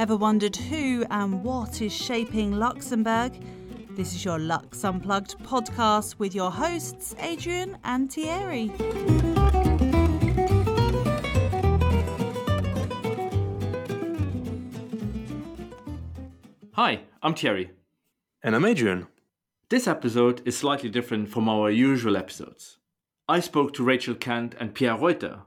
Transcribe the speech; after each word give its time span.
Ever 0.00 0.16
wondered 0.16 0.56
who 0.56 1.04
and 1.10 1.44
what 1.44 1.82
is 1.82 1.92
shaping 1.92 2.52
Luxembourg? 2.52 3.34
This 3.98 4.14
is 4.14 4.24
your 4.24 4.38
Lux 4.38 4.82
Unplugged 4.82 5.38
podcast 5.40 6.18
with 6.18 6.34
your 6.34 6.50
hosts, 6.50 7.14
Adrian 7.18 7.76
and 7.84 8.10
Thierry. 8.10 8.72
Hi, 16.72 17.02
I'm 17.22 17.34
Thierry. 17.34 17.72
And 18.42 18.56
I'm 18.56 18.64
Adrian. 18.64 19.06
This 19.68 19.86
episode 19.86 20.40
is 20.46 20.56
slightly 20.56 20.88
different 20.88 21.28
from 21.28 21.46
our 21.46 21.70
usual 21.70 22.16
episodes. 22.16 22.78
I 23.28 23.40
spoke 23.40 23.74
to 23.74 23.84
Rachel 23.84 24.14
Kent 24.14 24.54
and 24.58 24.72
Pierre 24.72 24.96
Reuter. 24.96 25.40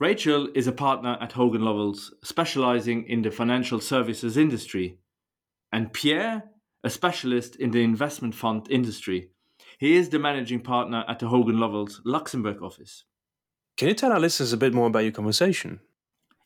Rachel 0.00 0.48
is 0.54 0.66
a 0.66 0.72
partner 0.72 1.18
at 1.20 1.32
Hogan 1.32 1.60
Lovells, 1.60 2.10
specializing 2.24 3.04
in 3.06 3.20
the 3.20 3.30
financial 3.30 3.80
services 3.80 4.38
industry, 4.38 4.98
and 5.70 5.92
Pierre, 5.92 6.44
a 6.82 6.88
specialist 6.88 7.54
in 7.56 7.70
the 7.70 7.84
investment 7.84 8.34
fund 8.34 8.66
industry. 8.70 9.28
He 9.76 9.96
is 9.96 10.08
the 10.08 10.18
managing 10.18 10.60
partner 10.60 11.04
at 11.06 11.18
the 11.18 11.28
Hogan 11.28 11.58
Lovells 11.58 12.00
Luxembourg 12.06 12.62
office. 12.62 13.04
Can 13.76 13.88
you 13.88 13.94
tell 13.94 14.10
our 14.10 14.18
listeners 14.18 14.54
a 14.54 14.56
bit 14.56 14.72
more 14.72 14.86
about 14.86 15.00
your 15.00 15.12
conversation? 15.12 15.80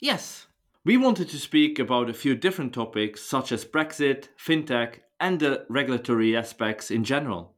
Yes. 0.00 0.48
We 0.84 0.96
wanted 0.96 1.28
to 1.28 1.38
speak 1.38 1.78
about 1.78 2.10
a 2.10 2.14
few 2.14 2.34
different 2.34 2.74
topics 2.74 3.22
such 3.22 3.52
as 3.52 3.64
Brexit, 3.64 4.30
fintech, 4.36 4.96
and 5.20 5.38
the 5.38 5.64
regulatory 5.68 6.36
aspects 6.36 6.90
in 6.90 7.04
general. 7.04 7.54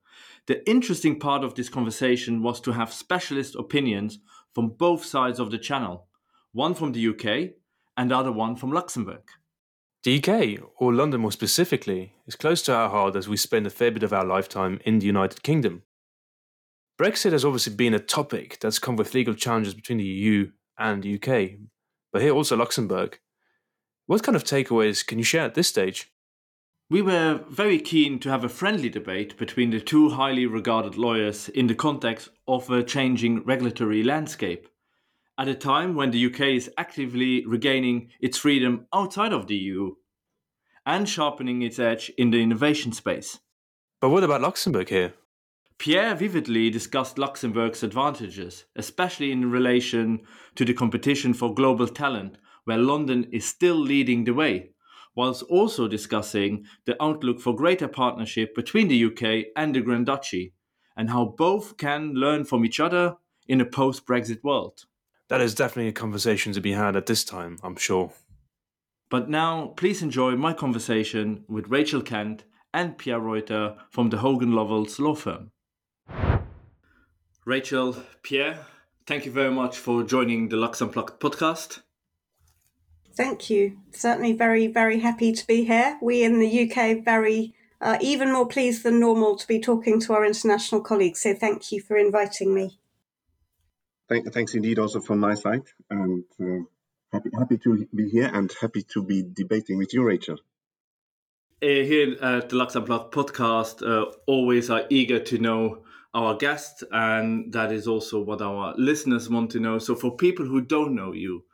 The 0.46 0.68
interesting 0.68 1.18
part 1.18 1.42
of 1.42 1.54
this 1.54 1.70
conversation 1.70 2.42
was 2.42 2.60
to 2.60 2.72
have 2.72 2.92
specialist 2.92 3.56
opinions 3.56 4.18
from 4.56 4.68
both 4.68 5.04
sides 5.04 5.38
of 5.38 5.50
the 5.50 5.58
channel 5.58 6.06
one 6.52 6.72
from 6.72 6.92
the 6.92 7.08
UK 7.08 7.50
and 7.98 8.10
the 8.10 8.16
other 8.16 8.32
one 8.32 8.56
from 8.56 8.72
Luxembourg. 8.72 9.20
The 10.02 10.16
UK, 10.16 10.58
or 10.78 10.94
London 10.94 11.20
more 11.20 11.32
specifically, 11.32 12.14
is 12.26 12.36
close 12.36 12.62
to 12.62 12.74
our 12.74 12.88
heart 12.88 13.16
as 13.16 13.28
we 13.28 13.36
spend 13.36 13.66
a 13.66 13.70
fair 13.78 13.90
bit 13.90 14.02
of 14.02 14.14
our 14.14 14.24
lifetime 14.24 14.80
in 14.86 14.98
the 14.98 15.04
United 15.04 15.42
Kingdom. 15.42 15.82
Brexit 16.98 17.32
has 17.32 17.44
obviously 17.44 17.74
been 17.74 17.92
a 17.92 17.98
topic 17.98 18.58
that's 18.58 18.78
come 18.78 18.96
with 18.96 19.12
legal 19.12 19.34
challenges 19.34 19.74
between 19.74 19.98
the 19.98 20.04
EU 20.04 20.52
and 20.78 21.02
the 21.02 21.16
UK, 21.16 21.58
but 22.10 22.22
here 22.22 22.32
also 22.32 22.56
Luxembourg. 22.56 23.18
What 24.06 24.22
kind 24.22 24.36
of 24.36 24.44
takeaways 24.44 25.06
can 25.06 25.18
you 25.18 25.24
share 25.24 25.44
at 25.44 25.54
this 25.54 25.68
stage? 25.68 26.10
We 26.88 27.02
were 27.02 27.44
very 27.48 27.80
keen 27.80 28.20
to 28.20 28.30
have 28.30 28.44
a 28.44 28.48
friendly 28.48 28.88
debate 28.88 29.36
between 29.36 29.70
the 29.70 29.80
two 29.80 30.10
highly 30.10 30.46
regarded 30.46 30.96
lawyers 30.96 31.48
in 31.48 31.66
the 31.66 31.74
context 31.74 32.28
of 32.46 32.70
a 32.70 32.84
changing 32.84 33.42
regulatory 33.42 34.04
landscape. 34.04 34.68
At 35.36 35.48
a 35.48 35.54
time 35.56 35.96
when 35.96 36.12
the 36.12 36.26
UK 36.26 36.40
is 36.42 36.70
actively 36.78 37.44
regaining 37.44 38.10
its 38.20 38.38
freedom 38.38 38.86
outside 38.94 39.32
of 39.32 39.48
the 39.48 39.56
EU 39.56 39.96
and 40.86 41.08
sharpening 41.08 41.62
its 41.62 41.80
edge 41.80 42.12
in 42.16 42.30
the 42.30 42.40
innovation 42.40 42.92
space. 42.92 43.40
But 44.00 44.10
what 44.10 44.22
about 44.22 44.42
Luxembourg 44.42 44.88
here? 44.88 45.14
Pierre 45.78 46.14
vividly 46.14 46.70
discussed 46.70 47.18
Luxembourg's 47.18 47.82
advantages, 47.82 48.64
especially 48.76 49.32
in 49.32 49.50
relation 49.50 50.20
to 50.54 50.64
the 50.64 50.72
competition 50.72 51.34
for 51.34 51.52
global 51.52 51.88
talent, 51.88 52.38
where 52.62 52.78
London 52.78 53.24
is 53.32 53.44
still 53.44 53.76
leading 53.76 54.22
the 54.22 54.34
way, 54.34 54.70
whilst 55.16 55.42
also 55.44 55.88
discussing 55.88 56.64
the 56.84 57.02
outlook 57.02 57.40
for 57.40 57.56
greater 57.56 57.88
partnership 57.88 58.54
between 58.54 58.86
the 58.86 59.04
UK 59.06 59.46
and 59.56 59.74
the 59.74 59.80
Grand 59.80 60.06
Duchy, 60.06 60.52
and 60.96 61.10
how 61.10 61.24
both 61.24 61.76
can 61.76 62.14
learn 62.14 62.44
from 62.44 62.64
each 62.64 62.78
other 62.78 63.16
in 63.48 63.60
a 63.60 63.66
post 63.66 64.06
Brexit 64.06 64.44
world. 64.44 64.84
That 65.28 65.40
is 65.40 65.54
definitely 65.54 65.88
a 65.88 65.92
conversation 65.92 66.52
to 66.52 66.60
be 66.60 66.72
had 66.72 66.94
at 66.94 67.06
this 67.06 67.24
time, 67.24 67.58
I'm 67.62 67.76
sure. 67.76 68.12
But 69.10 69.28
now, 69.28 69.68
please 69.76 70.02
enjoy 70.02 70.36
my 70.36 70.52
conversation 70.52 71.44
with 71.48 71.68
Rachel 71.68 72.02
Kent 72.02 72.44
and 72.74 72.98
Pierre 72.98 73.20
Reuter 73.20 73.76
from 73.90 74.10
the 74.10 74.18
Hogan 74.18 74.52
Lovells 74.52 74.98
law 74.98 75.14
firm. 75.14 75.50
Rachel, 77.44 77.96
Pierre, 78.22 78.66
thank 79.06 79.24
you 79.24 79.32
very 79.32 79.52
much 79.52 79.78
for 79.78 80.02
joining 80.02 80.48
the 80.48 80.56
Lux 80.56 80.82
Unplugged 80.82 81.20
podcast. 81.20 81.82
Thank 83.16 83.48
you. 83.48 83.78
Certainly 83.92 84.34
very, 84.34 84.66
very 84.66 85.00
happy 85.00 85.32
to 85.32 85.46
be 85.46 85.64
here. 85.64 85.98
We 86.02 86.22
in 86.22 86.38
the 86.38 86.70
UK 86.70 87.02
very 87.02 87.54
uh, 87.80 87.98
even 88.00 88.32
more 88.32 88.46
pleased 88.46 88.82
than 88.82 89.00
normal 89.00 89.36
to 89.36 89.46
be 89.46 89.58
talking 89.58 90.00
to 90.00 90.12
our 90.12 90.24
international 90.24 90.82
colleagues. 90.82 91.22
So 91.22 91.34
thank 91.34 91.72
you 91.72 91.80
for 91.80 91.96
inviting 91.96 92.54
me. 92.54 92.78
Thank, 94.08 94.32
thanks 94.32 94.54
indeed 94.54 94.78
also 94.78 95.00
from 95.00 95.18
my 95.18 95.34
side. 95.34 95.62
And 95.90 96.24
uh, 96.40 96.64
happy, 97.12 97.30
happy 97.36 97.58
to 97.58 97.88
be 97.94 98.08
here 98.08 98.30
and 98.32 98.52
happy 98.60 98.82
to 98.94 99.02
be 99.02 99.22
debating 99.22 99.78
with 99.78 99.94
you, 99.94 100.02
Rachel. 100.02 100.38
Uh, 101.62 101.66
here 101.66 102.16
at 102.20 102.50
the 102.50 102.56
Lux 102.56 102.76
Unplugged 102.76 103.14
podcast, 103.14 103.82
uh, 103.82 104.12
always 104.26 104.68
are 104.68 104.84
eager 104.90 105.18
to 105.20 105.38
know 105.38 105.84
our 106.12 106.34
guests, 106.34 106.84
and 106.92 107.52
that 107.52 107.72
is 107.72 107.86
also 107.86 108.20
what 108.20 108.42
our 108.42 108.74
listeners 108.76 109.30
want 109.30 109.50
to 109.50 109.60
know. 109.60 109.78
So, 109.78 109.94
for 109.94 110.16
people 110.16 110.44
who 110.44 110.60
don't 110.60 110.94
know 110.94 111.12
you, 111.12 111.44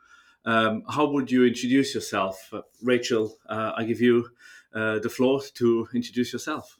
um, 0.45 0.83
how 0.89 1.05
would 1.05 1.31
you 1.31 1.45
introduce 1.45 1.93
yourself? 1.93 2.49
Uh, 2.51 2.61
Rachel, 2.81 3.37
uh, 3.47 3.73
I 3.75 3.83
give 3.83 4.01
you 4.01 4.29
uh, 4.73 4.99
the 4.99 5.09
floor 5.09 5.41
to 5.55 5.87
introduce 5.93 6.33
yourself. 6.33 6.79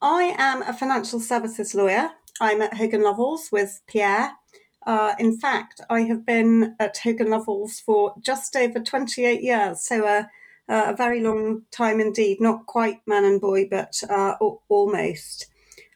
I 0.00 0.34
am 0.38 0.62
a 0.62 0.72
financial 0.72 1.20
services 1.20 1.74
lawyer. 1.74 2.10
I'm 2.40 2.62
at 2.62 2.74
Hogan 2.74 3.02
Lovells 3.02 3.50
with 3.50 3.80
Pierre. 3.86 4.32
Uh, 4.86 5.14
in 5.18 5.38
fact, 5.38 5.80
I 5.90 6.02
have 6.02 6.24
been 6.24 6.76
at 6.78 6.98
Hogan 6.98 7.28
Lovells 7.28 7.80
for 7.80 8.14
just 8.22 8.56
over 8.56 8.80
28 8.80 9.42
years, 9.42 9.82
so 9.82 10.06
a, 10.06 10.30
a 10.68 10.94
very 10.96 11.20
long 11.20 11.62
time 11.70 12.00
indeed. 12.00 12.40
Not 12.40 12.66
quite 12.66 13.00
man 13.06 13.24
and 13.24 13.40
boy, 13.40 13.68
but 13.68 14.00
uh, 14.08 14.34
almost. 14.68 15.46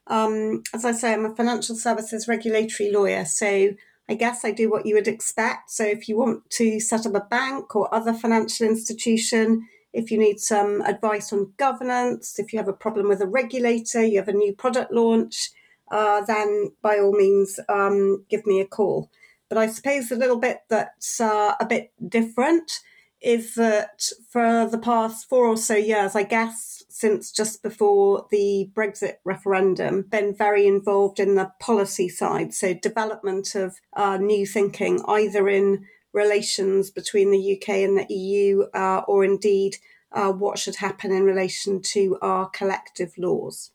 Um, 0.09 0.63
as 0.75 0.85
I 0.85 0.93
say, 0.93 1.13
I'm 1.13 1.25
a 1.25 1.35
financial 1.35 1.77
services 1.77 2.27
regulatory 2.27 2.91
lawyer, 2.91 3.25
so 3.25 3.71
I 4.09 4.15
guess 4.15 4.45
I 4.45 4.51
do 4.51 4.71
what 4.71 4.87
you 4.87 4.95
would 4.95 5.09
expect. 5.09 5.71
So 5.71 5.85
if 5.85 6.09
you 6.09 6.17
want 6.17 6.49
to 6.51 6.81
set 6.81 7.07
up 7.07 7.15
a 7.15 7.21
bank 7.21 7.75
or 7.77 7.95
other 7.95 8.13
financial 8.13 8.67
institution, 8.67 9.67
if 9.93 10.11
you 10.11 10.19
need 10.19 10.41
some 10.41 10.83
advice 10.83 11.33
on 11.33 11.53
governance, 11.57 12.39
if 12.39 12.53
you 12.53 12.59
have 12.59 12.69
a 12.69 12.73
problem 12.73 13.09
with 13.09 13.21
a 13.21 13.27
regulator, 13.27 14.05
you 14.05 14.19
have 14.19 14.29
a 14.29 14.33
new 14.33 14.55
product 14.55 14.93
launch, 14.93 15.51
uh, 15.91 16.23
then 16.23 16.73
by 16.83 16.99
all 16.99 17.13
means 17.13 17.61
um, 17.69 18.25
give 18.29 18.47
me 18.47 18.61
a 18.61 18.67
call. 18.67 19.11
But 19.49 19.59
I 19.59 19.67
suppose 19.67 20.11
a 20.11 20.17
little 20.17 20.39
bit 20.39 20.61
that's 20.71 21.21
uh, 21.21 21.55
a 21.61 21.67
bit 21.67 21.93
different 22.09 22.81
is 23.21 23.55
that 23.55 24.03
for 24.31 24.67
the 24.67 24.79
past 24.79 25.29
four 25.29 25.47
or 25.47 25.57
so 25.57 25.77
years, 25.77 26.17
I 26.17 26.25
guess 26.25 26.82
since 26.93 27.33
just 27.33 27.63
before 27.63 28.27
the 28.31 28.71
Brexit 28.75 29.17
referendum, 29.25 30.03
been 30.03 30.35
very 30.35 30.67
involved 30.67 31.19
in 31.19 31.35
the 31.35 31.53
policy 31.59 32.09
side. 32.09 32.53
So, 32.53 32.75
development 32.75 33.55
of 33.55 33.77
uh, 33.95 34.19
new 34.19 34.47
thinking, 34.47 35.03
either 35.09 35.49
in 35.49 35.87
relations 36.13 36.91
between 36.91 37.31
the 37.31 37.57
UK 37.57 37.69
and 37.77 37.99
the 37.99 38.15
EU, 38.15 38.65
uh, 38.75 39.03
or 39.09 39.25
indeed 39.25 39.77
uh, 40.13 40.33
what 40.33 40.59
should 40.59 40.77
happen 40.77 41.11
in 41.11 41.25
relation 41.25 41.81
to 41.81 42.19
our 42.21 42.49
collective 42.51 43.13
laws. 43.17 43.71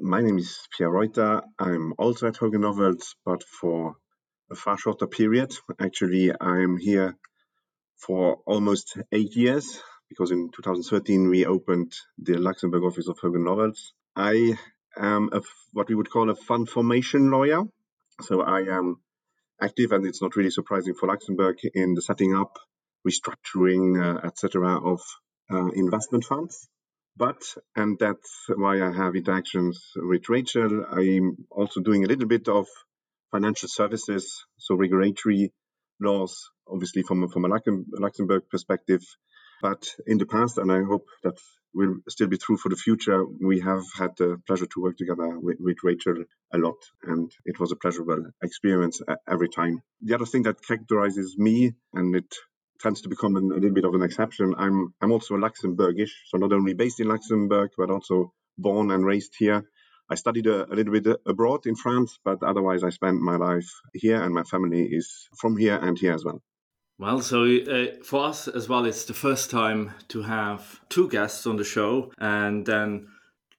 My 0.00 0.20
name 0.20 0.38
is 0.38 0.68
Pierre 0.76 0.90
Reuter. 0.90 1.42
I'm 1.58 1.94
also 1.98 2.28
at 2.28 2.36
Hogan 2.36 2.62
but 3.24 3.42
for 3.42 3.96
a 4.50 4.54
far 4.54 4.78
shorter 4.78 5.06
period. 5.06 5.52
Actually, 5.80 6.32
I'm 6.40 6.76
here 6.76 7.16
for 7.96 8.38
almost 8.46 8.96
eight 9.12 9.34
years 9.34 9.80
because 10.08 10.30
in 10.30 10.50
2013 10.54 11.28
we 11.28 11.46
opened 11.46 11.92
the 12.18 12.36
Luxembourg 12.36 12.82
office 12.84 13.08
of 13.08 13.18
Hogan 13.18 13.44
Lovells. 13.44 13.92
I 14.16 14.56
am 14.96 15.30
a, 15.32 15.40
what 15.72 15.88
we 15.88 15.94
would 15.94 16.10
call 16.10 16.30
a 16.30 16.36
fund 16.36 16.68
formation 16.68 17.30
lawyer. 17.30 17.62
So 18.22 18.42
I 18.42 18.60
am 18.60 19.00
active, 19.60 19.92
and 19.92 20.06
it's 20.06 20.22
not 20.22 20.36
really 20.36 20.50
surprising 20.50 20.94
for 20.94 21.08
Luxembourg 21.08 21.56
in 21.74 21.94
the 21.94 22.02
setting 22.02 22.34
up, 22.34 22.58
restructuring, 23.06 24.00
uh, 24.00 24.26
etc., 24.26 24.78
of 24.78 25.00
uh, 25.52 25.66
investment 25.74 26.24
funds. 26.24 26.68
But, 27.16 27.42
and 27.76 27.98
that's 27.98 28.46
why 28.48 28.82
I 28.82 28.92
have 28.92 29.14
interactions 29.14 29.80
with 29.96 30.28
Rachel, 30.28 30.84
I'm 30.90 31.46
also 31.50 31.80
doing 31.80 32.04
a 32.04 32.08
little 32.08 32.26
bit 32.26 32.48
of 32.48 32.66
financial 33.30 33.68
services, 33.68 34.44
so 34.58 34.74
regulatory 34.74 35.52
laws, 36.00 36.50
obviously 36.68 37.02
from, 37.02 37.28
from 37.28 37.44
a 37.44 37.48
Luxembourg 37.48 38.42
perspective. 38.50 39.02
But 39.64 39.88
in 40.06 40.18
the 40.18 40.26
past, 40.26 40.58
and 40.58 40.70
I 40.70 40.82
hope 40.82 41.06
that 41.22 41.38
will 41.72 41.96
still 42.10 42.26
be 42.26 42.36
true 42.36 42.58
for 42.58 42.68
the 42.68 42.76
future, 42.76 43.24
we 43.24 43.60
have 43.60 43.84
had 43.96 44.10
the 44.18 44.38
pleasure 44.46 44.66
to 44.66 44.82
work 44.82 44.98
together 44.98 45.38
with, 45.40 45.56
with 45.58 45.78
Rachel 45.82 46.24
a 46.52 46.58
lot, 46.58 46.76
and 47.02 47.32
it 47.46 47.58
was 47.58 47.72
a 47.72 47.76
pleasurable 47.76 48.26
experience 48.42 49.00
every 49.26 49.48
time. 49.48 49.80
The 50.02 50.16
other 50.16 50.26
thing 50.26 50.42
that 50.42 50.62
characterizes 50.62 51.38
me, 51.38 51.72
and 51.94 52.14
it 52.14 52.30
tends 52.78 53.00
to 53.02 53.08
become 53.08 53.36
an, 53.36 53.52
a 53.52 53.54
little 53.54 53.72
bit 53.72 53.86
of 53.86 53.94
an 53.94 54.02
exception, 54.02 54.54
I'm 54.58 54.92
I'm 55.00 55.12
also 55.12 55.34
Luxembourgish, 55.36 56.12
so 56.26 56.36
not 56.36 56.52
only 56.52 56.74
based 56.74 57.00
in 57.00 57.08
Luxembourg, 57.08 57.70
but 57.78 57.90
also 57.90 58.34
born 58.58 58.90
and 58.90 59.06
raised 59.06 59.32
here. 59.38 59.64
I 60.10 60.16
studied 60.16 60.46
a, 60.46 60.70
a, 60.70 60.74
little 60.74 60.92
bit 60.92 61.06
uh, 61.06 61.16
abroad 61.24 61.64
in 61.64 61.74
France, 61.74 62.18
but 62.22 62.42
otherwise 62.42 62.84
I 62.84 62.90
spent 62.90 63.22
my 63.22 63.36
life 63.36 63.70
here, 63.94 64.20
and 64.22 64.34
my 64.34 64.42
family 64.42 64.82
is 64.98 65.26
from 65.40 65.56
here 65.56 65.76
and 65.76 65.98
here 65.98 66.12
as 66.12 66.22
well. 66.22 66.42
Well, 66.98 67.20
so 67.20 67.44
uh, 67.44 67.86
for 68.04 68.24
us 68.24 68.46
as 68.46 68.68
well, 68.68 68.84
it's 68.84 69.04
the 69.04 69.14
first 69.14 69.50
time 69.50 69.92
to 70.08 70.22
have 70.22 70.80
two 70.88 71.08
guests 71.08 71.44
on 71.44 71.56
the 71.56 71.64
show 71.64 72.12
and 72.18 72.64
then 72.64 73.08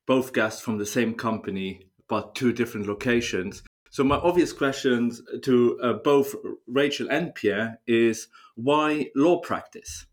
both 0.06 0.34
guests 0.34 0.62
from 0.62 0.78
the 0.78 0.86
same 0.86 1.16
company, 1.16 1.90
but 2.08 2.34
two 2.34 2.54
different 2.54 2.88
locations. 2.88 3.62
So, 3.92 4.04
my 4.04 4.18
obvious 4.18 4.54
questions 4.54 5.22
to 5.44 5.80
uh, 5.82 5.94
both 5.94 6.36
Rachel 6.68 7.08
and 7.10 7.34
Pierre 7.36 7.80
is 7.88 8.28
why 8.56 9.10
law 9.16 9.40
practice? 9.40 10.06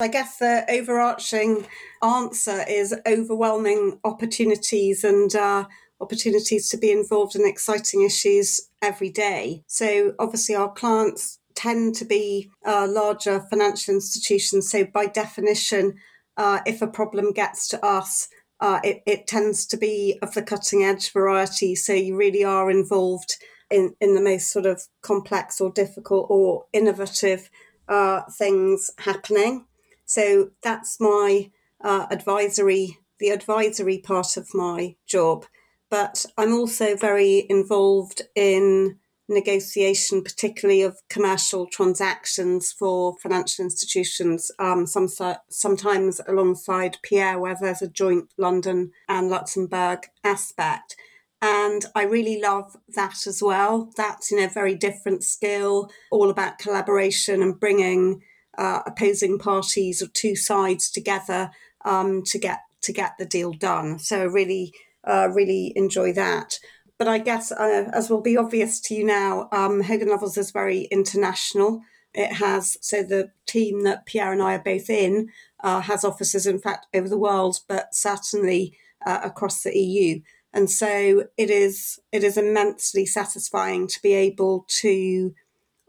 I 0.00 0.08
guess 0.08 0.38
the 0.38 0.64
overarching 0.68 1.66
answer 2.02 2.64
is 2.68 2.94
overwhelming 3.06 3.98
opportunities 4.04 5.04
and 5.04 5.34
uh, 5.34 5.64
opportunities 6.00 6.68
to 6.68 6.76
be 6.76 6.92
involved 6.92 7.34
in 7.34 7.46
exciting 7.46 8.02
issues 8.02 8.60
every 8.82 9.10
day. 9.10 9.64
So, 9.66 10.14
obviously, 10.18 10.54
our 10.54 10.72
clients 10.72 11.38
tend 11.56 11.94
to 11.96 12.04
be 12.04 12.50
uh, 12.64 12.86
larger 12.88 13.40
financial 13.50 13.94
institutions. 13.94 14.70
So, 14.70 14.84
by 14.84 15.06
definition, 15.06 15.94
uh, 16.36 16.60
if 16.66 16.82
a 16.82 16.86
problem 16.86 17.32
gets 17.32 17.66
to 17.68 17.84
us, 17.84 18.28
uh, 18.60 18.80
it, 18.84 19.02
it 19.06 19.26
tends 19.26 19.66
to 19.66 19.76
be 19.76 20.18
of 20.22 20.34
the 20.34 20.42
cutting 20.42 20.84
edge 20.84 21.12
variety. 21.12 21.74
So, 21.74 21.92
you 21.92 22.16
really 22.16 22.44
are 22.44 22.70
involved 22.70 23.36
in, 23.70 23.94
in 24.00 24.14
the 24.14 24.20
most 24.20 24.50
sort 24.50 24.66
of 24.66 24.82
complex 25.02 25.60
or 25.60 25.70
difficult 25.70 26.26
or 26.28 26.66
innovative 26.72 27.50
uh, 27.88 28.22
things 28.30 28.90
happening. 28.98 29.66
So 30.04 30.50
that's 30.62 31.00
my 31.00 31.50
uh, 31.82 32.06
advisory, 32.10 32.98
the 33.18 33.30
advisory 33.30 33.98
part 33.98 34.36
of 34.36 34.54
my 34.54 34.96
job. 35.06 35.46
But 35.90 36.26
I'm 36.36 36.52
also 36.52 36.96
very 36.96 37.46
involved 37.48 38.22
in 38.34 38.98
negotiation, 39.28 40.22
particularly 40.22 40.82
of 40.82 41.00
commercial 41.08 41.66
transactions 41.66 42.72
for 42.72 43.16
financial 43.22 43.64
institutions, 43.64 44.50
um, 44.58 44.86
some, 44.86 45.08
sometimes 45.48 46.20
alongside 46.28 46.98
Pierre, 47.02 47.38
where 47.38 47.56
there's 47.60 47.82
a 47.82 47.88
joint 47.88 48.30
London 48.36 48.92
and 49.08 49.28
Luxembourg 49.28 50.06
aspect. 50.22 50.96
And 51.42 51.84
I 51.94 52.04
really 52.04 52.40
love 52.40 52.76
that 52.94 53.26
as 53.26 53.42
well. 53.42 53.92
That's, 53.96 54.30
you 54.30 54.40
know, 54.40 54.48
very 54.48 54.74
different 54.74 55.22
skill, 55.22 55.90
all 56.10 56.30
about 56.30 56.58
collaboration 56.58 57.42
and 57.42 57.60
bringing 57.60 58.22
uh, 58.56 58.80
opposing 58.86 59.38
parties 59.38 60.02
or 60.02 60.06
two 60.14 60.34
sides 60.34 60.90
together 60.90 61.50
um, 61.84 62.22
to 62.24 62.38
get 62.38 62.60
to 62.82 62.92
get 62.92 63.12
the 63.18 63.26
deal 63.26 63.52
done. 63.52 63.98
So 63.98 64.20
I 64.20 64.24
really, 64.24 64.72
uh, 65.04 65.28
really 65.32 65.72
enjoy 65.74 66.12
that. 66.12 66.58
But 66.98 67.08
I 67.08 67.18
guess, 67.18 67.52
uh, 67.52 67.90
as 67.92 68.08
will 68.08 68.22
be 68.22 68.36
obvious 68.36 68.80
to 68.80 68.94
you 68.94 69.04
now, 69.04 69.48
um, 69.52 69.82
Hogan 69.82 70.08
Lovells 70.08 70.38
is 70.38 70.50
very 70.50 70.82
international. 70.84 71.82
It 72.14 72.32
has 72.34 72.78
so 72.80 73.02
the 73.02 73.32
team 73.46 73.82
that 73.84 74.06
Pierre 74.06 74.32
and 74.32 74.42
I 74.42 74.54
are 74.54 74.62
both 74.62 74.88
in 74.88 75.28
uh, 75.62 75.80
has 75.82 76.04
offices, 76.04 76.46
in 76.46 76.58
fact, 76.58 76.86
over 76.94 77.08
the 77.08 77.18
world, 77.18 77.60
but 77.68 77.94
certainly 77.94 78.76
uh, 79.04 79.20
across 79.22 79.62
the 79.62 79.76
EU. 79.78 80.20
And 80.54 80.70
so 80.70 81.24
it 81.36 81.50
is 81.50 81.98
it 82.12 82.24
is 82.24 82.38
immensely 82.38 83.04
satisfying 83.04 83.86
to 83.88 84.00
be 84.00 84.14
able 84.14 84.64
to 84.80 85.34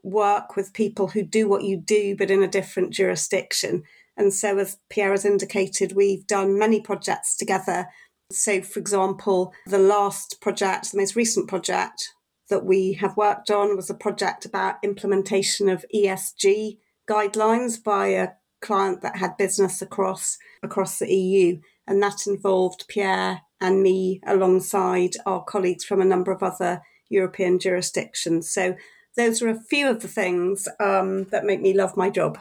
work 0.03 0.55
with 0.55 0.73
people 0.73 1.07
who 1.07 1.23
do 1.23 1.47
what 1.47 1.63
you 1.63 1.77
do, 1.77 2.15
but 2.17 2.29
in 2.29 2.43
a 2.43 2.47
different 2.47 2.91
jurisdiction. 2.91 3.83
And 4.17 4.33
so, 4.33 4.57
as 4.57 4.77
Pierre 4.89 5.11
has 5.11 5.25
indicated, 5.25 5.93
we've 5.93 6.25
done 6.25 6.57
many 6.57 6.81
projects 6.81 7.37
together. 7.37 7.87
So, 8.31 8.61
for 8.61 8.79
example, 8.79 9.53
the 9.65 9.77
last 9.77 10.41
project, 10.41 10.91
the 10.91 10.97
most 10.97 11.15
recent 11.15 11.47
project 11.47 12.13
that 12.49 12.65
we 12.65 12.93
have 12.93 13.17
worked 13.17 13.49
on 13.49 13.75
was 13.75 13.89
a 13.89 13.95
project 13.95 14.45
about 14.45 14.83
implementation 14.83 15.69
of 15.69 15.85
ESG 15.93 16.77
guidelines 17.09 17.81
by 17.81 18.07
a 18.07 18.29
client 18.61 19.01
that 19.01 19.17
had 19.17 19.37
business 19.37 19.81
across 19.81 20.37
across 20.63 20.99
the 20.99 21.13
EU. 21.13 21.59
And 21.85 22.03
that 22.03 22.27
involved 22.27 22.85
Pierre 22.89 23.41
and 23.61 23.81
me 23.81 24.21
alongside 24.27 25.11
our 25.25 25.43
colleagues 25.43 25.85
from 25.85 26.01
a 26.01 26.05
number 26.05 26.31
of 26.31 26.43
other 26.43 26.81
European 27.09 27.59
jurisdictions. 27.59 28.51
So 28.51 28.75
those 29.15 29.41
are 29.41 29.49
a 29.49 29.59
few 29.69 29.89
of 29.89 30.01
the 30.01 30.07
things 30.07 30.67
um, 30.79 31.25
that 31.31 31.45
make 31.45 31.61
me 31.61 31.73
love 31.73 31.95
my 31.95 32.09
job. 32.09 32.39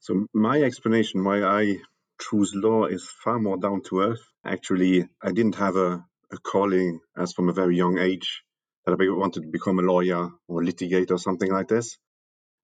So, 0.00 0.26
my 0.34 0.60
explanation 0.60 1.24
why 1.24 1.42
I 1.42 1.78
choose 2.20 2.52
law 2.54 2.86
is 2.86 3.08
far 3.22 3.38
more 3.38 3.56
down 3.56 3.82
to 3.82 4.00
earth. 4.00 4.22
Actually, 4.44 5.08
I 5.22 5.32
didn't 5.32 5.56
have 5.56 5.76
a, 5.76 6.04
a 6.32 6.36
calling 6.42 7.00
as 7.16 7.32
from 7.32 7.48
a 7.48 7.52
very 7.52 7.76
young 7.76 7.98
age 7.98 8.42
that 8.84 8.92
I 8.92 9.10
wanted 9.10 9.42
to 9.42 9.48
become 9.48 9.78
a 9.78 9.82
lawyer 9.82 10.30
or 10.48 10.64
litigate 10.64 11.10
or 11.10 11.18
something 11.18 11.50
like 11.50 11.68
this. 11.68 11.96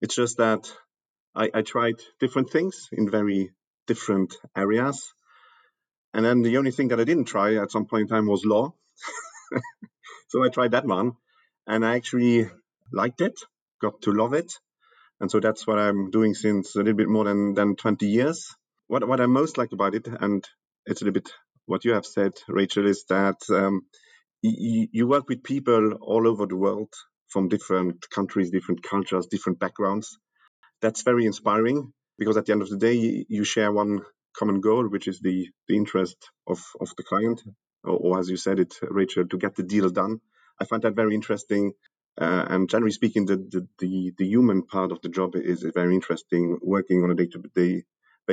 It's 0.00 0.14
just 0.14 0.38
that 0.38 0.70
I, 1.34 1.50
I 1.54 1.62
tried 1.62 1.96
different 2.18 2.50
things 2.50 2.88
in 2.92 3.10
very 3.10 3.50
different 3.86 4.36
areas. 4.56 5.12
And 6.12 6.24
then 6.24 6.42
the 6.42 6.58
only 6.58 6.70
thing 6.70 6.88
that 6.88 7.00
I 7.00 7.04
didn't 7.04 7.26
try 7.26 7.56
at 7.56 7.70
some 7.70 7.86
point 7.86 8.02
in 8.02 8.08
time 8.08 8.26
was 8.26 8.44
law. 8.44 8.74
so 10.28 10.44
I 10.44 10.48
tried 10.48 10.72
that 10.72 10.86
one. 10.86 11.12
And 11.66 11.84
I 11.86 11.96
actually 11.96 12.50
liked 12.92 13.20
it, 13.20 13.38
got 13.80 14.02
to 14.02 14.12
love 14.12 14.34
it. 14.34 14.52
And 15.20 15.30
so 15.30 15.38
that's 15.38 15.66
what 15.66 15.78
I'm 15.78 16.10
doing 16.10 16.34
since 16.34 16.74
a 16.74 16.78
little 16.78 16.94
bit 16.94 17.08
more 17.08 17.24
than, 17.24 17.54
than 17.54 17.76
20 17.76 18.06
years. 18.06 18.54
What, 18.90 19.08
what 19.08 19.22
I 19.22 19.26
most 19.26 19.58
like 19.58 19.72
about 19.72 19.96
it, 19.96 20.08
and 20.08 20.44
it's 20.86 21.02
a 21.02 21.06
little 21.06 21.14
bit 21.20 21.30
what 21.66 21.86
you 21.86 21.94
have 21.94 22.06
said, 22.06 22.34
Rachel, 22.48 22.86
is 22.86 23.06
that 23.10 23.38
um, 23.50 23.82
y- 24.44 24.88
you 24.92 25.08
work 25.08 25.28
with 25.28 25.44
people 25.44 25.94
all 26.02 26.28
over 26.28 26.46
the 26.46 26.56
world 26.56 26.92
from 27.28 27.48
different 27.48 28.10
countries, 28.10 28.50
different 28.50 28.82
cultures, 28.84 29.26
different 29.28 29.60
backgrounds. 29.60 30.18
That's 30.82 31.02
very 31.02 31.26
inspiring 31.26 31.92
because 32.18 32.36
at 32.38 32.46
the 32.46 32.52
end 32.52 32.62
of 32.62 32.70
the 32.70 32.78
day, 32.78 33.26
you 33.28 33.44
share 33.44 33.72
one 33.72 34.00
common 34.38 34.60
goal, 34.60 34.88
which 34.88 35.08
is 35.08 35.20
the, 35.20 35.48
the 35.68 35.76
interest 35.76 36.16
of, 36.48 36.60
of 36.80 36.90
the 36.98 37.04
client, 37.04 37.42
or, 37.84 37.96
or 37.96 38.20
as 38.20 38.30
you 38.30 38.38
said 38.38 38.60
it, 38.60 38.74
Rachel, 38.82 39.26
to 39.28 39.38
get 39.38 39.56
the 39.56 39.64
deal 39.64 39.90
done. 39.90 40.20
I 40.60 40.66
find 40.66 40.82
that 40.84 40.96
very 40.96 41.14
interesting 41.16 41.72
uh, 42.20 42.46
and 42.50 42.70
generally 42.70 42.92
speaking, 42.92 43.26
the, 43.26 43.36
the, 43.36 43.68
the, 43.80 44.12
the, 44.18 44.26
human 44.26 44.62
part 44.64 44.92
of 44.92 45.00
the 45.02 45.08
job 45.10 45.36
is 45.36 45.64
very 45.74 45.94
interesting, 45.94 46.58
working 46.62 47.04
on 47.04 47.10
a 47.12 47.14
day 47.16 47.26
to 47.28 47.38
day 47.54 47.84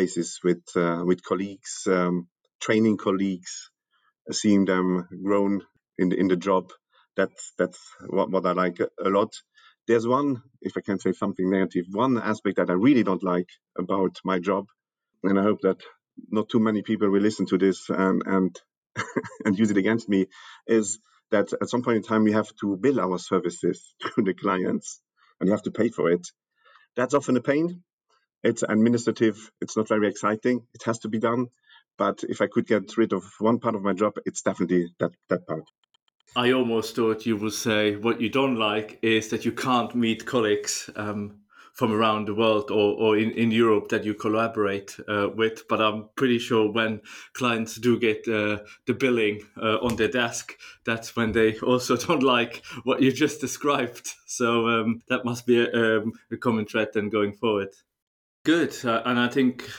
basis 0.01 0.39
with, 0.43 0.63
uh, 0.75 1.01
with 1.09 1.23
colleagues, 1.23 1.87
um, 1.87 2.27
training 2.61 2.97
colleagues, 2.97 3.71
seeing 4.31 4.65
them 4.65 5.07
grown 5.23 5.61
in 5.97 6.09
the, 6.09 6.15
in 6.19 6.27
the 6.27 6.35
job. 6.35 6.71
That's, 7.15 7.53
that's 7.57 7.79
what, 8.07 8.29
what 8.29 8.45
I 8.45 8.51
like 8.51 8.79
a 8.79 9.09
lot. 9.09 9.33
There's 9.87 10.07
one, 10.07 10.43
if 10.61 10.73
I 10.77 10.81
can 10.81 10.99
say 10.99 11.13
something 11.13 11.49
negative, 11.49 11.85
one 11.91 12.17
aspect 12.17 12.57
that 12.57 12.69
I 12.69 12.73
really 12.73 13.03
don't 13.03 13.23
like 13.23 13.49
about 13.79 14.17
my 14.23 14.37
job, 14.39 14.65
and 15.23 15.39
I 15.39 15.43
hope 15.43 15.61
that 15.61 15.79
not 16.29 16.49
too 16.49 16.59
many 16.59 16.81
people 16.83 17.09
will 17.09 17.21
listen 17.21 17.47
to 17.47 17.57
this 17.57 17.89
and, 17.89 18.21
and, 18.25 18.55
and 19.45 19.57
use 19.57 19.71
it 19.71 19.77
against 19.77 20.09
me, 20.09 20.27
is 20.67 20.99
that 21.31 21.47
at 21.61 21.69
some 21.69 21.81
point 21.81 21.97
in 21.97 22.03
time 22.03 22.23
we 22.23 22.33
have 22.33 22.49
to 22.61 22.77
bill 22.77 22.99
our 22.99 23.17
services 23.17 23.95
to 24.15 24.21
the 24.21 24.33
clients 24.33 25.01
and 25.39 25.47
you 25.47 25.53
have 25.53 25.63
to 25.63 25.71
pay 25.71 25.89
for 25.89 26.11
it. 26.11 26.27
That's 26.95 27.13
often 27.15 27.37
a 27.37 27.41
pain. 27.41 27.83
It's 28.43 28.63
administrative. 28.63 29.51
It's 29.61 29.77
not 29.77 29.87
very 29.87 30.07
exciting. 30.07 30.65
It 30.73 30.83
has 30.83 30.99
to 30.99 31.09
be 31.09 31.19
done. 31.19 31.47
But 31.97 32.23
if 32.29 32.41
I 32.41 32.47
could 32.47 32.67
get 32.67 32.95
rid 32.97 33.13
of 33.13 33.23
one 33.39 33.59
part 33.59 33.75
of 33.75 33.81
my 33.81 33.93
job, 33.93 34.13
it's 34.25 34.41
definitely 34.41 34.93
that, 34.99 35.11
that 35.29 35.47
part. 35.47 35.63
I 36.35 36.51
almost 36.51 36.95
thought 36.95 37.25
you 37.25 37.37
would 37.37 37.53
say 37.53 37.95
what 37.95 38.21
you 38.21 38.29
don't 38.29 38.57
like 38.57 38.99
is 39.01 39.29
that 39.29 39.45
you 39.45 39.51
can't 39.51 39.95
meet 39.95 40.25
colleagues 40.25 40.89
um, 40.95 41.39
from 41.77 41.93
around 41.93 42.27
the 42.27 42.33
world 42.33 42.71
or, 42.71 42.95
or 42.95 43.17
in, 43.17 43.31
in 43.31 43.51
Europe 43.51 43.89
that 43.89 44.03
you 44.03 44.15
collaborate 44.15 44.97
uh, 45.07 45.29
with. 45.35 45.67
But 45.67 45.79
I'm 45.79 46.09
pretty 46.15 46.39
sure 46.39 46.71
when 46.71 47.01
clients 47.33 47.75
do 47.75 47.99
get 47.99 48.27
uh, 48.27 48.59
the 48.87 48.93
billing 48.93 49.43
uh, 49.61 49.77
on 49.77 49.95
their 49.95 50.07
desk, 50.07 50.55
that's 50.85 51.15
when 51.15 51.31
they 51.31 51.57
also 51.59 51.95
don't 51.95 52.23
like 52.23 52.63
what 52.83 53.01
you 53.01 53.11
just 53.11 53.41
described. 53.41 54.09
So 54.25 54.67
um, 54.67 55.01
that 55.07 55.23
must 55.23 55.45
be 55.45 55.61
a, 55.61 55.99
um, 55.99 56.13
a, 56.31 56.37
common 56.37 56.65
thread 56.65 56.89
then 56.93 57.09
going 57.09 57.33
forward. 57.33 57.69
Good. 58.47 58.77
Uh, 58.85 59.01
and 59.05 59.19
I 59.19 59.27
think. 59.27 59.69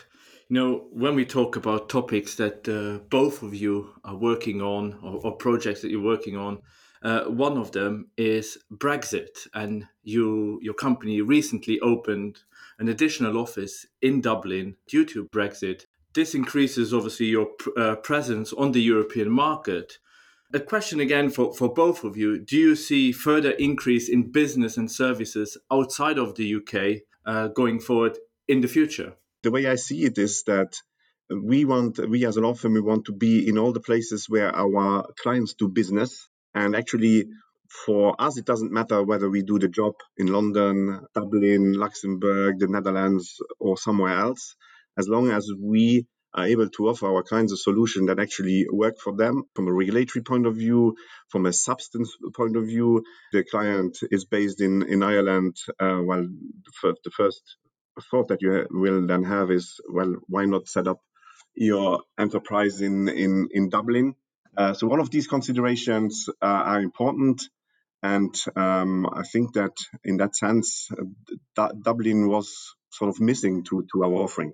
You 0.50 0.54
know, 0.54 0.86
when 0.92 1.14
we 1.14 1.26
talk 1.26 1.56
about 1.56 1.90
topics 1.90 2.36
that 2.36 2.66
uh, 2.66 3.04
both 3.10 3.42
of 3.42 3.54
you 3.54 3.90
are 4.02 4.16
working 4.16 4.62
on 4.62 4.98
or, 5.02 5.20
or 5.22 5.36
projects 5.36 5.82
that 5.82 5.90
you're 5.90 6.00
working 6.00 6.38
on, 6.38 6.62
uh, 7.02 7.24
one 7.24 7.58
of 7.58 7.72
them 7.72 8.08
is 8.16 8.56
Brexit, 8.72 9.46
and 9.52 9.86
you 10.04 10.58
your 10.62 10.72
company 10.72 11.20
recently 11.20 11.78
opened 11.80 12.38
an 12.78 12.88
additional 12.88 13.36
office 13.36 13.84
in 14.00 14.22
Dublin 14.22 14.76
due 14.86 15.04
to 15.04 15.26
Brexit. 15.26 15.84
This 16.14 16.34
increases 16.34 16.94
obviously 16.94 17.26
your 17.26 17.48
uh, 17.76 17.96
presence 17.96 18.54
on 18.54 18.72
the 18.72 18.80
European 18.80 19.30
market. 19.30 19.98
A 20.54 20.60
question 20.60 20.98
again 21.00 21.28
for, 21.28 21.52
for 21.52 21.74
both 21.74 22.04
of 22.04 22.16
you: 22.16 22.38
Do 22.38 22.56
you 22.56 22.74
see 22.74 23.12
further 23.12 23.50
increase 23.50 24.08
in 24.08 24.32
business 24.32 24.78
and 24.78 24.90
services 24.90 25.58
outside 25.70 26.16
of 26.16 26.36
the 26.36 26.54
UK 26.54 27.02
uh, 27.26 27.48
going 27.48 27.80
forward 27.80 28.16
in 28.48 28.60
the 28.60 28.68
future? 28.68 29.14
The 29.42 29.50
way 29.50 29.66
I 29.66 29.76
see 29.76 30.04
it 30.04 30.18
is 30.18 30.42
that 30.46 30.74
we 31.30 31.64
want 31.64 31.98
we 32.08 32.26
as 32.26 32.36
an 32.38 32.44
law 32.44 32.54
firm 32.54 32.72
we 32.72 32.80
want 32.80 33.04
to 33.04 33.12
be 33.12 33.48
in 33.48 33.58
all 33.58 33.72
the 33.72 33.80
places 33.80 34.26
where 34.28 34.54
our 34.54 35.06
clients 35.22 35.54
do 35.54 35.68
business 35.68 36.28
and 36.54 36.74
actually, 36.74 37.26
for 37.86 38.20
us, 38.20 38.38
it 38.38 38.44
doesn't 38.44 38.72
matter 38.72 39.02
whether 39.02 39.28
we 39.28 39.42
do 39.42 39.58
the 39.58 39.68
job 39.68 39.94
in 40.16 40.26
London, 40.26 41.06
Dublin, 41.14 41.74
Luxembourg, 41.74 42.58
the 42.58 42.66
Netherlands, 42.66 43.36
or 43.60 43.76
somewhere 43.76 44.18
else, 44.18 44.56
as 44.98 45.08
long 45.08 45.30
as 45.30 45.48
we 45.60 46.06
are 46.34 46.46
able 46.46 46.68
to 46.68 46.88
offer 46.88 47.06
our 47.06 47.22
kinds 47.22 47.52
of 47.52 47.60
solution 47.60 48.06
that 48.06 48.18
actually 48.18 48.66
work 48.72 48.98
for 48.98 49.14
them 49.16 49.44
from 49.54 49.68
a 49.68 49.72
regulatory 49.72 50.22
point 50.22 50.46
of 50.46 50.56
view, 50.56 50.96
from 51.28 51.46
a 51.46 51.52
substance 51.52 52.16
point 52.34 52.56
of 52.56 52.66
view. 52.66 53.02
The 53.32 53.44
client 53.44 53.98
is 54.10 54.24
based 54.24 54.60
in, 54.60 54.82
in 54.82 55.02
Ireland. 55.02 55.56
Uh, 55.78 56.00
well, 56.04 56.26
the 57.04 57.10
first 57.16 57.56
thought 58.10 58.28
that 58.28 58.42
you 58.42 58.66
will 58.70 59.06
then 59.06 59.24
have 59.24 59.50
is, 59.50 59.80
well, 59.88 60.16
why 60.26 60.44
not 60.44 60.68
set 60.68 60.86
up 60.86 61.00
your 61.54 62.02
enterprise 62.18 62.80
in, 62.80 63.08
in, 63.08 63.48
in 63.50 63.68
Dublin? 63.68 64.14
Uh, 64.56 64.74
so 64.74 64.90
all 64.90 65.00
of 65.00 65.10
these 65.10 65.26
considerations 65.26 66.28
uh, 66.42 66.46
are 66.46 66.80
important. 66.80 67.42
And 68.02 68.34
um, 68.54 69.06
I 69.12 69.22
think 69.22 69.54
that 69.54 69.76
in 70.04 70.18
that 70.18 70.36
sense, 70.36 70.88
uh, 71.56 71.68
Dublin 71.82 72.28
was 72.28 72.74
sort 72.90 73.10
of 73.10 73.20
missing 73.20 73.64
to, 73.64 73.86
to 73.92 74.04
our 74.04 74.14
offering. 74.14 74.52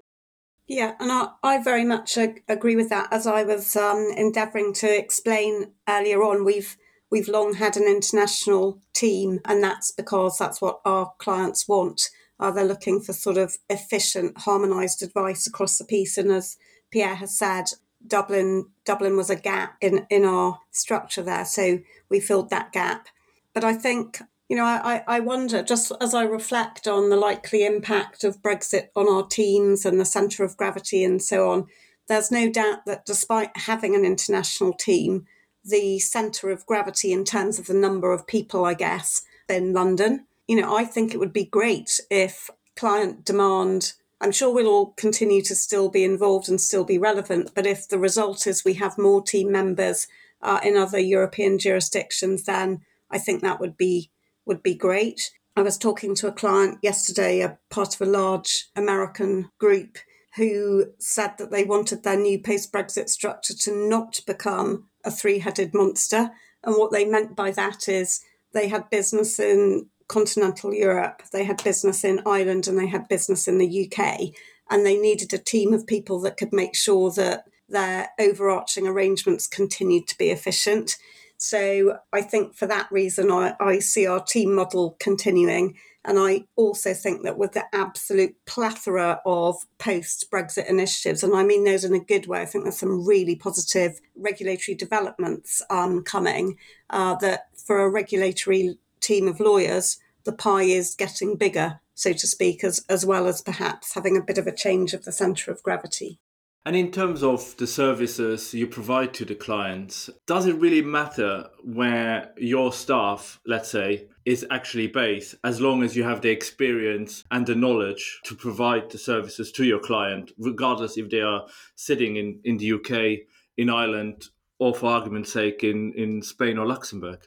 Yeah, 0.67 0.95
and 0.99 1.13
I, 1.13 1.29
I 1.43 1.63
very 1.63 1.85
much 1.85 2.17
ag- 2.17 2.43
agree 2.49 2.75
with 2.75 2.89
that. 2.89 3.13
As 3.13 3.27
I 3.27 3.43
was 3.43 3.77
um, 3.77 4.09
endeavouring 4.17 4.73
to 4.75 4.99
explain 4.99 5.73
earlier 5.87 6.23
on, 6.23 6.45
we've 6.45 6.77
we've 7.11 7.29
long 7.29 7.55
had 7.55 7.77
an 7.77 7.87
international 7.87 8.81
team, 8.95 9.41
and 9.45 9.63
that's 9.63 9.93
because 9.93 10.39
that's 10.39 10.63
what 10.63 10.81
our 10.87 11.13
clients 11.19 11.69
want. 11.69 12.09
Uh, 12.41 12.51
they're 12.51 12.65
looking 12.65 13.01
for 13.01 13.13
sort 13.13 13.37
of 13.37 13.57
efficient, 13.71 14.39
harmonised 14.39 15.03
advice 15.03 15.47
across 15.47 15.79
the 15.79 15.85
piece, 15.85 16.19
and 16.19 16.33
as 16.33 16.57
Pierre 16.91 17.15
has 17.17 17.37
said, 17.37 17.67
Dublin 18.07 18.67
Dublin 18.85 19.17
was 19.17 19.31
a 19.31 19.37
gap 19.37 19.77
in 19.81 20.07
in 20.11 20.25
our 20.25 20.59
structure 20.71 21.23
there, 21.23 21.45
so 21.45 21.81
we 22.09 22.21
filled 22.21 22.51
that 22.51 22.73
gap. 22.73 23.09
But 23.53 23.65
I 23.65 23.75
think 23.75 24.21
you 24.49 24.57
know, 24.57 24.65
I, 24.65 25.03
I 25.07 25.21
wonder, 25.21 25.63
just 25.63 25.91
as 26.01 26.13
I 26.13 26.25
reflect 26.25 26.87
on 26.87 27.09
the 27.09 27.17
likely 27.17 27.65
impact 27.65 28.25
of 28.25 28.43
Brexit 28.43 28.89
on 28.95 29.09
our 29.09 29.27
teams 29.27 29.87
and 29.87 29.99
the 29.99 30.05
centre 30.05 30.45
of 30.45 30.57
gravity 30.57 31.03
and 31.03 31.23
so 31.23 31.51
on, 31.51 31.67
there's 32.09 32.31
no 32.31 32.51
doubt 32.51 32.85
that 32.85 33.07
despite 33.07 33.57
having 33.57 33.95
an 33.95 34.05
international 34.05 34.75
team, 34.75 35.27
the 35.65 35.99
centre 35.99 36.51
of 36.51 36.67
gravity 36.67 37.11
in 37.13 37.25
terms 37.25 37.59
of 37.59 37.67
the 37.67 37.75
number 37.75 38.13
of 38.13 38.27
people, 38.27 38.67
I 38.67 38.75
guess, 38.75 39.23
in 39.49 39.73
London, 39.73 40.27
you 40.47 40.61
know, 40.61 40.77
I 40.77 40.85
think 40.85 41.13
it 41.15 41.19
would 41.19 41.33
be 41.33 41.45
great 41.45 42.01
if 42.11 42.51
client 42.77 43.25
demand, 43.25 43.93
I'm 44.21 44.33
sure 44.33 44.53
we'll 44.53 44.67
all 44.67 44.93
continue 44.97 45.43
to 45.43 45.55
still 45.55 45.89
be 45.89 46.05
involved 46.05 46.49
and 46.49 46.61
still 46.61 46.85
be 46.85 46.99
relevant, 46.99 47.53
but 47.55 47.67
if 47.67 47.89
the 47.89 47.99
result 47.99 48.47
is 48.47 48.65
we 48.65 48.75
have 48.75 48.99
more 48.99 49.23
team 49.23 49.51
members 49.51 50.07
uh, 50.43 50.61
in 50.63 50.77
other 50.77 50.99
European 50.99 51.59
jurisdictions, 51.59 52.45
then 52.45 52.81
I 53.11 53.19
think 53.19 53.43
that 53.43 53.61
would 53.61 53.77
be 53.77 54.11
would 54.47 54.63
be 54.63 54.75
great. 54.75 55.31
I 55.57 55.63
was 55.63 55.79
talking 55.79 56.15
to 56.17 56.29
a 56.29 56.33
client 56.33 56.79
yesterday, 56.83 57.41
a 57.41 57.59
part 57.71 57.95
of 57.95 58.01
a 58.03 58.11
large 58.11 58.67
American 58.77 59.51
group, 59.59 59.97
who 60.37 60.87
said 60.99 61.39
that 61.39 61.51
they 61.51 61.65
wanted 61.65 62.03
their 62.03 62.19
new 62.19 62.39
post 62.39 62.73
Brexit 62.73 63.09
structure 63.09 63.55
to 63.55 63.89
not 63.89 64.21
become 64.27 64.89
a 65.05 65.11
three 65.11 65.39
headed 65.39 65.73
monster. 65.73 66.31
And 66.63 66.77
what 66.77 66.93
they 66.93 67.05
meant 67.05 67.37
by 67.37 67.53
that 67.53 67.89
is 67.89 68.21
they 68.53 68.69
had 68.69 68.91
business 68.91 69.39
in 69.39 69.89
continental 70.09 70.73
Europe, 70.73 71.23
they 71.33 71.45
had 71.45 71.63
business 71.63 72.05
in 72.05 72.21
Ireland, 72.27 72.67
and 72.67 72.79
they 72.79 72.87
had 72.87 73.09
business 73.09 73.49
in 73.49 73.59
the 73.59 73.91
UK. 73.91 74.35
And 74.71 74.85
they 74.85 74.97
needed 74.97 75.33
a 75.33 75.39
team 75.39 75.75
of 75.75 75.87
people 75.87 76.21
that 76.21 76.37
could 76.37 76.53
make 76.53 76.75
sure 76.75 77.11
that 77.13 77.45
their 77.69 78.11
overarching 78.19 78.87
arrangements 78.87 79.47
continued 79.47 80.07
to 80.09 80.19
be 80.19 80.31
efficient. 80.31 80.97
So 81.37 81.99
I 82.13 82.23
think 82.23 82.55
for 82.55 82.67
that 82.67 82.91
reason, 82.91 83.31
I, 83.31 83.55
I 83.61 83.79
see 83.79 84.07
our 84.07 84.21
team 84.21 84.55
model 84.55 84.97
continuing. 85.01 85.77
And 86.05 86.19
I 86.19 86.45
also 86.57 86.93
think 86.93 87.23
that 87.23 87.39
with 87.39 87.53
the 87.53 87.65
absolute 87.73 88.37
plethora 88.47 89.23
of 89.25 89.57
post 89.79 90.31
Brexit 90.31 90.69
initiatives, 90.69 91.23
and 91.23 91.35
I 91.35 91.43
mean 91.45 91.65
those 91.65 91.85
in 91.85 91.95
a 91.95 91.99
good 91.99 92.27
way, 92.27 92.43
I 92.43 92.47
think 92.47 92.65
there's 92.65 92.79
some 92.79 93.07
really 93.07 93.37
positive 93.37 94.01
regulatory 94.15 94.75
developments 94.75 95.63
um, 95.71 96.03
coming. 96.03 96.59
Uh, 96.91 97.15
that 97.17 97.49
for 97.57 97.81
a 97.81 97.91
regulatory 97.91 98.79
team 99.05 99.29
of 99.29 99.41
lawyers, 99.41 99.99
the 100.25 100.33
pie 100.33 100.63
is 100.63 100.95
getting 100.95 101.37
bigger, 101.37 101.81
so 101.95 102.13
to 102.13 102.27
speak, 102.27 102.65
as, 102.65 102.85
as 102.89 103.05
well 103.05 103.27
as 103.27 103.43
perhaps 103.43 103.95
having 103.95 104.17
a 104.17 104.23
bit 104.23 104.39
of 104.39 104.47
a 104.47 104.57
change 104.57 104.95
of 104.95 105.05
the 105.05 105.13
centre 105.13 105.51
of 105.51 105.63
gravity. 105.63 106.19
And 106.67 106.75
in 106.75 106.91
terms 106.91 107.23
of 107.23 107.55
the 107.59 107.67
services 107.67 108.55
you 108.55 108.67
provide 108.67 109.13
to 109.15 109.27
the 109.27 109.35
clients, 109.35 110.09
does 110.27 110.47
it 110.47 110.57
really 110.57 110.81
matter 110.81 111.47
where 111.63 112.33
your 112.39 112.73
staff, 112.73 113.39
let's 113.47 113.69
say, 113.69 114.07
is 114.25 114.47
actually 114.51 114.87
based, 114.87 115.35
as 115.45 115.61
long 115.61 115.83
as 115.83 115.95
you 115.95 116.05
have 116.05 116.23
the 116.23 116.31
experience 116.31 117.23
and 117.31 117.47
the 117.47 117.55
knowledge 117.55 118.21
to 118.25 118.35
provide 118.35 118.91
the 118.91 118.97
services 118.97 119.53
to 119.53 119.65
your 119.65 119.79
client, 119.79 120.33
regardless 120.39 120.97
if 120.97 121.11
they 121.11 121.21
are 121.21 121.47
sitting 121.75 122.17
in, 122.17 122.41
in 122.45 122.57
the 122.57 122.73
UK, 122.73 123.27
in 123.59 123.69
Ireland, 123.69 124.29
or 124.59 124.75
for 124.75 124.87
argument's 124.87 125.35
sake, 125.35 125.63
in, 125.63 125.93
in 125.95 126.23
Spain 126.23 126.57
or 126.57 126.67
Luxembourg? 126.67 127.21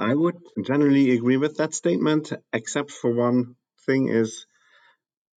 I 0.00 0.14
would 0.14 0.38
generally 0.64 1.10
agree 1.10 1.36
with 1.36 1.58
that 1.58 1.74
statement, 1.74 2.32
except 2.54 2.90
for 2.90 3.12
one 3.12 3.56
thing 3.84 4.08
is 4.08 4.46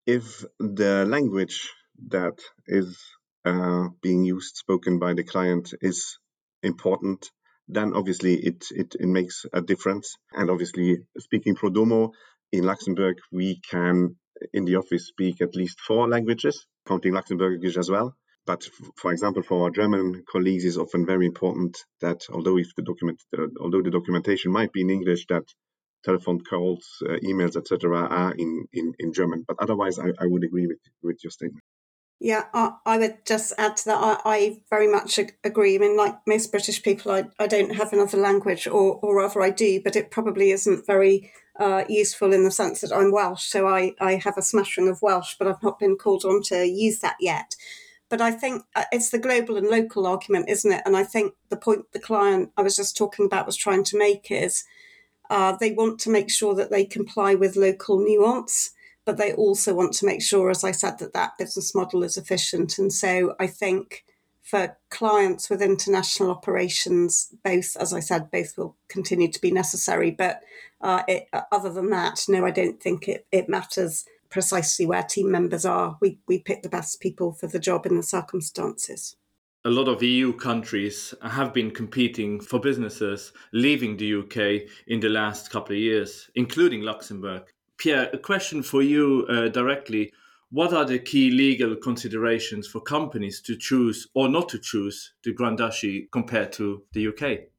if 0.08 0.46
the 0.58 1.05
language 1.05 1.70
that 2.08 2.39
is 2.65 2.98
uh, 3.43 3.89
being 4.01 4.24
used, 4.24 4.55
spoken 4.55 5.00
by 5.00 5.15
the 5.15 5.25
client 5.25 5.74
is 5.82 6.17
important, 6.62 7.29
then 7.67 7.93
obviously 7.93 8.36
it, 8.36 8.67
it, 8.72 8.96
it 8.98 9.05
makes 9.08 9.46
a 9.51 9.62
difference. 9.62 10.15
And 10.32 10.50
obviously, 10.50 11.00
speaking 11.20 11.55
pro 11.55 11.70
domo 11.70 12.13
in 12.53 12.63
Luxembourg, 12.63 13.17
we 13.34 13.60
can 13.70 14.15
in 14.53 14.63
the 14.63 14.77
office 14.77 15.08
speak 15.08 15.41
at 15.41 15.55
least 15.58 15.82
four 15.82 16.08
languages, 16.08 16.65
counting 16.88 17.13
Luxembourgish 17.13 17.77
as 17.77 17.89
well. 17.89 18.15
But 18.46 18.64
for 18.98 19.12
example, 19.12 19.44
for 19.44 19.64
our 19.64 19.70
German 19.70 20.24
colleagues, 20.30 20.66
it's 20.66 20.78
often 20.78 21.06
very 21.06 21.26
important 21.26 21.78
that 22.02 22.22
although 22.32 22.58
if 22.58 22.76
the 22.76 22.82
document, 22.84 23.22
although 23.62 23.82
the 23.82 23.92
documentation 23.92 24.52
might 24.52 24.74
be 24.74 24.82
in 24.82 24.90
English, 24.90 25.26
that 25.30 25.46
telephone 26.04 26.42
calls, 26.42 26.86
uh, 27.08 27.14
emails, 27.24 27.56
etc., 27.56 27.98
are 27.98 28.34
in, 28.34 28.66
in, 28.74 28.94
in 29.00 29.14
German. 29.14 29.46
But 29.48 29.58
otherwise, 29.60 29.98
I, 29.98 30.10
I 30.20 30.26
would 30.26 30.44
agree 30.44 30.68
with 30.68 30.80
with 31.02 31.24
your 31.24 31.32
statement. 31.32 31.64
Yeah, 32.20 32.46
I, 32.54 32.72
I, 32.86 32.98
would 33.00 33.26
just 33.26 33.52
add 33.58 33.76
to 33.78 33.86
that. 33.86 34.02
I, 34.02 34.18
I, 34.24 34.62
very 34.70 34.88
much 34.88 35.20
agree. 35.44 35.76
I 35.76 35.78
mean, 35.80 35.98
like 35.98 36.16
most 36.26 36.52
British 36.52 36.82
people, 36.82 37.12
I, 37.12 37.26
I 37.38 37.48
don't 37.48 37.76
have 37.76 37.92
another 37.92 38.18
language, 38.18 38.66
or, 38.66 39.00
or 39.02 39.18
rather, 39.18 39.42
I 39.42 39.50
do, 39.50 39.82
but 39.84 39.98
it 39.98 40.10
probably 40.10 40.52
isn't 40.52 40.86
very 40.86 41.34
uh, 41.60 41.84
useful 41.90 42.32
in 42.32 42.46
the 42.46 42.52
sense 42.52 42.80
that 42.80 42.94
I'm 42.94 43.12
Welsh. 43.12 43.44
So 43.44 43.68
I, 43.68 43.94
I 44.00 44.16
have 44.16 44.38
a 44.38 44.42
smattering 44.42 44.88
of 44.88 45.02
Welsh, 45.02 45.36
but 45.38 45.48
I've 45.48 45.64
not 45.64 45.80
been 45.80 45.98
called 45.98 46.24
on 46.24 46.42
to 46.44 46.66
use 46.66 47.00
that 47.00 47.18
yet. 47.20 47.56
But 48.13 48.22
I 48.22 48.29
think 48.29 48.62
uh, 48.75 48.84
it's 48.91 49.10
the 49.10 49.17
global 49.17 49.58
and 49.58 49.67
local 49.67 50.05
argument, 50.05 50.48
isn't 50.48 50.72
it? 50.72 50.84
And 50.86 50.96
I 50.96 51.03
think 51.03 51.34
the 51.50 51.58
point 51.58 51.91
the 51.93 52.00
client 52.00 52.51
I 52.55 52.62
was 52.62 52.75
just 52.75 52.96
talking 52.96 53.25
about 53.25 53.48
was 53.48 53.58
trying 53.58 53.84
to 53.86 53.98
make 53.98 54.29
is 54.29 54.65
uh, 55.32 55.58
they 55.60 55.72
want 55.72 55.98
to 56.01 56.12
make 56.12 56.29
sure 56.29 56.53
that 56.53 56.70
they 56.70 56.86
comply 56.86 57.34
with 57.34 57.55
local 57.55 57.98
nuance 57.98 58.70
but 59.03 59.17
they 59.17 59.34
also 59.34 59.74
want 59.74 59.93
to 59.93 60.05
make 60.05 60.22
sure, 60.22 60.51
as 60.51 60.63
I 60.63 60.70
said, 60.70 61.00
that 61.00 61.13
that 61.13 61.39
business 61.39 61.74
model 61.74 62.03
is 62.03 62.15
efficient. 62.15 62.77
And 62.77 62.93
so 62.93 63.36
I 63.39 63.48
think 63.48 64.05
for 64.43 64.77
clients 64.91 65.50
with 65.50 65.63
international 65.63 66.29
operations, 66.29 67.34
both, 67.43 67.75
as 67.77 67.93
I 67.93 68.00
said, 68.00 68.29
both 68.29 68.55
will 68.60 68.75
continue 68.89 69.32
to 69.32 69.41
be 69.41 69.51
necessary. 69.51 70.12
But 70.12 70.41
uh, 70.82 71.01
it, 71.08 71.27
uh, 71.34 71.41
other 71.51 71.72
than 71.72 71.89
that, 71.89 72.25
no, 72.29 72.46
I 72.46 72.51
don't 72.51 72.79
think 72.79 73.08
it, 73.08 73.25
it 73.32 73.50
matters 73.50 74.05
precisely 74.34 74.86
where 74.86 75.04
team 75.04 75.32
members 75.32 75.63
are. 75.63 75.96
We, 76.02 76.20
we 76.28 76.40
pick 76.40 76.63
the 76.63 76.70
best 76.70 77.00
people 77.00 77.34
for 77.34 77.46
the 77.46 77.60
job 77.60 77.86
in 77.86 77.96
the 77.96 78.04
circumstances. 78.04 79.16
A 79.63 79.70
lot 79.70 79.88
of 79.88 80.04
EU 80.04 80.34
countries 80.34 81.13
have 81.22 81.54
been 81.54 81.72
competing 81.72 82.42
for 82.42 82.60
businesses 82.60 83.32
leaving 83.54 83.96
the 83.96 84.16
UK 84.16 84.68
in 84.88 85.00
the 85.00 85.08
last 85.08 85.52
couple 85.52 85.74
of 85.75 85.80
years, 85.80 86.30
including 86.36 86.82
Luxembourg. 86.82 87.44
Pierre, 87.78 88.10
a 88.12 88.18
question 88.18 88.63
for 88.63 88.82
you 88.82 89.25
uh, 89.30 89.50
directly. 89.50 90.12
What 90.50 90.74
are 90.74 90.86
the 90.86 91.00
key 91.00 91.30
legal 91.30 91.75
considerations 91.75 92.68
for 92.68 92.82
companies 92.82 93.40
to 93.42 93.56
choose 93.56 94.08
or 94.16 94.28
not 94.30 94.50
to 94.50 94.60
choose 94.60 95.13
the 95.24 95.34
Grand 95.34 95.60
Duchy 95.60 96.10
compared 96.12 96.52
to 96.54 96.84
the 96.92 97.08
UK? 97.08 97.53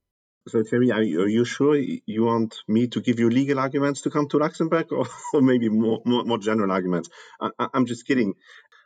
So, 0.47 0.63
Thierry, 0.63 0.91
are 0.91 1.03
you, 1.03 1.23
are 1.23 1.29
you, 1.29 1.47
sure 1.47 1.75
you 1.75 2.25
want 2.25 2.57
me 2.69 2.87
to 2.89 3.01
give 3.01 3.19
you 3.19 3.31
legal 3.31 3.59
arguments 3.59 4.03
to 4.03 4.11
come 4.11 4.29
to 4.29 4.37
Luxembourg, 4.37 4.93
or, 4.93 5.07
or 5.33 5.41
maybe 5.41 5.71
more, 5.71 6.03
more, 6.05 6.25
more 6.25 6.37
general 6.39 6.71
arguments? 6.71 7.09
I, 7.41 7.69
am 7.73 7.87
just 7.87 8.07
kidding. 8.07 8.35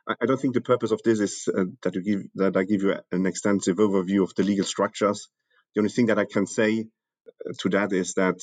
I, 0.07 0.15
I, 0.21 0.27
don't 0.27 0.41
think 0.41 0.55
the 0.55 0.61
purpose 0.61 0.93
of 0.93 1.03
this 1.03 1.19
is 1.19 1.49
uh, 1.49 1.65
that 1.83 1.97
you 1.97 2.03
give 2.03 2.23
that 2.37 2.57
I 2.57 2.63
give 2.63 2.83
you 2.83 2.95
an 3.11 3.27
extensive 3.27 3.79
overview 3.79 4.23
of 4.23 4.37
the 4.37 4.45
legal 4.45 4.65
structures. 4.65 5.29
The 5.75 5.81
only 5.81 5.91
thing 5.91 6.07
that 6.07 6.19
I 6.19 6.27
can 6.27 6.47
say 6.47 6.87
uh, 7.29 7.53
to 7.59 7.69
that 7.71 7.93
is 7.93 8.15
that 8.15 8.39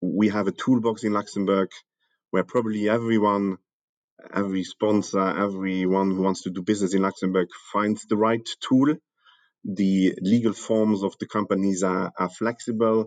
we 0.00 0.28
have 0.28 0.46
a 0.46 0.52
toolbox 0.52 1.02
in 1.02 1.12
Luxembourg 1.12 1.70
where 2.30 2.44
probably 2.44 2.88
everyone, 2.88 3.58
every 4.32 4.62
sponsor, 4.62 5.26
everyone 5.26 6.12
who 6.12 6.22
wants 6.22 6.42
to 6.42 6.50
do 6.50 6.62
business 6.62 6.94
in 6.94 7.02
Luxembourg 7.02 7.48
finds 7.72 8.04
the 8.04 8.16
right 8.16 8.48
tool. 8.60 8.94
The 9.64 10.14
legal 10.20 10.52
forms 10.54 11.02
of 11.04 11.16
the 11.20 11.26
companies 11.26 11.82
are, 11.84 12.12
are 12.18 12.30
flexible. 12.30 13.06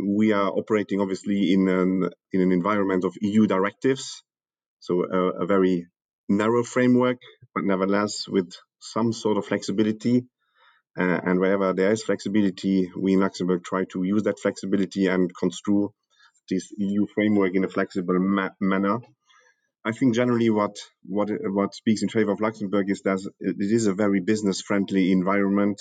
we 0.00 0.32
are 0.32 0.50
operating 0.50 1.00
obviously 1.00 1.52
in 1.52 1.68
an 1.68 2.10
in 2.32 2.40
an 2.40 2.52
environment 2.52 3.04
of 3.04 3.16
EU 3.22 3.46
directives, 3.46 4.24
so 4.80 5.04
a, 5.04 5.44
a 5.44 5.46
very 5.46 5.86
narrow 6.28 6.64
framework, 6.64 7.18
but 7.54 7.64
nevertheless 7.64 8.26
with 8.28 8.52
some 8.80 9.12
sort 9.12 9.38
of 9.38 9.46
flexibility. 9.46 10.24
Uh, 10.98 11.20
and 11.24 11.40
wherever 11.40 11.72
there 11.74 11.92
is 11.92 12.02
flexibility, 12.04 12.90
we 12.98 13.14
in 13.14 13.20
Luxembourg 13.20 13.64
try 13.64 13.84
to 13.92 14.02
use 14.04 14.24
that 14.24 14.38
flexibility 14.40 15.06
and 15.06 15.30
construe 15.36 15.92
this 16.50 16.72
EU 16.78 17.06
framework 17.14 17.54
in 17.54 17.64
a 17.64 17.68
flexible 17.68 18.18
ma- 18.20 18.50
manner. 18.60 18.98
I 19.84 19.92
think 19.92 20.14
generally 20.14 20.50
what 20.50 20.76
what 21.04 21.28
what 21.42 21.74
speaks 21.74 22.02
in 22.02 22.08
favor 22.08 22.32
of 22.32 22.40
Luxembourg 22.40 22.88
is 22.88 23.02
that 23.02 23.18
it 23.40 23.56
is 23.58 23.86
a 23.86 23.94
very 23.94 24.20
business 24.20 24.60
friendly 24.60 25.10
environment 25.12 25.80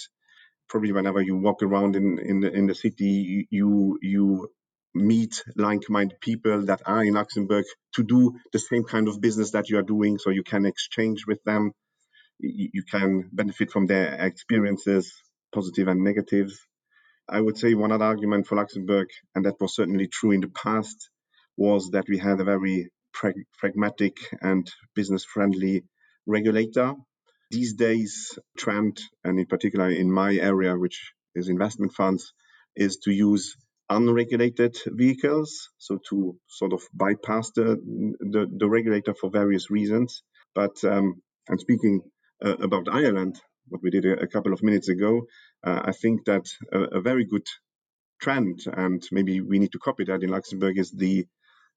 probably 0.72 0.94
whenever 0.94 1.22
you 1.22 1.36
walk 1.36 1.62
around 1.62 1.96
in 1.96 2.18
in 2.20 2.40
the, 2.40 2.52
in 2.52 2.66
the 2.66 2.74
city, 2.74 3.46
you 3.52 4.00
you 4.02 4.50
meet 4.94 5.44
like-minded 5.56 6.20
people 6.22 6.66
that 6.66 6.82
are 6.86 7.04
in 7.04 7.14
Luxembourg 7.14 7.66
to 7.96 8.04
do 8.04 8.34
the 8.52 8.60
same 8.60 8.84
kind 8.84 9.08
of 9.08 9.22
business 9.22 9.52
that 9.52 9.70
you 9.70 9.78
are 9.78 9.90
doing, 9.94 10.18
so 10.18 10.30
you 10.30 10.44
can 10.44 10.66
exchange 10.66 11.26
with 11.28 11.42
them. 11.46 11.72
You, 12.40 12.84
can 12.84 13.30
benefit 13.32 13.72
from 13.72 13.86
their 13.86 14.16
experiences, 14.16 15.14
positive 15.54 15.88
and 15.88 16.04
negatives. 16.04 16.60
I 17.30 17.40
would 17.40 17.58
say 17.58 17.74
one 17.76 17.92
other 17.92 18.06
argument 18.06 18.48
for 18.48 18.56
Luxembourg, 18.56 19.08
and 19.36 19.46
that 19.46 19.62
was 19.62 19.76
certainly 19.76 20.08
true 20.08 20.32
in 20.32 20.42
the 20.42 20.50
past, 20.50 21.10
was 21.56 21.92
that 21.92 22.06
we 22.10 22.18
had 22.18 22.42
a 22.42 22.44
very 22.44 22.90
prag- 23.14 23.46
pragmatic 23.60 24.18
and 24.42 24.70
business-friendly 24.96 25.84
regulator 26.26 26.96
these 27.52 27.74
days, 27.74 28.40
trend, 28.58 29.02
and 29.24 29.38
in 29.38 29.46
particular 29.46 29.90
in 29.90 30.12
my 30.12 30.36
area, 30.36 30.78
which 30.78 31.14
is 31.36 31.50
investment 31.50 31.94
funds, 31.94 32.34
is 32.76 32.98
to 33.04 33.12
use 33.12 33.56
unregulated 33.90 34.78
vehicles, 34.88 35.70
so 35.78 36.00
to 36.10 36.38
sort 36.48 36.72
of 36.72 36.82
bypass 36.94 37.52
the 37.52 37.76
the, 38.34 38.48
the 38.58 38.70
regulator 38.70 39.14
for 39.14 39.30
various 39.30 39.70
reasons. 39.70 40.24
But 40.56 40.82
um, 40.86 41.22
and 41.50 41.60
speaking 41.60 42.02
uh, 42.44 42.56
about 42.58 42.88
Ireland, 42.90 43.36
what 43.68 43.84
we 43.84 43.90
did 43.90 44.06
a, 44.06 44.22
a 44.22 44.28
couple 44.28 44.54
of 44.54 44.64
minutes 44.64 44.88
ago, 44.88 45.24
uh, 45.66 45.82
I 45.86 45.92
think 45.92 46.26
that 46.26 46.46
a, 46.72 47.00
a, 47.00 47.02
very 47.02 47.26
good 47.26 47.48
trend, 48.22 48.60
and 48.72 49.04
maybe 49.12 49.42
we 49.42 49.60
need 49.60 49.74
to 49.74 49.80
copy 49.80 50.06
that 50.06 50.24
in 50.24 50.30
Luxembourg, 50.30 50.78
is 50.78 50.92
the 50.92 51.26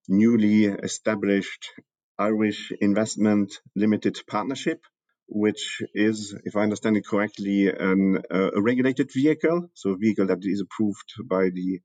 newly 0.09 0.67
established 0.67 1.71
Irish 2.19 2.73
Investment 2.81 3.59
Limited 3.75 4.19
Partnership, 4.29 4.81
which 5.29 5.83
is, 5.95 6.35
if 6.45 6.57
I 6.57 6.63
understand 6.63 6.97
it 6.97 7.07
correctly, 7.07 7.69
an, 7.69 8.23
uh, 8.31 8.51
a 8.55 8.63
regulated 8.63 9.11
vehicle, 9.13 9.71
so 9.75 9.91
a 9.91 9.97
vehicle 9.97 10.27
that 10.27 10.39
is 10.43 10.63
approved 10.63 11.13
by 11.29 11.51
the 11.51 11.81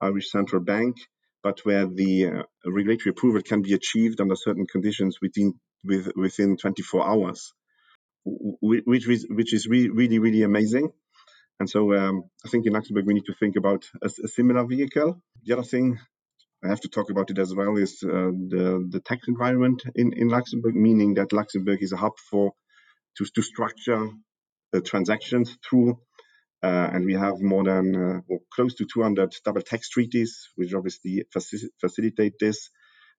Irish 0.00 0.30
Central 0.30 0.62
Bank, 0.62 0.96
but 1.42 1.60
where 1.64 1.86
the 1.86 2.26
uh, 2.26 2.42
regulatory 2.66 3.10
approval 3.10 3.42
can 3.42 3.62
be 3.62 3.74
achieved 3.74 4.20
under 4.20 4.36
certain 4.36 4.66
conditions 4.66 5.18
within 5.22 5.54
with, 5.84 6.12
within 6.14 6.56
24 6.56 7.08
hours, 7.08 7.52
which 8.24 9.08
is 9.08 9.26
which 9.30 9.54
is 9.54 9.66
re- 9.66 9.88
really 9.88 10.18
really 10.18 10.42
amazing. 10.42 10.90
And 11.58 11.68
so 11.68 11.94
um, 11.94 12.24
I 12.44 12.48
think 12.48 12.66
in 12.66 12.72
Luxembourg 12.72 13.06
we 13.06 13.14
need 13.14 13.26
to 13.26 13.34
think 13.34 13.56
about 13.56 13.84
a, 14.02 14.06
a, 14.06 14.28
similar 14.28 14.66
vehicle. 14.66 15.22
The 15.44 15.52
other 15.54 15.62
thing 15.62 15.98
I 16.62 16.68
have 16.68 16.80
to 16.82 16.88
talk 16.88 17.10
about 17.10 17.30
it 17.30 17.38
as 17.38 17.54
well 17.54 17.76
is 17.76 18.02
uh, 18.02 18.32
the 18.52 18.86
the 18.90 19.00
tax 19.00 19.28
environment 19.28 19.82
in 19.94 20.12
in 20.12 20.28
Luxembourg, 20.28 20.74
meaning 20.74 21.14
that 21.14 21.32
Luxembourg 21.32 21.82
is 21.82 21.92
a 21.92 21.96
hub 21.96 22.18
for 22.30 22.52
to, 23.16 23.24
to 23.24 23.42
structure 23.42 24.08
the 24.72 24.80
transactions 24.80 25.56
through. 25.68 25.98
Uh, 26.62 26.90
and 26.92 27.06
we 27.06 27.14
have 27.14 27.40
more 27.40 27.64
than 27.64 27.96
uh, 27.96 28.20
or 28.28 28.40
close 28.52 28.74
to 28.74 28.84
200 28.84 29.34
double 29.44 29.62
tax 29.62 29.88
treaties, 29.88 30.50
which 30.56 30.74
obviously 30.74 31.24
faci- 31.34 31.70
facilitate 31.80 32.34
this. 32.38 32.68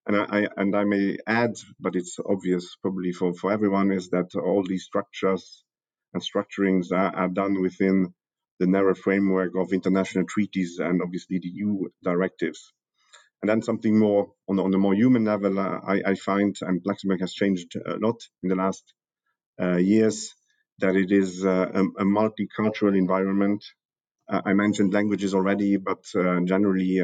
And 0.06 0.16
I, 0.16 0.48
and 0.58 0.76
I 0.76 0.84
may 0.84 1.18
add, 1.28 1.56
but 1.80 1.96
it's 1.96 2.18
obvious 2.24 2.76
probably 2.82 3.12
for, 3.12 3.34
for 3.34 3.52
everyone, 3.52 3.92
is 3.92 4.10
that 4.10 4.36
all 4.36 4.64
these 4.64 4.84
structures 4.84 5.64
and 6.14 6.22
structurings 6.22 6.92
are, 6.92 7.16
are 7.16 7.30
done 7.30 7.62
within 7.62 8.14
the 8.60 8.68
narrow 8.68 8.94
framework 8.94 9.54
of 9.56 9.74
international 9.74 10.26
treaties 10.26 10.78
and 10.80 11.02
obviously 11.02 11.40
the 11.40 11.50
EU 11.50 11.86
directives. 12.04 12.74
And 13.42 13.50
then 13.50 13.62
something 13.62 13.98
more 13.98 14.32
on, 14.48 14.60
on 14.60 14.72
the 14.72 14.78
more 14.78 14.94
human 14.94 15.26
level, 15.26 15.60
uh, 15.60 15.80
I, 15.86 16.02
I, 16.06 16.16
find, 16.16 16.56
and 16.62 16.82
Luxembourg 16.86 17.22
has 17.22 17.34
changed 17.34 17.76
a 17.76 17.98
lot 17.98 18.22
in 18.44 18.50
the 18.50 18.56
last 18.56 18.94
uh, 19.60 19.78
years 19.78 20.36
that 20.80 20.96
it 20.96 21.12
is 21.12 21.44
uh, 21.44 21.72
a, 21.74 21.84
a, 21.84 22.06
multicultural 22.06 22.98
environment. 22.98 23.64
Uh, 24.30 24.42
I 24.46 24.54
mentioned 24.54 24.94
languages 24.94 25.34
already, 25.34 25.78
but 25.78 26.04
generally 26.46 27.02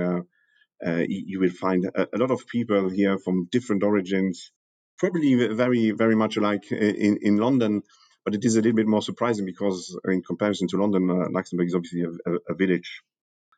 you 1.08 1.40
will 1.40 1.50
find 1.50 1.86
a, 1.86 2.08
a, 2.16 2.18
lot 2.18 2.32
of 2.32 2.48
people 2.48 2.90
here 2.90 3.18
from 3.18 3.48
different 3.52 3.84
origins, 3.84 4.52
probably 4.98 5.34
very, 5.54 5.92
very 5.92 6.16
much 6.16 6.38
alike 6.38 6.72
in, 6.72 7.18
in 7.22 7.38
London, 7.38 7.84
but 8.28 8.36
it 8.36 8.44
is 8.44 8.56
a 8.56 8.60
little 8.62 8.76
bit 8.76 8.88
more 8.88 9.02
surprising 9.02 9.46
because 9.46 9.98
in 10.06 10.22
comparison 10.22 10.68
to 10.68 10.78
London, 10.78 11.10
uh, 11.10 11.30
Luxembourg 11.32 11.68
is 11.68 11.76
obviously 11.76 12.04
a, 12.04 12.32
a 12.50 12.56
village. 12.56 13.02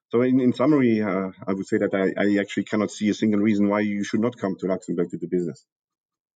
So 0.09 0.21
in, 0.21 0.39
in 0.39 0.53
summary, 0.53 1.01
uh, 1.01 1.29
I 1.47 1.53
would 1.53 1.67
say 1.67 1.77
that 1.77 1.93
I, 1.93 2.13
I, 2.19 2.39
actually 2.39 2.63
cannot 2.63 2.89
see 2.89 3.09
a 3.09 3.13
single 3.13 3.39
reason 3.39 3.69
why 3.69 3.81
you 3.81 4.03
should 4.03 4.21
not 4.21 4.37
come 4.37 4.55
to 4.57 4.65
Luxembourg 4.65 5.11
to 5.11 5.17
do 5.17 5.27
business. 5.27 5.65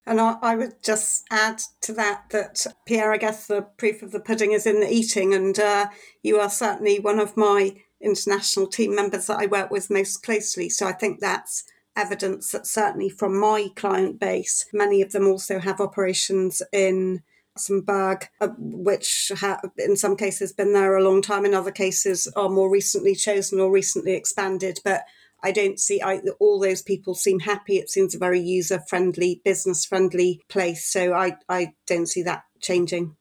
And 0.05 0.21
I, 0.21 0.35
I, 0.41 0.55
would 0.55 0.83
just 0.83 1.23
add 1.31 1.61
to 1.81 1.93
that 1.93 2.25
that 2.29 2.67
Pierre, 2.85 3.11
I 3.13 3.17
guess 3.17 3.47
the 3.47 3.63
proof 3.77 4.03
of 4.03 4.11
the 4.11 4.19
pudding 4.19 4.51
is 4.51 4.67
in 4.67 4.79
the 4.79 4.91
eating, 4.91 5.33
and 5.33 5.57
uh, 5.57 5.87
you 6.21 6.37
are 6.37 6.49
certainly 6.49 6.99
one 6.99 7.19
of 7.19 7.35
my 7.35 7.75
international 7.99 8.67
team 8.67 8.95
members 8.95 9.27
that 9.27 9.39
I 9.39 9.47
work 9.47 9.71
with 9.71 9.89
most 9.89 10.17
closely. 10.17 10.69
So 10.69 10.85
I 10.85 10.91
think 10.91 11.19
that's 11.19 11.63
evidence 11.95 12.51
that 12.51 12.67
certainly 12.67 13.09
from 13.09 13.39
my 13.39 13.69
client 13.75 14.19
base, 14.19 14.67
many 14.73 15.01
of 15.01 15.13
them 15.13 15.25
also 15.25 15.59
have 15.59 15.79
operations 15.79 16.61
in 16.71 17.23
Luxembourg, 17.55 18.27
uh, 18.41 18.49
which 18.57 19.31
have 19.39 19.61
in 19.77 19.95
some 19.95 20.15
cases 20.15 20.53
been 20.53 20.73
there 20.73 20.95
a 20.95 21.03
long 21.03 21.21
time, 21.21 21.45
in 21.45 21.53
other 21.53 21.71
cases 21.71 22.27
are 22.35 22.49
more 22.49 22.69
recently 22.69 23.15
chosen 23.15 23.59
or 23.59 23.71
recently 23.71 24.13
expanded, 24.13 24.79
but 24.83 25.03
I 25.43 25.51
don't 25.51 25.79
see 25.79 26.01
I, 26.01 26.21
all 26.39 26.59
those 26.59 26.81
people 26.81 27.13
seem 27.13 27.39
happy. 27.41 27.77
It 27.77 27.89
seems 27.89 28.15
a 28.15 28.19
very 28.19 28.39
user 28.39 28.79
friendly, 28.87 29.41
business 29.43 29.85
friendly 29.85 30.41
place. 30.47 30.89
So 30.89 31.13
I, 31.13 31.37
I 31.49 31.73
don't 31.85 32.07
see 32.07 32.23
that 32.23 32.43
changing. 32.61 33.15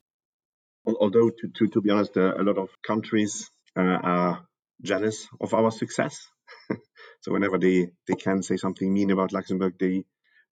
Although, 0.87 1.31
to, 1.31 1.49
to, 1.55 1.69
to 1.69 1.81
be 1.81 1.91
honest, 1.91 2.17
uh, 2.17 2.35
a 2.37 2.43
lot 2.43 2.59
of 2.59 2.71
countries 2.87 3.51
uh, 3.77 3.81
are 4.03 4.47
jealous 4.81 5.29
of 5.41 5.53
our 5.53 5.71
success. 5.71 6.27
so 7.21 7.33
whenever 7.33 7.59
they, 7.59 7.89
they 8.09 8.15
can 8.15 8.43
say 8.43 8.57
something 8.57 8.93
mean 8.93 9.11
about 9.11 9.33
Luxembourg, 9.33 9.75
they 9.79 10.05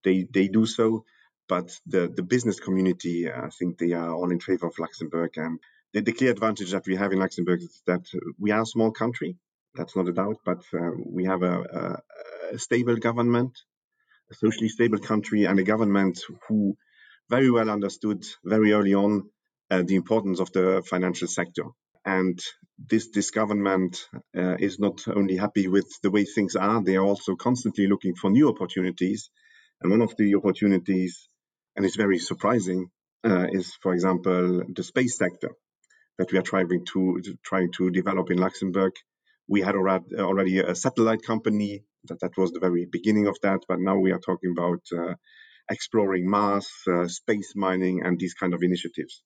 they, 0.02 0.26
they 0.32 0.48
do 0.48 0.66
so. 0.66 1.04
But 1.50 1.68
the, 1.84 2.02
the 2.08 2.22
business 2.22 2.60
community, 2.60 3.16
I 3.30 3.50
think 3.58 3.76
they 3.76 3.92
are 3.92 4.14
all 4.14 4.30
in 4.30 4.40
favor 4.40 4.68
of 4.68 4.78
Luxembourg. 4.78 5.32
And 5.36 5.58
the, 5.92 6.00
the 6.00 6.12
clear 6.12 6.30
advantage 6.30 6.70
that 6.70 6.86
we 6.86 6.96
have 6.96 7.12
in 7.12 7.18
Luxembourg 7.18 7.60
is 7.60 7.82
that 7.86 8.06
we 8.38 8.52
are 8.52 8.62
a 8.62 8.72
small 8.74 8.92
country 8.92 9.36
that's 9.74 9.96
not 9.96 10.08
a 10.08 10.12
doubt. 10.12 10.38
But 10.44 10.62
uh, 10.72 10.90
we 11.04 11.24
have 11.24 11.42
a, 11.42 11.60
a, 11.60 12.54
a, 12.54 12.58
stable 12.58 12.96
government, 12.96 13.58
a 14.30 14.34
socially 14.34 14.68
stable 14.68 14.98
country, 14.98 15.44
and 15.44 15.58
a 15.58 15.64
government 15.64 16.20
who 16.48 16.76
very 17.28 17.50
well 17.50 17.70
understood 17.70 18.24
very 18.44 18.72
early 18.72 18.94
on 18.94 19.30
uh, 19.70 19.82
the 19.86 19.96
importance 19.96 20.40
of 20.40 20.52
the 20.52 20.82
financial 20.88 21.28
sector. 21.28 21.64
And 22.04 22.38
this 22.78 23.10
this 23.10 23.30
government 23.30 24.08
uh, 24.36 24.56
is 24.58 24.78
not 24.78 25.06
only 25.08 25.36
happy 25.36 25.68
with 25.68 25.88
the 26.02 26.10
way 26.10 26.24
things 26.24 26.56
are; 26.56 26.82
they 26.82 26.96
are 26.96 27.04
also 27.04 27.36
constantly 27.36 27.86
looking 27.86 28.14
for 28.14 28.30
new 28.30 28.48
opportunities. 28.48 29.30
And 29.82 29.90
one 29.90 30.02
of 30.02 30.14
the 30.16 30.34
opportunities, 30.34 31.29
and 31.80 31.86
it's 31.86 31.96
very 31.96 32.18
surprising, 32.18 32.90
uh, 33.24 33.46
is, 33.50 33.74
for 33.80 33.94
example, 33.94 34.62
the 34.76 34.82
space 34.82 35.16
sector 35.16 35.52
that 36.18 36.30
we 36.30 36.36
are 36.36 36.42
trying 36.42 36.84
to 36.92 37.22
trying 37.42 37.72
to 37.78 37.90
develop 37.90 38.30
in 38.30 38.36
Luxembourg. 38.36 38.92
We 39.48 39.62
had 39.62 39.76
already 39.76 40.58
a 40.58 40.74
satellite 40.74 41.22
company 41.22 41.84
that, 42.04 42.20
that 42.20 42.36
was 42.36 42.50
the 42.52 42.60
very 42.60 42.84
beginning 42.84 43.28
of 43.28 43.38
that 43.44 43.60
but 43.66 43.80
now 43.80 43.96
we 43.96 44.12
are 44.12 44.18
talking 44.18 44.50
about 44.56 44.82
uh, 44.94 45.14
exploring 45.70 46.28
mars 46.28 46.68
uh, 46.86 47.08
space 47.08 47.54
mining 47.56 48.02
and 48.04 48.18
these 48.18 48.34
kind 48.34 48.52
of 48.52 48.62
initiatives. 48.62 49.22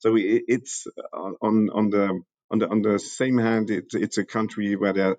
So 0.00 0.16
it, 0.16 0.42
it's 0.48 0.88
on 1.40 1.70
on 1.72 1.90
the 1.90 2.20
on 2.50 2.58
the 2.58 2.68
on 2.68 2.82
the 2.82 2.98
same 2.98 3.38
hand 3.38 3.70
it, 3.70 3.84
it's 3.92 4.18
a 4.18 4.24
country 4.24 4.74
where 4.74 4.92
there, 4.92 5.16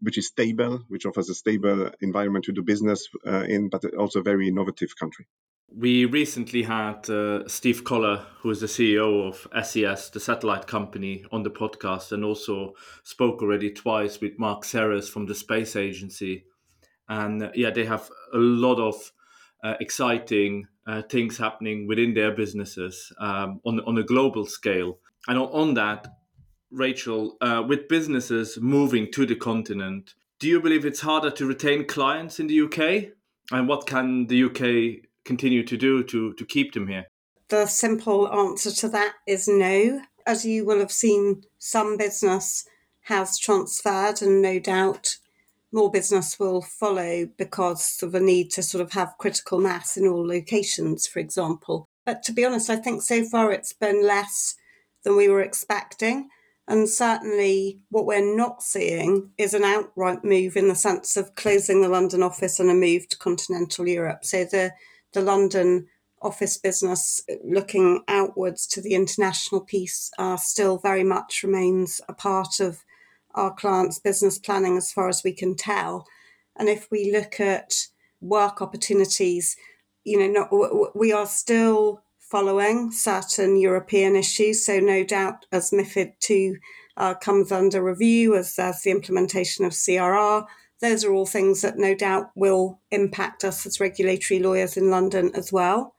which 0.00 0.18
is 0.18 0.26
stable 0.26 0.84
which 0.88 1.06
offers 1.06 1.30
a 1.30 1.34
stable 1.34 1.92
environment 2.02 2.44
to 2.44 2.52
do 2.52 2.62
business 2.62 3.08
uh, 3.26 3.44
in 3.54 3.70
but 3.70 3.82
also 3.94 4.20
a 4.20 4.30
very 4.30 4.48
innovative 4.48 4.94
country 5.00 5.26
we 5.74 6.04
recently 6.04 6.62
had 6.62 7.08
uh, 7.10 7.46
Steve 7.48 7.84
Collar, 7.84 8.24
who 8.40 8.50
is 8.50 8.60
the 8.60 8.66
CEO 8.66 9.28
of 9.28 9.66
SES, 9.66 10.10
the 10.10 10.20
satellite 10.20 10.66
company, 10.66 11.24
on 11.32 11.42
the 11.42 11.50
podcast, 11.50 12.12
and 12.12 12.24
also 12.24 12.74
spoke 13.02 13.42
already 13.42 13.70
twice 13.70 14.20
with 14.20 14.38
Marc 14.38 14.64
Serres 14.64 15.08
from 15.08 15.26
the 15.26 15.34
Space 15.34 15.76
Agency. 15.76 16.44
And 17.08 17.42
uh, 17.42 17.50
yeah, 17.54 17.70
they 17.70 17.84
have 17.84 18.08
a 18.32 18.38
lot 18.38 18.78
of 18.78 19.12
uh, 19.62 19.74
exciting 19.80 20.66
uh, 20.86 21.02
things 21.02 21.36
happening 21.36 21.86
within 21.86 22.14
their 22.14 22.30
businesses 22.30 23.12
um, 23.18 23.60
on 23.64 23.80
on 23.80 23.98
a 23.98 24.04
global 24.04 24.46
scale. 24.46 24.98
And 25.28 25.38
on, 25.38 25.48
on 25.48 25.74
that, 25.74 26.06
Rachel, 26.70 27.36
uh, 27.40 27.64
with 27.66 27.88
businesses 27.88 28.58
moving 28.60 29.10
to 29.12 29.26
the 29.26 29.36
continent, 29.36 30.14
Do 30.38 30.48
you 30.48 30.60
believe 30.60 30.84
it's 30.84 31.00
harder 31.00 31.30
to 31.30 31.46
retain 31.46 31.86
clients 31.86 32.38
in 32.38 32.46
the 32.46 32.60
UK? 32.60 33.12
And 33.50 33.68
what 33.68 33.86
can 33.86 34.26
the 34.26 34.44
UK 34.44 35.06
continue 35.26 35.64
to 35.64 35.76
do 35.76 36.02
to, 36.04 36.32
to 36.34 36.44
keep 36.46 36.72
them 36.72 36.88
here? 36.88 37.06
The 37.48 37.66
simple 37.66 38.32
answer 38.32 38.70
to 38.70 38.88
that 38.88 39.14
is 39.26 39.46
no. 39.46 40.00
As 40.26 40.44
you 40.44 40.64
will 40.64 40.78
have 40.80 40.92
seen, 40.92 41.42
some 41.58 41.96
business 41.96 42.64
has 43.02 43.38
transferred, 43.38 44.22
and 44.22 44.42
no 44.42 44.58
doubt 44.58 45.16
more 45.72 45.90
business 45.90 46.38
will 46.38 46.62
follow 46.62 47.28
because 47.36 48.02
of 48.02 48.14
a 48.14 48.20
need 48.20 48.50
to 48.50 48.62
sort 48.62 48.82
of 48.82 48.92
have 48.92 49.18
critical 49.18 49.60
mass 49.60 49.96
in 49.96 50.06
all 50.06 50.26
locations, 50.26 51.06
for 51.06 51.20
example. 51.20 51.86
But 52.04 52.22
to 52.24 52.32
be 52.32 52.44
honest, 52.44 52.70
I 52.70 52.76
think 52.76 53.02
so 53.02 53.24
far 53.24 53.52
it's 53.52 53.72
been 53.72 54.04
less 54.04 54.54
than 55.04 55.16
we 55.16 55.28
were 55.28 55.42
expecting. 55.42 56.28
And 56.68 56.88
certainly, 56.88 57.78
what 57.90 58.06
we're 58.06 58.36
not 58.36 58.62
seeing 58.62 59.30
is 59.38 59.54
an 59.54 59.62
outright 59.62 60.24
move 60.24 60.56
in 60.56 60.66
the 60.66 60.74
sense 60.74 61.16
of 61.16 61.36
closing 61.36 61.80
the 61.80 61.88
London 61.88 62.24
office 62.24 62.58
and 62.58 62.70
a 62.70 62.74
move 62.74 63.08
to 63.08 63.18
continental 63.18 63.86
Europe. 63.86 64.24
So 64.24 64.44
the 64.44 64.72
the 65.12 65.20
London 65.20 65.86
office 66.22 66.56
business 66.56 67.22
looking 67.44 68.02
outwards 68.08 68.66
to 68.66 68.80
the 68.80 68.94
international 68.94 69.60
piece 69.60 70.10
uh, 70.18 70.36
still 70.36 70.78
very 70.78 71.04
much 71.04 71.42
remains 71.42 72.00
a 72.08 72.12
part 72.12 72.58
of 72.60 72.84
our 73.34 73.52
clients' 73.54 73.98
business 73.98 74.38
planning 74.38 74.76
as 74.76 74.92
far 74.92 75.08
as 75.08 75.22
we 75.22 75.32
can 75.32 75.54
tell. 75.54 76.06
And 76.56 76.68
if 76.68 76.90
we 76.90 77.12
look 77.12 77.38
at 77.38 77.86
work 78.20 78.62
opportunities, 78.62 79.56
you 80.04 80.18
know, 80.18 80.48
not, 80.50 80.96
we 80.96 81.12
are 81.12 81.26
still 81.26 82.02
following 82.18 82.90
certain 82.90 83.56
European 83.56 84.16
issues. 84.16 84.64
So, 84.64 84.80
no 84.80 85.04
doubt, 85.04 85.46
as 85.52 85.70
MIFID 85.70 86.14
II 86.28 86.54
uh, 86.96 87.14
comes 87.14 87.52
under 87.52 87.82
review, 87.82 88.34
as, 88.34 88.58
as 88.58 88.82
the 88.82 88.90
implementation 88.90 89.64
of 89.64 89.72
CRR, 89.72 90.46
those 90.80 91.04
are 91.04 91.12
all 91.12 91.26
things 91.26 91.62
that 91.62 91.78
no 91.78 91.94
doubt 91.94 92.30
will 92.34 92.80
impact 92.90 93.44
us 93.44 93.64
as 93.66 93.80
regulatory 93.80 94.40
lawyers 94.40 94.76
in 94.76 94.90
London 94.90 95.30
as 95.34 95.52
well. 95.52 95.94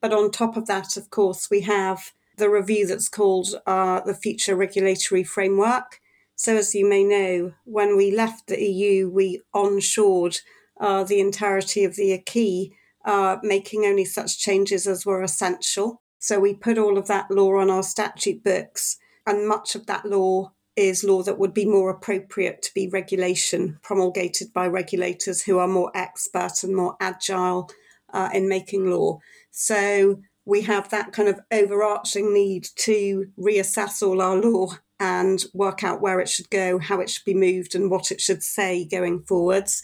But 0.00 0.12
on 0.12 0.30
top 0.30 0.56
of 0.56 0.66
that, 0.66 0.96
of 0.96 1.10
course, 1.10 1.48
we 1.50 1.62
have 1.62 2.12
the 2.36 2.50
review 2.50 2.86
that's 2.86 3.08
called 3.08 3.54
uh, 3.66 4.00
the 4.00 4.14
Future 4.14 4.56
Regulatory 4.56 5.24
Framework. 5.24 6.00
So, 6.34 6.56
as 6.56 6.74
you 6.74 6.88
may 6.88 7.02
know, 7.02 7.54
when 7.64 7.96
we 7.96 8.10
left 8.10 8.48
the 8.48 8.62
EU, 8.62 9.08
we 9.08 9.40
onshored 9.54 10.40
uh, 10.78 11.04
the 11.04 11.20
entirety 11.20 11.84
of 11.84 11.96
the 11.96 12.12
acquis, 12.12 12.72
uh, 13.04 13.38
making 13.42 13.84
only 13.84 14.04
such 14.04 14.38
changes 14.38 14.86
as 14.86 15.06
were 15.06 15.22
essential. 15.22 16.02
So, 16.18 16.38
we 16.38 16.52
put 16.52 16.76
all 16.76 16.98
of 16.98 17.06
that 17.06 17.30
law 17.30 17.56
on 17.56 17.70
our 17.70 17.82
statute 17.82 18.44
books, 18.44 18.98
and 19.26 19.48
much 19.48 19.74
of 19.74 19.86
that 19.86 20.04
law 20.04 20.52
is 20.76 21.02
law 21.02 21.22
that 21.22 21.38
would 21.38 21.54
be 21.54 21.64
more 21.64 21.90
appropriate 21.90 22.62
to 22.62 22.74
be 22.74 22.88
regulation 22.88 23.78
promulgated 23.82 24.52
by 24.52 24.66
regulators 24.66 25.42
who 25.42 25.58
are 25.58 25.68
more 25.68 25.90
expert 25.94 26.62
and 26.62 26.76
more 26.76 26.96
agile 27.00 27.70
uh, 28.12 28.28
in 28.32 28.48
making 28.48 28.90
law. 28.90 29.18
So 29.50 30.20
we 30.44 30.62
have 30.62 30.90
that 30.90 31.12
kind 31.12 31.28
of 31.28 31.40
overarching 31.50 32.32
need 32.32 32.68
to 32.76 33.26
reassess 33.38 34.02
all 34.02 34.20
our 34.20 34.36
law 34.36 34.76
and 35.00 35.44
work 35.52 35.82
out 35.82 36.00
where 36.00 36.20
it 36.20 36.28
should 36.28 36.48
go, 36.50 36.78
how 36.78 37.00
it 37.00 37.10
should 37.10 37.24
be 37.24 37.34
moved, 37.34 37.74
and 37.74 37.90
what 37.90 38.10
it 38.10 38.20
should 38.20 38.42
say 38.42 38.84
going 38.84 39.22
forwards. 39.22 39.82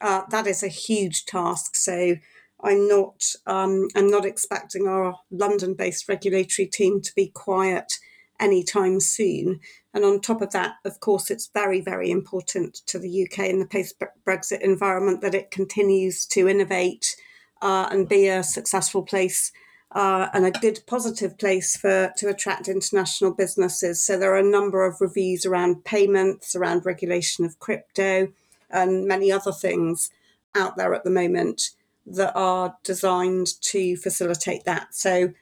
Uh, 0.00 0.22
that 0.30 0.46
is 0.46 0.62
a 0.62 0.68
huge 0.68 1.26
task. 1.26 1.76
So 1.76 2.16
I'm 2.62 2.88
not 2.88 3.24
um, 3.46 3.88
I'm 3.94 4.10
not 4.10 4.26
expecting 4.26 4.86
our 4.86 5.16
London-based 5.30 6.08
regulatory 6.08 6.66
team 6.66 7.00
to 7.02 7.12
be 7.14 7.28
quiet 7.28 7.92
anytime 8.40 9.00
soon. 9.00 9.60
And 9.92 10.04
on 10.04 10.20
top 10.20 10.40
of 10.40 10.52
that, 10.52 10.76
of 10.84 11.00
course, 11.00 11.30
it's 11.30 11.50
very, 11.52 11.80
very 11.80 12.10
important 12.10 12.80
to 12.86 12.98
the 12.98 13.24
UK 13.24 13.46
in 13.46 13.58
the 13.58 13.66
post 13.66 14.02
Brexit 14.26 14.60
environment 14.60 15.20
that 15.20 15.34
it 15.34 15.50
continues 15.50 16.26
to 16.26 16.48
innovate 16.48 17.16
uh, 17.62 17.88
and 17.90 18.08
be 18.08 18.28
a 18.28 18.42
successful 18.42 19.02
place 19.02 19.52
uh, 19.92 20.28
and 20.32 20.46
a 20.46 20.52
good 20.52 20.80
positive 20.86 21.36
place 21.38 21.76
for 21.76 22.12
to 22.16 22.28
attract 22.28 22.68
international 22.68 23.32
businesses. 23.32 24.02
So 24.02 24.16
there 24.16 24.32
are 24.32 24.38
a 24.38 24.42
number 24.42 24.84
of 24.84 25.00
reviews 25.00 25.44
around 25.44 25.84
payments, 25.84 26.54
around 26.54 26.86
regulation 26.86 27.44
of 27.44 27.58
crypto, 27.58 28.28
and 28.70 29.06
many 29.06 29.32
other 29.32 29.52
things 29.52 30.10
out 30.54 30.76
there 30.76 30.94
at 30.94 31.04
the 31.04 31.10
moment 31.10 31.70
that 32.06 32.32
are 32.34 32.76
designed 32.84 33.48
to 33.62 33.96
facilitate 33.96 34.64
that. 34.64 34.94
So 34.94 35.32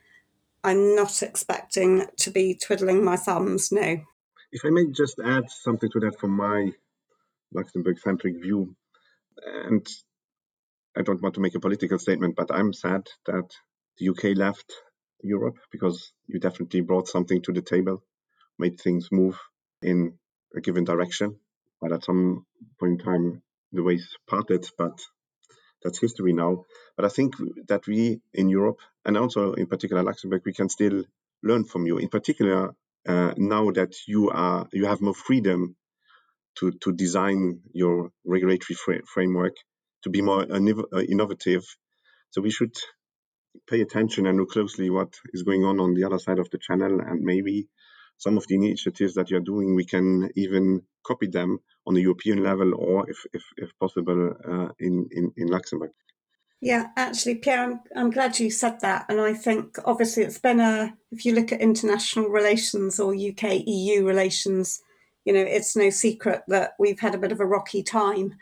I'm 0.69 0.95
not 0.95 1.23
expecting 1.23 2.05
to 2.19 2.31
be 2.31 2.55
twiddling 2.55 3.03
my 3.03 3.17
thumbs, 3.17 3.73
no. 3.73 4.03
If 4.53 4.67
I 4.67 4.69
may 4.71 4.85
just 4.95 5.19
add 5.19 5.51
something 5.51 5.91
to 5.91 6.01
that 6.01 6.21
from 6.21 6.33
my 6.33 6.73
Luxembourg 7.55 7.99
centric 7.99 8.35
view, 8.43 8.77
and 9.43 9.87
I 10.95 11.01
don't 11.01 11.23
want 11.23 11.37
to 11.37 11.41
make 11.41 11.55
a 11.55 11.61
political 11.61 11.99
statement, 11.99 12.37
but 12.37 12.53
I'm 12.53 12.75
sad 12.75 13.07
that 13.25 13.49
the 13.97 14.11
UK 14.11 14.37
left 14.37 14.71
Europe 15.23 15.57
because 15.73 16.13
you 16.27 16.39
definitely 16.39 16.83
brought 16.83 17.09
something 17.09 17.41
to 17.43 17.53
the 17.53 17.63
table, 17.63 18.03
made 18.59 18.79
things 18.79 19.09
move 19.11 19.39
in 19.81 20.19
a 20.55 20.61
given 20.61 20.85
direction. 20.85 21.37
But 21.81 21.93
at 21.93 22.05
some 22.05 22.45
point 22.79 23.01
in 23.01 23.07
time, 23.07 23.43
the 23.73 23.83
ways 23.83 24.07
parted, 24.29 24.69
but 24.77 25.01
that's 25.83 26.01
history 26.01 26.33
now. 26.33 26.65
But 26.97 27.05
I 27.07 27.09
think 27.09 27.35
that 27.69 27.87
we 27.87 28.21
in 28.35 28.49
Europe, 28.49 28.79
and 29.05 29.17
also 29.17 29.55
in 29.55 29.67
particular 29.67 30.03
Luxembourg, 30.03 30.43
we 30.45 30.53
can 30.53 30.69
still 30.69 31.05
learn 31.43 31.65
from 31.65 31.87
you. 31.87 31.99
In 31.99 32.09
particular, 32.09 32.75
uh, 33.09 33.35
now 33.37 33.71
that 33.73 33.95
you 34.07 34.31
are 34.31 34.69
you 34.73 34.87
have 34.87 35.01
more 35.01 35.15
freedom 35.15 35.77
to 36.57 36.73
to 36.83 36.93
design 36.93 37.61
your 37.73 38.11
regulatory 38.25 38.77
fr- 38.77 39.07
framework 39.07 39.57
to 40.03 40.11
be 40.11 40.23
more 40.23 40.43
uh, 40.43 41.01
innovative. 41.03 41.65
So 42.31 42.43
we 42.43 42.51
should 42.51 42.77
pay 43.69 43.81
attention 43.81 44.27
and 44.27 44.39
look 44.39 44.51
closely 44.51 44.91
what 44.91 45.15
is 45.33 45.43
going 45.43 45.65
on 45.65 45.81
on 45.81 45.95
the 45.95 46.05
other 46.05 46.19
side 46.19 46.39
of 46.39 46.51
the 46.51 46.59
channel, 46.59 47.01
and 47.01 47.23
maybe 47.23 47.69
some 48.19 48.37
of 48.37 48.47
the 48.47 48.57
initiatives 48.57 49.15
that 49.15 49.31
you're 49.31 49.41
doing, 49.41 49.75
we 49.75 49.85
can 49.85 50.31
even 50.35 50.83
copy 51.05 51.27
them 51.27 51.61
on 51.87 51.97
a 51.97 52.01
European 52.01 52.43
level, 52.43 52.75
or 52.75 53.09
if 53.09 53.25
if, 53.33 53.43
if 53.57 53.71
possible, 53.79 54.35
uh, 54.47 54.69
in, 54.79 55.09
in 55.11 55.33
in 55.37 55.49
Luxembourg. 55.49 55.93
Yeah, 56.61 56.89
actually, 56.97 57.37
Pierre, 57.37 57.63
I'm, 57.63 57.81
I'm 57.95 58.11
glad 58.11 58.39
you 58.41 58.51
said 58.51 58.81
that. 58.81 59.07
And 59.09 59.21
I 59.21 59.33
think 59.33 59.79
obviously 59.85 60.25
it's 60.25 60.41
been 60.41 60.59
a, 60.59 60.93
if 61.13 61.25
you 61.25 61.33
look 61.35 61.53
at 61.53 61.61
international 61.61 62.31
relations 62.31 62.99
or 62.99 63.15
UK 63.15 63.63
EU 63.65 64.05
relations, 64.05 64.83
you 65.25 65.33
know, 65.33 65.41
it's 65.41 65.77
no 65.77 65.91
secret 65.91 66.43
that 66.49 66.73
we've 66.79 66.99
had 66.99 67.15
a 67.15 67.19
bit 67.19 67.31
of 67.31 67.39
a 67.39 67.47
rocky 67.47 67.85
time 67.85 68.35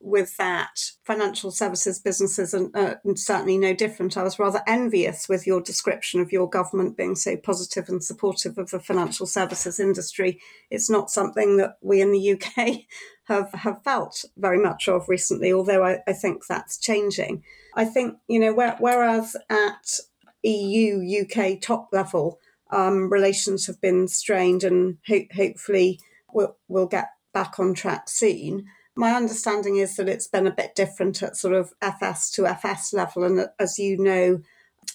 with 0.00 0.36
that. 0.36 0.92
Financial 1.04 1.50
services 1.50 1.98
businesses 1.98 2.54
are, 2.54 2.68
uh, 2.74 2.94
certainly 3.14 3.58
no 3.58 3.74
different. 3.74 4.16
I 4.16 4.22
was 4.22 4.38
rather 4.38 4.62
envious 4.66 5.28
with 5.28 5.46
your 5.46 5.60
description 5.60 6.20
of 6.20 6.32
your 6.32 6.48
government 6.48 6.96
being 6.96 7.14
so 7.14 7.36
positive 7.36 7.88
and 7.88 8.02
supportive 8.02 8.58
of 8.58 8.70
the 8.70 8.80
financial 8.80 9.26
services 9.26 9.80
industry. 9.80 10.40
It's 10.70 10.90
not 10.90 11.10
something 11.10 11.56
that 11.56 11.78
we 11.80 12.00
in 12.00 12.12
the 12.12 12.32
UK 12.32 12.82
have, 13.24 13.52
have 13.52 13.82
felt 13.82 14.24
very 14.36 14.58
much 14.58 14.88
of 14.88 15.08
recently, 15.08 15.52
although 15.52 15.84
I, 15.84 15.98
I 16.06 16.12
think 16.12 16.46
that's 16.46 16.78
changing. 16.78 17.42
I 17.74 17.84
think, 17.84 18.16
you 18.28 18.38
know, 18.38 18.54
where, 18.54 18.76
whereas 18.78 19.36
at 19.50 19.98
EU, 20.42 21.22
UK 21.22 21.60
top 21.60 21.88
level, 21.92 22.38
um, 22.70 23.10
relations 23.10 23.66
have 23.66 23.80
been 23.80 24.08
strained 24.08 24.64
and 24.64 24.98
ho- 25.06 25.28
hopefully 25.34 26.00
we'll, 26.32 26.56
we'll 26.68 26.86
get 26.86 27.08
back 27.32 27.58
on 27.58 27.74
track 27.74 28.08
soon. 28.08 28.66
My 28.96 29.12
understanding 29.12 29.76
is 29.76 29.96
that 29.96 30.08
it's 30.08 30.26
been 30.26 30.46
a 30.46 30.54
bit 30.54 30.74
different 30.74 31.22
at 31.22 31.36
sort 31.36 31.54
of 31.54 31.74
FS 31.82 32.30
to 32.32 32.46
FS 32.46 32.94
level. 32.94 33.24
And 33.24 33.46
as 33.58 33.78
you 33.78 33.98
know, 33.98 34.40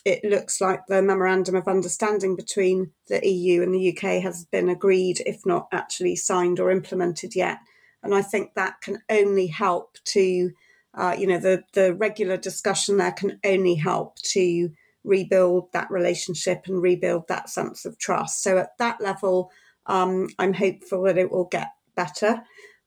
it 0.06 0.24
looks 0.24 0.60
like 0.60 0.88
the 0.88 1.02
memorandum 1.02 1.56
of 1.56 1.68
understanding 1.68 2.36
between 2.36 2.92
the 3.08 3.26
EU 3.28 3.62
and 3.62 3.74
the 3.74 3.90
UK 3.90 4.24
has 4.24 4.46
been 4.46 4.70
agreed, 4.70 5.22
if 5.26 5.46
not 5.46 5.68
actually 5.72 6.16
signed 6.16 6.60
or 6.60 6.72
implemented 6.72 7.36
yet. 7.36 7.60
And 8.02 8.16
I 8.16 8.24
think 8.24 8.56
that 8.56 8.82
can 8.82 9.00
only 9.10 9.48
help 9.48 9.98
to, 10.06 10.52
uh, 10.96 11.16
you 11.18 11.28
know, 11.28 11.38
the, 11.38 11.64
the 11.74 11.94
regular 11.94 12.38
discussion 12.38 12.98
there 12.98 13.12
can 13.12 13.40
only 13.46 13.76
help 13.76 14.18
to 14.34 14.72
rebuild 15.04 15.72
that 15.74 15.92
relationship 15.92 16.64
and 16.66 16.82
rebuild 16.82 17.28
that 17.28 17.50
sense 17.50 17.86
of 17.86 18.00
trust. 18.00 18.42
So 18.42 18.58
at 18.58 18.78
that 18.80 19.02
level, 19.02 19.52
um, 19.86 20.30
I'm 20.40 20.54
hopeful 20.54 21.04
that 21.04 21.18
it 21.18 21.32
will 21.32 21.46
get 21.46 21.70
better. 21.96 22.42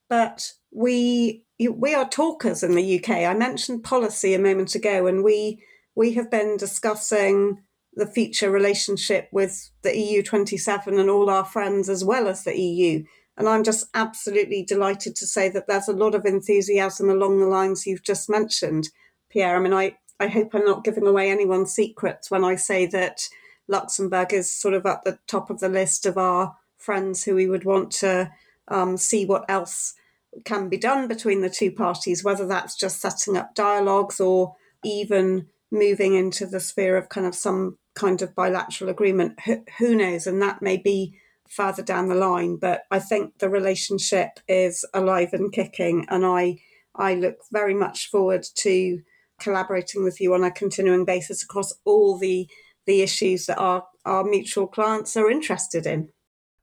But 0.09 0.51
we 0.75 1.43
we 1.57 1.95
are 1.95 2.07
talkers 2.07 2.61
in 2.61 2.75
the 2.75 2.99
UK. 2.99 3.09
I 3.09 3.33
mentioned 3.33 3.83
policy 3.83 4.33
a 4.33 4.39
moment 4.39 4.75
ago, 4.75 5.07
and 5.07 5.23
we 5.23 5.63
we 5.95 6.13
have 6.13 6.29
been 6.29 6.57
discussing 6.57 7.61
the 7.93 8.05
future 8.05 8.51
relationship 8.51 9.29
with 9.31 9.71
the 9.81 9.97
EU 9.97 10.21
27 10.21 10.99
and 10.99 11.09
all 11.09 11.29
our 11.29 11.45
friends 11.45 11.87
as 11.87 12.03
well 12.03 12.27
as 12.27 12.43
the 12.43 12.59
EU. 12.59 13.05
And 13.37 13.47
I'm 13.47 13.63
just 13.63 13.87
absolutely 13.93 14.63
delighted 14.63 15.15
to 15.15 15.25
say 15.25 15.47
that 15.49 15.67
there's 15.67 15.87
a 15.87 15.93
lot 15.93 16.13
of 16.13 16.25
enthusiasm 16.25 17.09
along 17.09 17.39
the 17.39 17.47
lines 17.47 17.87
you've 17.87 18.03
just 18.03 18.29
mentioned, 18.29 18.89
Pierre. 19.29 19.55
I 19.55 19.59
mean, 19.59 19.73
I, 19.73 19.95
I 20.19 20.27
hope 20.27 20.53
I'm 20.53 20.65
not 20.65 20.83
giving 20.83 21.07
away 21.07 21.31
anyone's 21.31 21.71
secrets 21.71 22.29
when 22.29 22.43
I 22.43 22.55
say 22.55 22.85
that 22.87 23.29
Luxembourg 23.69 24.33
is 24.33 24.53
sort 24.53 24.73
of 24.73 24.85
at 24.85 25.05
the 25.05 25.17
top 25.25 25.49
of 25.49 25.61
the 25.61 25.69
list 25.69 26.05
of 26.05 26.17
our 26.17 26.57
friends 26.77 27.23
who 27.23 27.35
we 27.35 27.47
would 27.47 27.63
want 27.63 27.91
to 27.91 28.29
um, 28.67 28.97
see 28.97 29.25
what 29.25 29.45
else 29.49 29.93
can 30.43 30.69
be 30.69 30.77
done 30.77 31.07
between 31.07 31.41
the 31.41 31.49
two 31.49 31.71
parties, 31.71 32.23
whether 32.23 32.45
that's 32.45 32.75
just 32.75 33.01
setting 33.01 33.37
up 33.37 33.55
dialogues 33.55 34.19
or 34.19 34.55
even 34.83 35.47
moving 35.71 36.13
into 36.13 36.45
the 36.45 36.59
sphere 36.59 36.97
of 36.97 37.09
kind 37.09 37.25
of 37.25 37.35
some 37.35 37.77
kind 37.95 38.21
of 38.21 38.35
bilateral 38.35 38.89
agreement. 38.89 39.39
Who, 39.41 39.63
who 39.77 39.95
knows? 39.95 40.27
And 40.27 40.41
that 40.41 40.61
may 40.61 40.77
be 40.77 41.17
further 41.49 41.83
down 41.83 42.09
the 42.09 42.15
line. 42.15 42.57
But 42.57 42.83
I 42.91 42.99
think 42.99 43.39
the 43.39 43.49
relationship 43.49 44.39
is 44.47 44.85
alive 44.93 45.29
and 45.33 45.51
kicking, 45.51 46.05
and 46.09 46.25
I 46.25 46.59
I 46.95 47.15
look 47.15 47.37
very 47.51 47.73
much 47.73 48.09
forward 48.09 48.45
to 48.55 49.01
collaborating 49.39 50.03
with 50.03 50.21
you 50.21 50.33
on 50.33 50.43
a 50.43 50.51
continuing 50.51 51.05
basis 51.05 51.43
across 51.43 51.73
all 51.85 52.17
the 52.17 52.47
the 52.85 53.01
issues 53.01 53.45
that 53.47 53.57
our 53.57 53.85
our 54.05 54.23
mutual 54.23 54.67
clients 54.67 55.15
are 55.17 55.29
interested 55.29 55.85
in. 55.85 56.09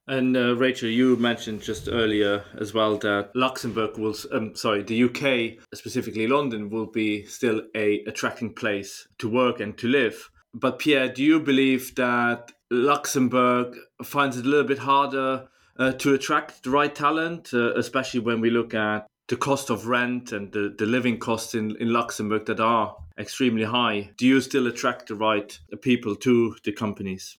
And 0.09 0.37
uh, 0.37 0.57
Rachel, 0.57 0.89
you 0.89 1.17
mentioned 1.17 1.63
just 1.63 1.89
earlier 1.89 2.45
as 2.59 2.75
well 2.75 2.99
that 2.99 3.31
Luxembourg 3.37 3.97
will, 3.99 4.17
um, 4.33 4.55
sorry, 4.57 4.83
the 4.83 5.05
UK, 5.05 5.63
specifically 5.75 6.27
London, 6.27 6.71
will 6.71 6.87
be 6.87 7.25
still 7.25 7.63
a 7.77 8.01
attracting 8.05 8.53
place 8.53 9.07
to 9.19 9.29
work 9.29 9.61
and 9.61 9.79
to 9.79 9.87
live. 9.87 10.29
But 10.55 10.81
Pierre, 10.81 11.09
do 11.09 11.23
you 11.23 11.39
believe 11.39 11.95
that 11.95 12.53
Luxembourg 12.71 13.77
finds 14.03 14.37
it 14.37 14.45
a 14.45 14.49
little 14.49 14.67
bit 14.67 14.79
harder 14.79 15.49
uh, 15.79 15.93
to 15.93 16.15
attract 16.15 16.65
the 16.65 16.71
right 16.71 16.95
talent, 16.95 17.55
uh, 17.55 17.75
especially 17.75 18.21
when 18.21 18.41
we 18.41 18.51
look 18.51 18.75
at 18.75 19.07
the 19.29 19.37
cost 19.37 19.71
of 19.71 19.87
rent 19.87 20.33
and 20.33 20.53
the, 20.53 20.75
the 20.77 20.85
living 20.85 21.19
costs 21.19 21.55
in, 21.55 21.77
in 21.77 21.93
Luxembourg 21.93 22.45
that 22.47 22.61
are 22.61 22.97
extremely 23.19 23.65
high. 23.65 24.11
Do 24.17 24.27
you 24.27 24.41
still 24.41 24.67
attract 24.67 25.09
the 25.09 25.15
right 25.15 25.59
people 25.81 26.17
to 26.17 26.57
the 26.65 26.73
companies? 26.73 27.39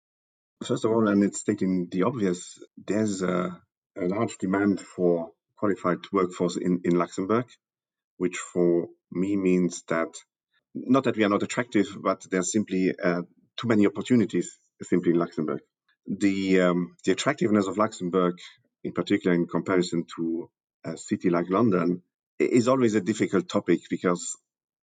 First 0.63 0.85
of 0.85 0.91
all, 0.91 1.07
and 1.07 1.23
it's 1.23 1.39
stating 1.39 1.87
the 1.91 2.03
obvious, 2.03 2.57
there's 2.87 3.21
a, 3.21 3.59
a 3.97 4.05
large 4.05 4.37
demand 4.37 4.79
for 4.79 5.31
qualified 5.57 5.99
workforce 6.11 6.55
in, 6.57 6.81
in 6.85 6.97
Luxembourg, 6.97 7.45
which 8.17 8.37
for 8.37 8.87
me 9.11 9.35
means 9.35 9.83
that 9.89 10.09
not 10.73 11.03
that 11.03 11.17
we 11.17 11.23
are 11.23 11.29
not 11.29 11.43
attractive, 11.43 11.87
but 12.01 12.25
there's 12.31 12.51
simply 12.51 12.93
uh, 12.97 13.21
too 13.57 13.67
many 13.67 13.85
opportunities 13.85 14.57
simply 14.81 15.11
in 15.11 15.19
Luxembourg. 15.19 15.61
The 16.07 16.61
um, 16.61 16.95
the 17.05 17.11
attractiveness 17.11 17.67
of 17.67 17.77
Luxembourg, 17.77 18.35
in 18.83 18.91
particular 18.91 19.35
in 19.35 19.47
comparison 19.47 20.05
to 20.15 20.49
a 20.83 20.97
city 20.97 21.29
like 21.29 21.49
London, 21.49 22.01
is 22.39 22.67
always 22.67 22.95
a 22.95 23.01
difficult 23.01 23.47
topic 23.47 23.81
because, 23.89 24.35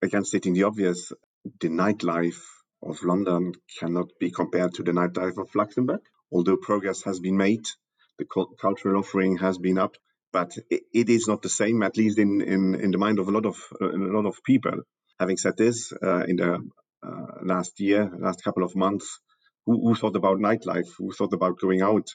again, 0.03 0.25
stating 0.25 0.55
the 0.55 0.65
obvious, 0.65 1.13
the 1.61 1.69
nightlife 1.69 2.41
of 2.83 3.03
London 3.03 3.53
cannot 3.79 4.09
be 4.19 4.31
compared 4.31 4.75
to 4.75 4.83
the 4.83 4.93
nightlife 4.93 5.39
of 5.39 5.55
Luxembourg. 5.55 6.01
Although 6.33 6.57
progress 6.57 7.03
has 7.05 7.21
been 7.21 7.37
made, 7.37 7.67
the 8.19 8.27
cultural 8.61 8.99
offering 8.99 9.39
has 9.39 9.59
been 9.59 9.79
up, 9.79 9.97
but 10.33 10.53
it 10.71 11.09
is 11.09 11.27
not 11.27 11.43
the 11.43 11.49
same, 11.49 11.83
at 11.83 11.97
least 11.97 12.19
in, 12.19 12.41
in, 12.41 12.75
in 12.75 12.91
the 12.91 12.99
mind 12.99 13.19
of 13.19 13.29
a 13.29 13.33
lot 13.33 13.47
of 13.47 13.57
a 13.81 13.87
lot 13.87 14.27
of 14.27 14.43
people. 14.45 14.83
Having 15.19 15.37
said 15.39 15.57
this, 15.57 15.93
uh, 16.03 16.25
in 16.29 16.37
the 16.37 16.71
uh, 17.03 17.27
last 17.43 17.81
year, 17.81 18.11
last 18.19 18.45
couple 18.45 18.63
of 18.63 18.77
months, 18.77 19.21
who, 19.67 19.81
who, 19.83 19.95
thought 19.95 20.17
about 20.17 20.39
nightlife? 20.39 20.89
Who 20.99 21.13
thought 21.13 21.33
about 21.33 21.59
going 21.59 21.83
out? 21.83 22.09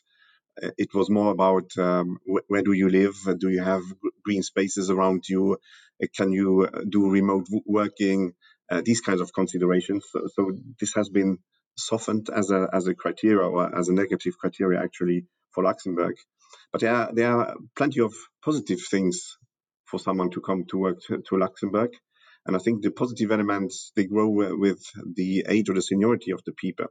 Uh, 0.62 0.70
it 0.78 0.94
was 0.94 1.10
more 1.10 1.32
about 1.32 1.70
um, 1.78 2.18
wh- 2.26 2.50
where 2.50 2.64
do 2.64 2.72
you 2.72 2.90
live? 2.90 3.16
Do 3.40 3.50
you 3.50 3.62
have 3.64 3.82
green 4.24 4.44
spaces 4.44 4.90
around 4.90 5.28
you? 5.28 5.58
Uh, 6.02 6.08
can 6.16 6.32
you 6.32 6.68
uh, 6.72 6.82
do 6.88 7.10
remote 7.10 7.48
working? 7.66 8.34
Uh, 8.70 8.82
these 8.84 9.02
kinds 9.02 9.22
of 9.22 9.32
considerations. 9.34 10.06
So, 10.12 10.28
so, 10.34 10.52
this 10.80 10.94
has 10.96 11.10
been 11.10 11.38
softened 11.78 12.30
as 12.34 12.52
a 12.52 12.68
as 12.74 12.88
a 12.88 12.96
criteria 12.96 13.46
or 13.46 13.78
as 13.78 13.90
a 13.90 13.94
negative 13.94 14.38
criteria 14.38 14.82
actually 14.82 15.26
for 15.52 15.64
Luxembourg. 15.64 16.16
But 16.72 16.82
there 16.82 16.94
are, 16.94 17.14
there 17.14 17.32
are 17.32 17.56
plenty 17.76 18.02
of 18.02 18.14
positive 18.44 18.82
things 18.82 19.38
for 19.86 20.00
someone 20.00 20.32
to 20.32 20.42
come 20.42 20.66
to 20.70 20.78
work 20.78 21.00
to, 21.08 21.22
to 21.30 21.38
Luxembourg. 21.38 21.92
And 22.46 22.56
I 22.56 22.60
think 22.60 22.82
the 22.82 22.92
positive 22.92 23.32
elements 23.32 23.92
they 23.96 24.06
grow 24.06 24.30
with 24.30 24.84
the 25.16 25.46
age 25.48 25.70
or 25.70 25.74
the 25.74 25.82
seniority 25.82 26.32
of 26.32 26.44
the 26.46 26.52
people. 26.52 26.88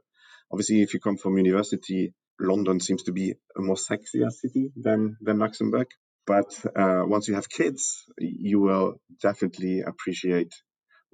Obviously, 0.51 0.81
if 0.81 0.93
you 0.93 0.99
come 0.99 1.17
from 1.17 1.37
university, 1.37 2.13
London 2.39 2.79
seems 2.79 3.03
to 3.03 3.13
be 3.13 3.33
a 3.57 3.61
more 3.61 3.75
sexier 3.75 4.31
city 4.31 4.71
than 4.75 5.17
than 5.21 5.39
Luxembourg. 5.39 5.87
But 6.27 6.53
uh, 6.75 7.03
once 7.05 7.27
you 7.27 7.35
have 7.35 7.49
kids, 7.49 8.03
you 8.17 8.59
will 8.59 8.99
definitely 9.21 9.81
appreciate 9.81 10.53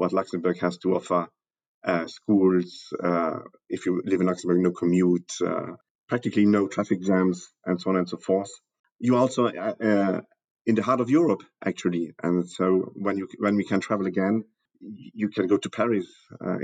what 0.02 0.14
Luxembourg 0.14 0.58
has 0.60 0.78
to 0.80 0.96
offer. 0.96 1.28
Uh, 1.84 2.08
schools, 2.08 2.70
uh, 3.04 3.40
if 3.70 3.86
you 3.86 4.02
live 4.04 4.22
in 4.22 4.28
Luxembourg, 4.28 4.60
no 4.60 4.72
commute, 4.72 5.32
uh, 5.46 5.74
practically 6.10 6.46
no 6.46 6.68
traffic 6.68 7.02
jams, 7.04 7.48
and 7.68 7.80
so 7.80 7.92
on 7.92 7.98
and 7.98 8.10
so 8.10 8.18
forth. 8.18 8.52
You 9.00 9.16
also 9.16 9.42
uh, 9.48 9.76
uh, 9.90 10.22
in 10.66 10.76
the 10.76 10.84
heart 10.88 11.02
of 11.02 11.10
Europe, 11.10 11.44
actually, 11.64 12.06
and 12.24 12.50
so 12.58 12.66
when 13.06 13.16
you 13.20 13.28
when 13.46 13.56
we 13.56 13.66
can 13.72 13.80
travel 13.80 14.08
again, 14.08 14.44
you 15.22 15.30
can 15.30 15.46
go 15.48 15.58
to 15.58 15.70
Paris 15.70 16.08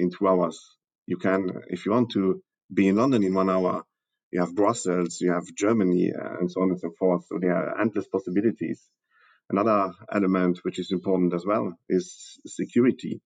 in 0.02 0.10
two 0.16 0.28
hours. 0.28 0.58
You 1.06 1.18
can, 1.18 1.40
if 1.76 1.86
you 1.86 1.92
want 1.92 2.10
to, 2.12 2.42
be 2.80 2.88
in 2.88 2.96
London 2.96 3.24
in 3.24 3.34
one 3.34 3.50
hour. 3.50 3.84
You 4.32 4.40
have 4.42 4.56
Brussels, 4.62 5.22
you 5.22 5.32
have 5.32 5.46
Germany, 5.66 6.12
and 6.40 6.52
so 6.52 6.62
on 6.64 6.70
and 6.72 6.80
so 6.80 6.92
forth. 7.00 7.24
So 7.30 7.40
there 7.40 7.56
are 7.56 7.80
endless 7.82 8.08
possibilities. 8.08 8.80
Another 9.50 9.94
element 10.14 10.60
which 10.64 10.80
is 10.80 10.92
important 10.92 11.34
as 11.34 11.46
well 11.46 11.74
is 11.88 12.38
security. 12.46 13.22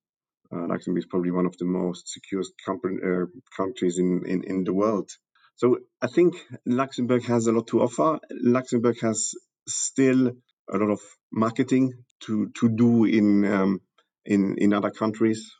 Uh, 0.54 0.68
Luxembourg 0.68 1.00
is 1.00 1.08
probably 1.08 1.32
one 1.32 1.46
of 1.46 1.58
the 1.58 1.66
most 1.66 2.10
secure 2.10 2.44
uh, 2.44 3.26
countries 3.56 3.98
in, 3.98 4.24
in, 4.28 4.44
in 4.44 4.64
the 4.64 4.74
world. 4.74 5.10
So 5.56 5.80
I 6.02 6.08
think 6.08 6.36
Luxembourg 6.66 7.24
has 7.26 7.48
a 7.48 7.52
lot 7.52 7.68
to 7.68 7.82
offer. 7.82 8.20
Luxembourg 8.32 9.00
has 9.02 9.34
still 9.68 10.28
a 10.70 10.78
lot 10.78 10.92
of 10.92 11.02
marketing 11.32 11.94
to, 12.22 12.52
to 12.60 12.70
do 12.70 13.06
in, 13.06 13.46
um, 13.46 13.82
in, 14.26 14.56
in 14.58 14.74
other 14.74 14.92
countries. 14.92 15.52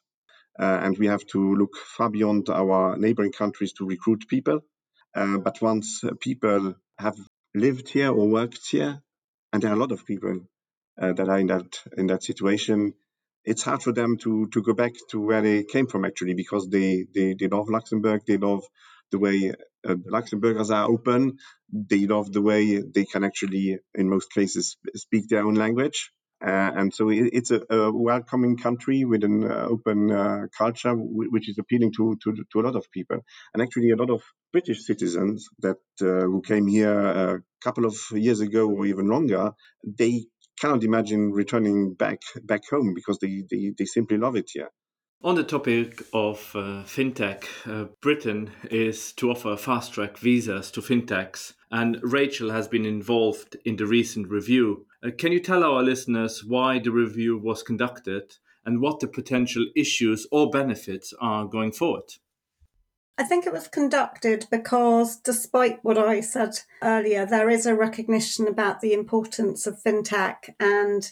Uh, 0.60 0.80
and 0.84 0.98
we 0.98 1.08
have 1.08 1.26
to 1.28 1.56
look 1.56 1.76
far 1.76 2.10
beyond 2.10 2.50
our 2.50 2.98
neighboring 2.98 3.32
countries 3.32 3.74
to 3.74 3.86
recruit 3.88 4.28
people. 4.28 4.60
Uh, 5.16 5.38
but 5.38 5.62
once 5.62 6.04
people 6.20 6.76
have 7.00 7.18
lived 7.56 7.90
here 7.90 8.12
or 8.12 8.28
worked 8.28 8.70
here, 8.70 9.02
and 9.52 9.62
there 9.62 9.72
are 9.72 9.76
a 9.76 9.80
lot 9.80 9.92
of 9.92 10.06
people 10.06 10.42
uh, 11.02 11.14
that 11.14 11.30
are 11.30 11.40
in 11.40 11.48
that 11.48 11.80
in 11.98 12.08
that 12.08 12.24
situation, 12.24 12.94
it's 13.46 13.64
hard 13.64 13.82
for 13.82 13.94
them 13.94 14.18
to 14.18 14.48
to 14.54 14.62
go 14.62 14.74
back 14.74 14.94
to 15.10 15.20
where 15.20 15.42
they 15.42 15.64
came 15.64 15.88
from 15.88 16.06
actually 16.06 16.34
because 16.34 16.70
they 16.70 17.06
they, 17.14 17.36
they 17.40 17.48
love 17.48 17.70
Luxembourg, 17.70 18.22
they 18.28 18.38
love 18.38 18.64
the 19.12 19.20
way 19.20 19.54
uh, 19.88 19.96
Luxembourgers 20.06 20.72
are 20.72 20.90
open, 20.90 21.38
they 21.72 22.06
love 22.06 22.32
the 22.32 22.42
way 22.42 22.82
they 22.82 23.06
can 23.06 23.24
actually 23.24 23.80
in 23.96 24.10
most 24.10 24.32
cases 24.32 24.78
speak 24.96 25.28
their 25.28 25.46
own 25.46 25.56
language. 25.56 26.12
Uh, 26.46 26.72
and 26.76 26.94
so 26.94 27.10
it, 27.10 27.30
it's 27.34 27.52
a, 27.52 27.62
a, 27.70 27.92
welcoming 27.92 28.58
country 28.58 29.06
with 29.06 29.24
an 29.24 29.44
uh, 29.44 29.68
open 29.70 30.12
uh, 30.12 30.48
culture, 30.58 30.90
w- 30.90 31.30
which 31.30 31.48
is 31.48 31.58
appealing 31.60 31.92
to, 31.94 32.18
to, 32.24 32.34
to 32.52 32.60
a 32.60 32.64
lot 32.64 32.76
of 32.76 32.90
people. 32.92 33.18
And 33.54 33.62
actually, 33.62 33.92
a 33.92 33.96
lot 33.96 34.10
of 34.10 34.24
British 34.52 34.84
citizens 34.84 35.50
that 35.60 35.78
uh, 36.02 36.26
who 36.26 36.42
came 36.42 36.66
here 36.66 36.92
a 36.92 37.42
couple 37.64 37.86
of 37.86 37.96
years 38.12 38.40
ago 38.40 38.70
or 38.70 38.86
even 38.86 39.08
longer, 39.08 39.52
they 39.86 40.26
cannot 40.60 40.84
imagine 40.84 41.32
returning 41.32 41.94
back 41.94 42.22
back 42.44 42.62
home 42.70 42.94
because 42.94 43.20
they, 43.20 43.44
they, 43.50 43.74
they 43.78 43.86
simply 43.86 44.18
love 44.18 44.36
it 44.36 44.50
here. 44.52 44.70
On 45.24 45.36
the 45.36 45.44
topic 45.44 46.02
of 46.14 46.52
uh, 46.56 46.84
fintech, 46.84 47.46
uh, 47.68 47.90
Britain 48.02 48.50
is 48.72 49.12
to 49.14 49.30
offer 49.30 49.56
fast 49.56 49.94
track 49.94 50.18
visas 50.18 50.72
to 50.72 50.82
fintechs, 50.82 51.54
and 51.70 52.00
Rachel 52.02 52.50
has 52.50 52.68
been 52.68 52.86
involved 52.86 53.56
in 53.64 53.76
the 53.76 53.86
recent 53.86 54.30
review. 54.30 54.88
Uh, 55.04 55.10
can 55.18 55.32
you 55.32 55.40
tell 55.40 55.64
our 55.64 55.82
listeners 55.82 56.44
why 56.44 56.78
the 56.78 56.92
review 56.92 57.38
was 57.38 57.64
conducted 57.64 58.36
and 58.66 58.82
what 58.82 59.00
the 59.00 59.08
potential 59.08 59.66
issues 59.76 60.28
or 60.32 60.50
benefits 60.50 61.14
are 61.20 61.46
going 61.46 61.72
forward? 61.72 62.14
I 63.18 63.24
think 63.24 63.46
it 63.46 63.54
was 63.54 63.68
conducted 63.68 64.46
because, 64.52 65.18
despite 65.18 65.84
what 65.84 65.98
I 65.98 66.22
said 66.22 66.60
earlier, 66.82 67.26
there 67.26 67.50
is 67.50 67.66
a 67.66 67.76
recognition 67.76 68.48
about 68.48 68.82
the 68.82 68.94
importance 68.94 69.68
of 69.68 69.82
fintech 69.82 70.54
and 70.60 71.12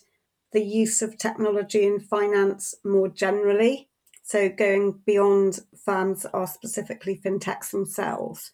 the 0.51 0.63
use 0.63 1.01
of 1.01 1.17
technology 1.17 1.85
in 1.85 1.99
finance 1.99 2.73
more 2.83 3.09
generally. 3.09 3.89
So, 4.23 4.49
going 4.49 5.01
beyond 5.05 5.59
firms 5.83 6.25
are 6.25 6.47
specifically 6.47 7.19
fintechs 7.23 7.71
themselves, 7.71 8.51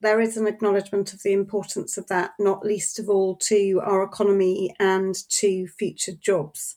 there 0.00 0.20
is 0.20 0.36
an 0.36 0.46
acknowledgement 0.46 1.12
of 1.12 1.22
the 1.22 1.32
importance 1.32 1.98
of 1.98 2.06
that, 2.08 2.32
not 2.38 2.64
least 2.64 2.98
of 2.98 3.08
all 3.08 3.36
to 3.36 3.80
our 3.84 4.02
economy 4.02 4.74
and 4.78 5.14
to 5.28 5.66
future 5.66 6.12
jobs. 6.18 6.76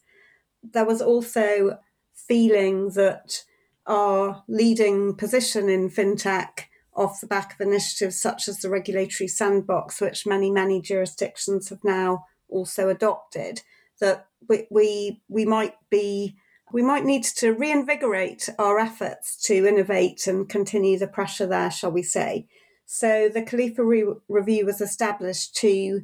There 0.61 0.85
was 0.85 1.01
also 1.01 1.79
feeling 2.13 2.89
that 2.91 3.43
our 3.85 4.43
leading 4.47 5.15
position 5.15 5.69
in 5.69 5.89
fintech 5.89 6.65
off 6.95 7.21
the 7.21 7.27
back 7.27 7.53
of 7.53 7.61
initiatives 7.61 8.19
such 8.19 8.47
as 8.47 8.59
the 8.59 8.69
regulatory 8.69 9.27
sandbox, 9.27 9.99
which 9.99 10.25
many, 10.25 10.51
many 10.51 10.81
jurisdictions 10.81 11.69
have 11.69 11.83
now 11.83 12.25
also 12.49 12.89
adopted, 12.89 13.61
that 13.99 14.27
we, 14.47 14.67
we, 14.69 15.21
we 15.27 15.45
might 15.45 15.75
be 15.89 16.35
we 16.71 16.81
might 16.81 17.05
need 17.05 17.23
to 17.23 17.53
reinvigorate 17.53 18.49
our 18.57 18.79
efforts 18.79 19.39
to 19.45 19.67
innovate 19.67 20.25
and 20.25 20.49
continue 20.49 20.97
the 20.97 21.07
pressure 21.07 21.45
there, 21.45 21.69
shall 21.69 21.91
we 21.91 22.01
say. 22.01 22.47
So 22.95 23.27
the 23.27 23.41
Kalifa 23.41 23.79
re- 23.79 24.13
review 24.29 24.67
was 24.67 24.79
established 24.79 25.55
to 25.55 26.03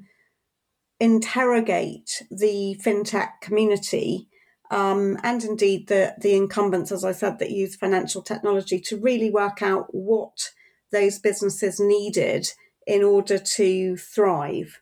interrogate 0.99 2.23
the 2.32 2.82
fintech 2.84 3.41
community 3.43 4.28
um, 4.71 5.15
and 5.21 5.43
indeed 5.43 5.88
the, 5.88 6.15
the 6.19 6.34
incumbents, 6.34 6.91
as 6.91 7.06
I 7.06 7.12
said, 7.12 7.38
that 7.38 7.52
use 7.52 7.75
financial 7.75 8.23
technology 8.23 8.80
to 8.80 8.97
really 8.97 9.30
work 9.30 9.62
out 9.62 9.93
what 9.93 10.49
those 10.91 11.19
businesses 11.19 11.80
needed 11.80 12.47
in 12.88 13.04
order 13.04 13.38
to 13.38 13.95
thrive. 13.95 14.82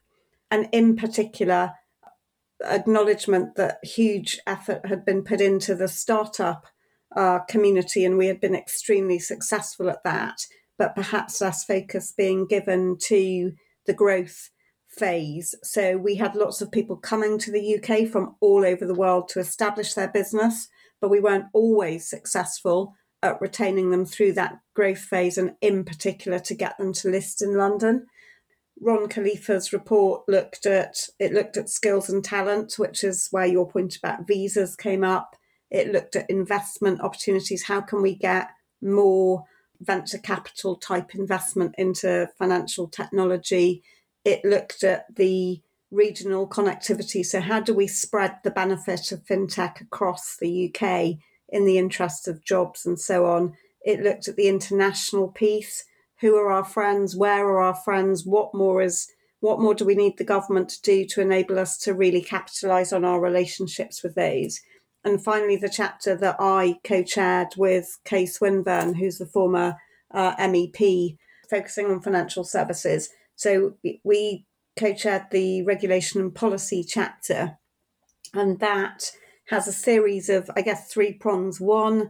And 0.49 0.69
in 0.71 0.95
particular, 0.95 1.73
acknowledgement 2.63 3.55
that 3.55 3.83
huge 3.83 4.39
effort 4.47 4.85
had 4.85 5.03
been 5.03 5.25
put 5.25 5.41
into 5.41 5.75
the 5.75 5.89
startup 5.89 6.67
uh, 7.13 7.39
community, 7.49 8.05
and 8.05 8.17
we 8.17 8.27
had 8.27 8.39
been 8.39 8.55
extremely 8.55 9.19
successful 9.19 9.89
at 9.89 10.05
that, 10.05 10.45
but 10.77 10.95
perhaps 10.95 11.41
less 11.41 11.63
focus 11.63 12.13
being 12.15 12.45
given 12.45 12.97
to 12.99 13.53
the 13.85 13.93
growth 13.93 14.49
phase. 14.87 15.55
So 15.63 15.97
we 15.97 16.15
had 16.15 16.35
lots 16.35 16.61
of 16.61 16.71
people 16.71 16.97
coming 16.97 17.37
to 17.39 17.51
the 17.51 17.77
UK 17.77 18.07
from 18.09 18.35
all 18.39 18.65
over 18.65 18.85
the 18.85 18.93
world 18.93 19.29
to 19.29 19.39
establish 19.39 19.93
their 19.93 20.07
business, 20.07 20.67
but 21.01 21.09
we 21.09 21.19
weren't 21.19 21.47
always 21.53 22.09
successful 22.09 22.93
at 23.23 23.41
retaining 23.41 23.89
them 23.89 24.05
through 24.05 24.33
that 24.33 24.59
growth 24.75 24.99
phase 24.99 25.37
and 25.37 25.55
in 25.61 25.83
particular 25.83 26.39
to 26.39 26.53
get 26.53 26.77
them 26.77 26.93
to 26.93 27.09
list 27.09 27.41
in 27.41 27.55
London. 27.55 28.05
Ron 28.79 29.07
Kalifa's 29.07 29.73
report 29.73 30.23
looked 30.27 30.67
at 30.67 31.09
it 31.19 31.33
looked 31.33 31.57
at 31.57 31.69
skills 31.69 32.09
and 32.09 32.23
talent, 32.23 32.75
which 32.77 33.03
is 33.03 33.27
where 33.31 33.45
your 33.45 33.67
point 33.67 33.95
about 33.95 34.27
visas 34.27 34.75
came 34.75 35.03
up. 35.03 35.35
It 35.71 35.91
looked 35.91 36.15
at 36.15 36.29
investment 36.29 37.01
opportunities. 37.01 37.63
How 37.63 37.81
can 37.81 38.01
we 38.01 38.15
get 38.15 38.49
more 38.81 39.45
venture 39.81 40.17
capital 40.17 40.75
type 40.75 41.15
investment 41.15 41.75
into 41.77 42.29
financial 42.37 42.87
technology? 42.87 43.83
It 44.23 44.43
looked 44.43 44.83
at 44.83 45.05
the 45.15 45.61
regional 45.91 46.47
connectivity. 46.47 47.25
So, 47.25 47.39
how 47.39 47.59
do 47.59 47.73
we 47.73 47.87
spread 47.87 48.37
the 48.43 48.51
benefit 48.51 49.11
of 49.11 49.25
fintech 49.25 49.81
across 49.81 50.37
the 50.37 50.73
UK 50.73 51.17
in 51.49 51.65
the 51.65 51.77
interest 51.77 52.27
of 52.27 52.43
jobs 52.43 52.85
and 52.85 52.99
so 52.99 53.25
on? 53.25 53.53
It 53.85 54.01
looked 54.01 54.27
at 54.27 54.35
the 54.35 54.49
international 54.49 55.29
piece. 55.29 55.85
Who 56.19 56.35
are 56.35 56.51
our 56.51 56.65
friends? 56.65 57.15
Where 57.15 57.47
are 57.47 57.61
our 57.61 57.75
friends? 57.75 58.25
What 58.25 58.53
more 58.53 58.81
is 58.81 59.07
what 59.39 59.59
more 59.59 59.75
do 59.75 59.85
we 59.85 59.95
need 59.95 60.17
the 60.17 60.23
government 60.23 60.69
to 60.69 60.81
do 60.81 61.05
to 61.05 61.21
enable 61.21 61.59
us 61.59 61.77
to 61.79 61.93
really 61.93 62.21
capitalise 62.21 62.91
on 62.91 63.05
our 63.05 63.19
relationships 63.19 64.01
with 64.01 64.15
those? 64.15 64.59
And 65.07 65.23
finally, 65.23 65.55
the 65.55 65.69
chapter 65.69 66.17
that 66.17 66.35
I 66.37 66.79
co 66.83 67.01
chaired 67.01 67.53
with 67.55 67.97
Kay 68.03 68.25
Swinburne, 68.25 68.93
who's 68.93 69.19
the 69.19 69.25
former 69.25 69.77
uh, 70.13 70.35
MEP, 70.35 71.15
focusing 71.49 71.85
on 71.85 72.01
financial 72.01 72.43
services. 72.43 73.07
So 73.37 73.77
we 74.03 74.45
co 74.77 74.93
chaired 74.93 75.27
the 75.31 75.61
regulation 75.63 76.19
and 76.19 76.35
policy 76.35 76.83
chapter, 76.83 77.57
and 78.33 78.59
that 78.59 79.13
has 79.47 79.65
a 79.65 79.71
series 79.71 80.27
of, 80.27 80.51
I 80.57 80.61
guess, 80.61 80.91
three 80.91 81.13
prongs. 81.13 81.61
One, 81.61 82.09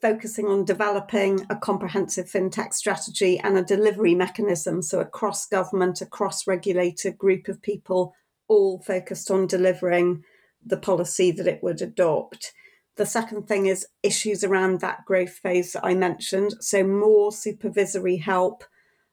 focusing 0.00 0.46
on 0.46 0.64
developing 0.64 1.46
a 1.50 1.56
comprehensive 1.56 2.24
fintech 2.24 2.72
strategy 2.72 3.38
and 3.38 3.58
a 3.58 3.62
delivery 3.62 4.14
mechanism. 4.14 4.80
So, 4.80 5.00
a 5.00 5.04
cross 5.04 5.46
government, 5.46 6.00
a 6.00 6.06
cross 6.06 6.46
regulated 6.46 7.18
group 7.18 7.48
of 7.48 7.60
people 7.60 8.14
all 8.48 8.80
focused 8.80 9.30
on 9.30 9.46
delivering 9.46 10.24
the 10.64 10.76
policy 10.76 11.30
that 11.30 11.46
it 11.46 11.62
would 11.62 11.82
adopt. 11.82 12.52
The 12.96 13.06
second 13.06 13.48
thing 13.48 13.66
is 13.66 13.86
issues 14.02 14.44
around 14.44 14.80
that 14.80 15.04
growth 15.04 15.32
phase 15.32 15.72
that 15.72 15.84
I 15.84 15.94
mentioned. 15.94 16.54
So, 16.60 16.84
more 16.84 17.32
supervisory 17.32 18.16
help 18.16 18.64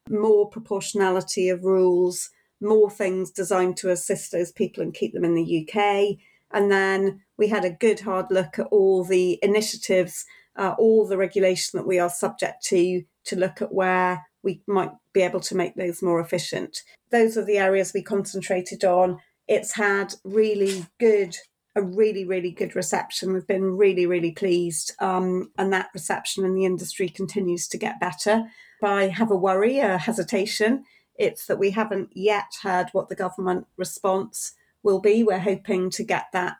more 0.09 0.49
proportionality 0.49 1.49
of 1.49 1.63
rules, 1.63 2.29
more 2.61 2.89
things 2.89 3.31
designed 3.31 3.77
to 3.77 3.91
assist 3.91 4.31
those 4.31 4.51
people 4.51 4.81
and 4.81 4.93
keep 4.93 5.13
them 5.13 5.25
in 5.25 5.35
the 5.35 5.67
UK. 5.67 6.17
And 6.51 6.71
then 6.71 7.21
we 7.37 7.47
had 7.47 7.65
a 7.65 7.69
good 7.69 7.99
hard 8.01 8.27
look 8.31 8.57
at 8.57 8.67
all 8.67 9.03
the 9.03 9.39
initiatives, 9.41 10.25
uh, 10.55 10.75
all 10.77 11.05
the 11.05 11.17
regulation 11.17 11.77
that 11.77 11.87
we 11.87 11.99
are 11.99 12.09
subject 12.09 12.63
to, 12.65 13.03
to 13.25 13.35
look 13.35 13.61
at 13.61 13.73
where 13.73 14.25
we 14.43 14.61
might 14.65 14.91
be 15.13 15.21
able 15.21 15.41
to 15.41 15.55
make 15.55 15.75
those 15.75 16.01
more 16.01 16.19
efficient. 16.19 16.83
Those 17.11 17.37
are 17.37 17.45
the 17.45 17.57
areas 17.57 17.91
we 17.93 18.01
concentrated 18.01 18.83
on. 18.83 19.19
It's 19.47 19.73
had 19.73 20.13
really 20.23 20.85
good, 20.99 21.35
a 21.75 21.81
really, 21.81 22.25
really 22.25 22.51
good 22.51 22.75
reception. 22.75 23.33
We've 23.33 23.47
been 23.47 23.77
really, 23.77 24.05
really 24.05 24.31
pleased. 24.31 24.93
Um, 24.99 25.51
and 25.57 25.71
that 25.73 25.89
reception 25.93 26.45
in 26.45 26.53
the 26.53 26.65
industry 26.65 27.09
continues 27.09 27.67
to 27.69 27.77
get 27.77 27.99
better. 27.99 28.43
I 28.83 29.07
have 29.07 29.31
a 29.31 29.35
worry, 29.35 29.79
a 29.79 29.97
hesitation. 29.97 30.83
It's 31.15 31.47
that 31.47 31.59
we 31.59 31.71
haven't 31.71 32.09
yet 32.13 32.57
heard 32.61 32.87
what 32.91 33.09
the 33.09 33.15
government 33.15 33.67
response 33.77 34.53
will 34.83 34.99
be. 34.99 35.23
We're 35.23 35.39
hoping 35.39 35.89
to 35.91 36.03
get 36.03 36.25
that 36.33 36.57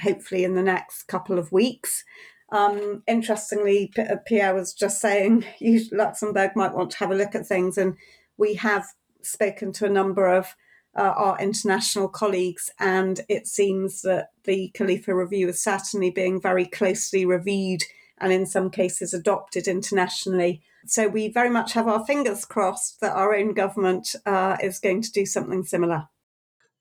hopefully 0.00 0.44
in 0.44 0.54
the 0.54 0.62
next 0.62 1.04
couple 1.04 1.38
of 1.38 1.52
weeks. 1.52 2.04
Um, 2.52 3.02
interestingly, 3.06 3.92
uh, 3.96 4.16
Pierre 4.26 4.54
was 4.54 4.74
just 4.74 5.00
saying 5.00 5.44
you, 5.58 5.82
Luxembourg 5.92 6.52
might 6.56 6.74
want 6.74 6.90
to 6.92 6.98
have 6.98 7.10
a 7.10 7.14
look 7.14 7.34
at 7.34 7.46
things, 7.46 7.78
and 7.78 7.96
we 8.36 8.54
have 8.54 8.86
spoken 9.22 9.72
to 9.72 9.86
a 9.86 9.90
number 9.90 10.26
of 10.26 10.54
uh, 10.96 11.14
our 11.16 11.38
international 11.40 12.08
colleagues, 12.08 12.70
and 12.78 13.20
it 13.28 13.46
seems 13.46 14.02
that 14.02 14.30
the 14.44 14.70
Kalifa 14.74 15.14
review 15.14 15.48
is 15.48 15.62
certainly 15.62 16.10
being 16.10 16.40
very 16.40 16.66
closely 16.66 17.24
reviewed 17.24 17.82
and 18.20 18.32
in 18.32 18.46
some 18.46 18.70
cases 18.70 19.14
adopted 19.14 19.66
internationally. 19.66 20.62
So 20.86 21.08
we 21.08 21.28
very 21.28 21.50
much 21.50 21.72
have 21.72 21.88
our 21.88 22.04
fingers 22.04 22.44
crossed 22.44 23.00
that 23.00 23.16
our 23.16 23.34
own 23.34 23.54
government 23.54 24.14
uh, 24.26 24.56
is 24.62 24.78
going 24.78 25.02
to 25.02 25.12
do 25.12 25.26
something 25.26 25.64
similar. 25.64 26.08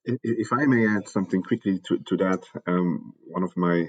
If 0.06 0.52
I 0.54 0.66
may 0.66 0.88
add 0.88 1.08
something 1.08 1.44
quickly 1.44 1.80
to, 1.88 2.00
to 2.00 2.18
that, 2.18 2.44
um, 2.66 3.14
one 3.28 3.44
of 3.44 3.56
my 3.56 3.88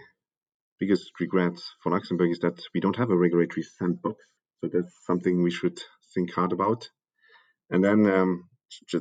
biggest 0.78 1.12
regrets 1.20 1.74
for 1.82 1.92
Luxembourg 1.92 2.30
is 2.30 2.40
that 2.40 2.60
we 2.74 2.80
don't 2.80 2.96
have 2.96 3.10
a 3.10 3.16
regulatory 3.16 3.62
sandbox. 3.62 4.22
So 4.60 4.70
that's 4.72 4.94
something 5.06 5.42
we 5.42 5.50
should 5.50 5.80
think 6.14 6.32
hard 6.34 6.52
about. 6.52 6.88
And 7.70 7.84
then 7.84 8.06
um, 8.10 8.48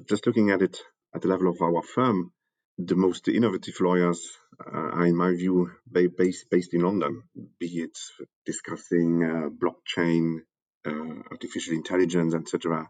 just 0.07 0.27
looking 0.27 0.51
at 0.51 0.61
it 0.61 0.79
at 1.13 1.21
the 1.21 1.27
level 1.27 1.49
of 1.49 1.61
our 1.61 1.81
firm, 1.81 2.31
the 2.77 2.95
most 2.95 3.27
innovative 3.27 3.75
lawyers 3.81 4.25
uh, 4.65 4.71
are, 4.71 5.05
in 5.05 5.15
my 5.15 5.33
view, 5.33 5.69
based, 5.91 6.49
based 6.49 6.73
in 6.73 6.81
London, 6.81 7.23
be 7.59 7.67
it 7.67 7.97
discussing 8.45 9.23
uh, 9.23 9.49
blockchain, 9.49 10.37
uh, 10.85 11.21
artificial 11.31 11.73
intelligence, 11.73 12.33
etc. 12.33 12.89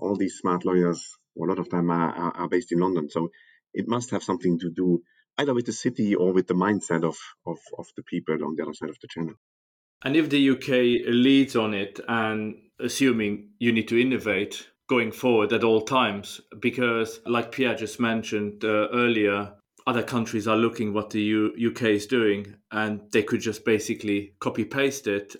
All 0.00 0.16
these 0.16 0.38
smart 0.38 0.64
lawyers, 0.64 1.16
a 1.36 1.44
lot 1.44 1.58
of 1.58 1.68
them 1.68 1.90
are, 1.90 2.10
are, 2.10 2.36
are, 2.36 2.48
based 2.48 2.72
in 2.72 2.80
London. 2.80 3.10
So 3.10 3.28
it 3.74 3.86
must 3.86 4.10
have 4.12 4.22
something 4.22 4.58
to 4.60 4.70
do 4.70 5.02
either 5.36 5.54
with 5.54 5.66
the 5.66 5.72
city 5.72 6.14
or 6.14 6.32
with 6.32 6.46
the 6.46 6.54
mindset 6.54 7.04
of, 7.04 7.16
of, 7.46 7.58
of 7.78 7.86
the 7.96 8.02
people 8.02 8.34
on 8.44 8.56
the 8.56 8.62
other 8.62 8.74
side 8.74 8.90
of 8.90 8.98
the 9.00 9.08
channel. 9.08 9.34
And 10.02 10.16
if 10.16 10.30
the 10.30 10.50
UK 10.50 11.06
leads 11.12 11.56
on 11.56 11.74
it, 11.74 12.00
and 12.06 12.56
assuming 12.80 13.50
you 13.58 13.72
need 13.72 13.88
to 13.88 14.00
innovate 14.00 14.68
going 14.88 15.12
forward 15.12 15.52
at 15.52 15.64
all 15.64 15.80
times, 15.80 16.40
because 16.60 17.20
like 17.26 17.52
Pierre 17.52 17.74
just 17.74 18.00
mentioned 18.00 18.64
uh, 18.64 18.88
earlier, 18.88 19.52
other 19.86 20.02
countries 20.02 20.48
are 20.48 20.56
looking 20.56 20.92
what 20.92 21.10
the 21.10 21.20
U- 21.20 21.70
UK 21.70 21.82
is 21.84 22.06
doing, 22.06 22.56
and 22.72 23.00
they 23.12 23.22
could 23.22 23.40
just 23.40 23.64
basically 23.64 24.34
copy 24.40 24.64
paste 24.64 25.06
it 25.06 25.36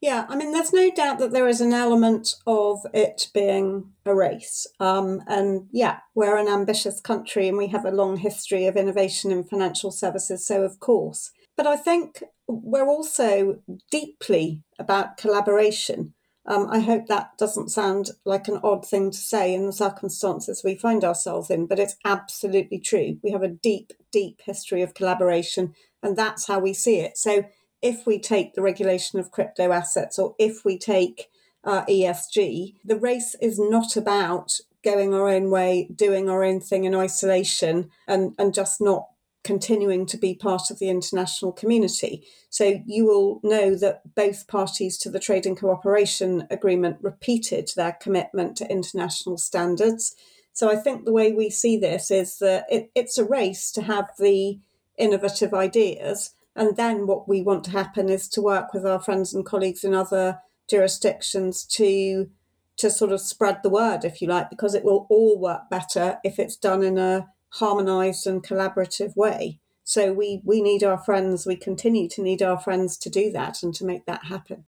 yeah, 0.00 0.26
I 0.28 0.36
mean, 0.36 0.52
there's 0.52 0.72
no 0.72 0.90
doubt 0.90 1.18
that 1.20 1.32
there 1.32 1.48
is 1.48 1.60
an 1.60 1.72
element 1.72 2.34
of 2.46 2.86
it 2.92 3.28
being 3.32 3.92
a 4.04 4.14
race. 4.14 4.66
Um, 4.78 5.22
and 5.26 5.68
yeah, 5.72 6.00
we're 6.14 6.36
an 6.36 6.48
ambitious 6.48 7.00
country 7.00 7.48
and 7.48 7.56
we 7.56 7.68
have 7.68 7.84
a 7.84 7.90
long 7.90 8.18
history 8.18 8.66
of 8.66 8.76
innovation 8.76 9.32
in 9.32 9.44
financial 9.44 9.90
services. 9.90 10.46
So, 10.46 10.62
of 10.62 10.80
course. 10.80 11.30
But 11.56 11.66
I 11.66 11.76
think 11.76 12.22
we're 12.46 12.88
also 12.88 13.62
deeply 13.90 14.62
about 14.78 15.16
collaboration. 15.16 16.12
Um, 16.48 16.68
I 16.70 16.78
hope 16.78 17.06
that 17.06 17.36
doesn't 17.38 17.70
sound 17.70 18.10
like 18.24 18.46
an 18.46 18.60
odd 18.62 18.86
thing 18.86 19.10
to 19.10 19.18
say 19.18 19.52
in 19.52 19.66
the 19.66 19.72
circumstances 19.72 20.62
we 20.64 20.76
find 20.76 21.04
ourselves 21.04 21.50
in, 21.50 21.66
but 21.66 21.80
it's 21.80 21.96
absolutely 22.04 22.78
true. 22.78 23.18
We 23.22 23.32
have 23.32 23.42
a 23.42 23.48
deep, 23.48 23.92
deep 24.12 24.40
history 24.44 24.82
of 24.82 24.94
collaboration, 24.94 25.74
and 26.02 26.16
that's 26.16 26.46
how 26.46 26.60
we 26.60 26.72
see 26.72 27.00
it. 27.00 27.18
So 27.18 27.44
if 27.82 28.06
we 28.06 28.20
take 28.20 28.54
the 28.54 28.62
regulation 28.62 29.18
of 29.18 29.32
crypto 29.32 29.72
assets 29.72 30.18
or 30.18 30.34
if 30.38 30.64
we 30.64 30.78
take 30.78 31.28
uh, 31.64 31.84
ESG, 31.86 32.74
the 32.84 32.98
race 32.98 33.34
is 33.42 33.58
not 33.58 33.96
about 33.96 34.52
going 34.84 35.12
our 35.12 35.28
own 35.28 35.50
way, 35.50 35.88
doing 35.94 36.30
our 36.30 36.44
own 36.44 36.60
thing 36.60 36.84
in 36.84 36.94
isolation, 36.94 37.90
and, 38.06 38.34
and 38.38 38.54
just 38.54 38.80
not 38.80 39.08
continuing 39.46 40.04
to 40.06 40.18
be 40.18 40.34
part 40.34 40.70
of 40.70 40.78
the 40.78 40.90
international 40.90 41.52
community. 41.52 42.26
So 42.50 42.82
you 42.84 43.06
will 43.06 43.40
know 43.42 43.74
that 43.76 44.14
both 44.14 44.46
parties 44.48 44.98
to 44.98 45.10
the 45.10 45.20
Trade 45.20 45.46
and 45.46 45.58
Cooperation 45.58 46.46
Agreement 46.50 46.98
repeated 47.00 47.70
their 47.76 47.92
commitment 47.92 48.56
to 48.56 48.70
international 48.70 49.38
standards. 49.38 50.14
So 50.52 50.70
I 50.70 50.76
think 50.76 51.04
the 51.04 51.12
way 51.12 51.32
we 51.32 51.48
see 51.48 51.78
this 51.78 52.10
is 52.10 52.38
that 52.38 52.66
it, 52.68 52.90
it's 52.94 53.18
a 53.18 53.24
race 53.24 53.70
to 53.72 53.82
have 53.82 54.10
the 54.18 54.58
innovative 54.98 55.54
ideas 55.54 56.34
and 56.56 56.76
then 56.76 57.06
what 57.06 57.28
we 57.28 57.42
want 57.42 57.64
to 57.64 57.70
happen 57.70 58.08
is 58.08 58.28
to 58.30 58.40
work 58.40 58.72
with 58.72 58.86
our 58.86 58.98
friends 58.98 59.34
and 59.34 59.44
colleagues 59.44 59.84
in 59.84 59.94
other 59.94 60.40
jurisdictions 60.68 61.64
to 61.64 62.30
to 62.78 62.90
sort 62.90 63.10
of 63.10 63.22
spread 63.22 63.62
the 63.62 63.70
word, 63.70 64.04
if 64.04 64.20
you 64.20 64.28
like, 64.28 64.50
because 64.50 64.74
it 64.74 64.84
will 64.84 65.06
all 65.08 65.38
work 65.38 65.62
better 65.70 66.18
if 66.22 66.38
it's 66.38 66.56
done 66.56 66.82
in 66.82 66.98
a 66.98 67.26
harmonized 67.50 68.26
and 68.26 68.42
collaborative 68.42 69.16
way. 69.16 69.60
So 69.84 70.12
we, 70.12 70.42
we 70.44 70.60
need 70.60 70.82
our 70.82 70.98
friends, 70.98 71.46
we 71.46 71.56
continue 71.56 72.08
to 72.10 72.22
need 72.22 72.42
our 72.42 72.58
friends 72.58 72.96
to 72.98 73.10
do 73.10 73.30
that 73.32 73.62
and 73.62 73.74
to 73.76 73.84
make 73.84 74.06
that 74.06 74.24
happen. 74.24 74.64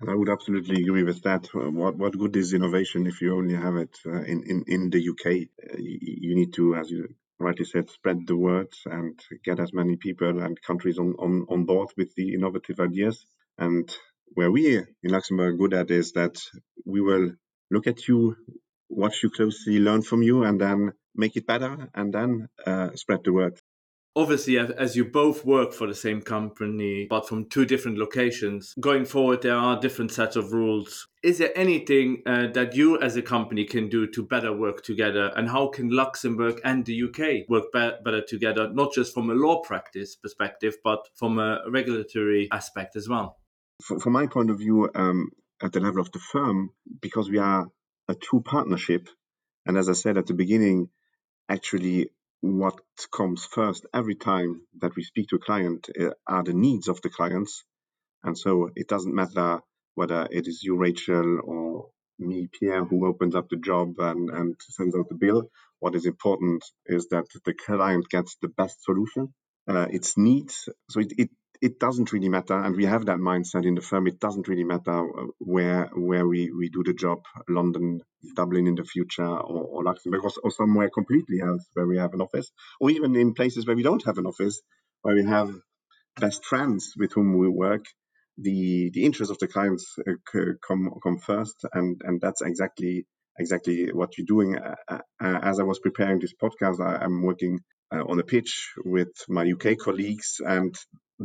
And 0.00 0.10
I 0.10 0.14
would 0.14 0.30
absolutely 0.30 0.82
agree 0.82 1.04
with 1.04 1.22
that. 1.22 1.48
What 1.54 1.96
what 1.96 2.18
good 2.18 2.34
is 2.34 2.54
innovation 2.54 3.06
if 3.06 3.20
you 3.20 3.36
only 3.36 3.54
have 3.54 3.76
it 3.76 3.96
uh, 4.04 4.22
in, 4.22 4.42
in 4.42 4.64
in 4.66 4.90
the 4.90 5.08
UK? 5.10 5.26
Uh, 5.26 5.78
you, 5.78 5.98
you, 6.00 6.34
need 6.34 6.52
to, 6.54 6.74
as 6.74 6.90
you 6.90 7.14
rightly 7.38 7.64
said, 7.64 7.88
spread 7.88 8.26
the 8.26 8.36
word 8.36 8.72
and 8.86 9.20
get 9.44 9.60
as 9.60 9.72
many 9.72 9.96
people 9.96 10.42
and 10.42 10.60
countries 10.62 10.98
on, 10.98 11.14
on, 11.20 11.46
on 11.48 11.66
board 11.66 11.90
with 11.96 12.12
the 12.16 12.34
innovative 12.34 12.80
ideas. 12.80 13.24
And 13.58 13.88
where 14.34 14.50
we 14.50 14.76
in 14.78 14.86
Luxembourg 15.04 15.54
are 15.54 15.56
good 15.56 15.74
at 15.74 15.90
is 15.92 16.12
that 16.12 16.36
we 16.84 17.00
will 17.00 17.32
look 17.70 17.86
at 17.86 18.08
you, 18.08 18.36
watch 18.92 19.22
you 19.22 19.30
closely, 19.30 19.78
learn 19.78 20.02
from 20.02 20.22
you, 20.22 20.44
and 20.44 20.60
then 20.60 20.92
make 21.14 21.36
it 21.36 21.46
better, 21.46 21.88
and 21.94 22.12
then 22.12 22.48
uh, 22.66 22.90
spread 22.94 23.20
the 23.24 23.32
word. 23.32 23.58
Obviously 24.14 24.58
as 24.58 24.94
you 24.94 25.06
both 25.06 25.46
work 25.46 25.72
for 25.72 25.86
the 25.86 25.94
same 25.94 26.20
company 26.20 27.06
but 27.08 27.26
from 27.26 27.48
two 27.48 27.64
different 27.64 27.96
locations 27.96 28.74
going 28.78 29.06
forward 29.06 29.40
there 29.40 29.56
are 29.56 29.80
different 29.80 30.12
sets 30.12 30.36
of 30.36 30.52
rules. 30.52 31.08
Is 31.22 31.38
there 31.38 31.56
anything 31.56 32.22
uh, 32.26 32.48
that 32.48 32.74
you 32.74 33.00
as 33.00 33.16
a 33.16 33.22
company 33.22 33.64
can 33.64 33.88
do 33.88 34.06
to 34.08 34.22
better 34.22 34.54
work 34.54 34.82
together? 34.82 35.32
And 35.34 35.48
how 35.48 35.68
can 35.68 35.88
luxembourg 35.88 36.60
and 36.62 36.84
the 36.84 37.04
uk 37.04 37.48
work 37.48 37.72
be- 37.72 38.04
better 38.04 38.20
together 38.20 38.68
not 38.70 38.92
just 38.92 39.14
from 39.14 39.30
a 39.30 39.34
law 39.34 39.62
practice 39.62 40.14
perspective 40.14 40.76
but 40.84 41.08
from 41.14 41.38
a 41.38 41.60
regulatory 41.70 42.48
aspect 42.52 42.96
as 42.96 43.08
well? 43.08 43.38
From 43.82 44.12
my 44.12 44.26
point 44.26 44.50
of 44.50 44.58
view 44.58 44.90
um, 44.94 45.30
at 45.62 45.72
the 45.72 45.80
level 45.80 46.02
of 46.02 46.12
the 46.12 46.18
firm 46.18 46.68
because 47.00 47.30
we 47.30 47.38
are 47.38 47.66
a 48.08 48.14
true 48.14 48.42
partnership 48.42 49.08
and 49.66 49.78
as 49.78 49.88
i 49.88 49.94
said 49.94 50.18
at 50.18 50.26
the 50.26 50.34
beginning 50.34 50.88
actually 51.50 52.10
what 52.42 52.76
comes 53.12 53.46
first 53.46 53.86
every 53.94 54.16
time 54.16 54.62
that 54.80 54.96
we 54.96 55.04
speak 55.04 55.28
to 55.30 55.36
a 55.36 55.40
client 55.40 55.90
uh, 56.00 56.10
are 56.28 56.44
the 56.44 56.54
needs 56.54 56.88
of 56.88 57.02
the 57.02 57.10
clients. 57.10 57.64
And 58.24 58.38
so 58.38 58.70
it 58.76 58.88
doesn't 58.88 59.14
matter 59.14 59.60
whether 59.94 60.28
it 60.30 60.48
is 60.48 60.62
you, 60.62 60.76
Rachel, 60.76 61.40
or 61.44 61.88
me, 62.18 62.48
Pierre, 62.52 62.84
who 62.84 63.06
opens 63.06 63.34
up 63.36 63.48
the 63.50 63.56
job 63.56 63.94
and, 63.98 64.30
and 64.30 64.56
sends 64.60 64.96
out 64.96 65.08
the 65.08 65.16
bill. 65.16 65.50
What 65.80 65.94
is 65.96 66.06
important 66.06 66.64
is 66.86 67.08
that 67.08 67.26
the 67.44 67.54
client 67.54 68.08
gets 68.10 68.36
the 68.42 68.48
best 68.48 68.84
solution. 68.84 69.34
Uh, 69.68 69.86
its 69.90 70.18
needs. 70.18 70.68
So 70.90 71.00
it, 71.00 71.12
it 71.18 71.30
it 71.62 71.78
doesn't 71.78 72.12
really 72.12 72.28
matter, 72.28 72.58
and 72.58 72.74
we 72.74 72.86
have 72.86 73.06
that 73.06 73.18
mindset 73.18 73.64
in 73.64 73.76
the 73.76 73.80
firm. 73.80 74.08
It 74.08 74.18
doesn't 74.18 74.48
really 74.48 74.64
matter 74.64 74.98
uh, 74.98 75.26
where 75.38 75.88
where 75.94 76.26
we, 76.26 76.50
we 76.50 76.68
do 76.68 76.82
the 76.84 76.92
job, 76.92 77.20
London, 77.48 78.00
Dublin 78.34 78.66
in 78.66 78.74
the 78.74 78.84
future, 78.84 79.24
or, 79.24 79.62
or 79.62 79.84
Luxembourg, 79.84 80.24
or, 80.24 80.32
or 80.42 80.50
somewhere 80.50 80.90
completely 80.90 81.40
else 81.40 81.64
where 81.74 81.86
we 81.86 81.98
have 81.98 82.14
an 82.14 82.20
office, 82.20 82.50
or 82.80 82.90
even 82.90 83.14
in 83.14 83.32
places 83.32 83.64
where 83.64 83.76
we 83.76 83.84
don't 83.84 84.04
have 84.04 84.18
an 84.18 84.26
office, 84.26 84.60
where 85.02 85.14
we 85.14 85.24
have 85.24 85.54
best 86.20 86.44
friends 86.44 86.94
with 86.96 87.12
whom 87.12 87.38
we 87.38 87.48
work. 87.48 87.84
The 88.38 88.90
the 88.92 89.04
interests 89.04 89.30
of 89.30 89.38
the 89.38 89.46
clients 89.46 89.86
uh, 90.00 90.14
come 90.66 90.90
come 91.00 91.18
first, 91.18 91.64
and 91.72 92.00
and 92.02 92.20
that's 92.20 92.42
exactly 92.42 93.06
exactly 93.38 93.92
what 93.92 94.18
you're 94.18 94.26
doing. 94.26 94.58
Uh, 94.58 94.98
as 95.20 95.60
I 95.60 95.62
was 95.62 95.78
preparing 95.78 96.18
this 96.18 96.34
podcast, 96.34 96.80
I, 96.80 97.04
am 97.04 97.22
working 97.22 97.60
on 97.92 98.18
a 98.18 98.24
pitch 98.24 98.72
with 98.84 99.12
my 99.28 99.44
UK 99.44 99.78
colleagues, 99.78 100.40
and 100.44 100.74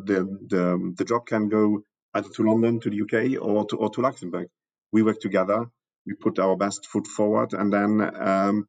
the, 0.06 0.40
the, 0.48 0.94
the 0.98 1.06
job 1.06 1.26
can 1.26 1.50
go 1.50 1.84
either 2.14 2.30
to 2.30 2.44
London, 2.44 2.80
to 2.82 2.90
the 2.90 3.02
UK, 3.02 3.42
or 3.42 3.66
to, 3.66 3.78
or 3.78 3.90
to 3.92 4.02
Luxembourg. 4.02 4.48
We 4.92 5.04
work 5.04 5.20
together, 5.20 5.66
we 6.06 6.14
put 6.14 6.40
our 6.40 6.56
best 6.56 6.88
foot 6.88 7.08
forward, 7.08 7.54
and 7.54 7.72
then 7.72 8.02
um, 8.02 8.68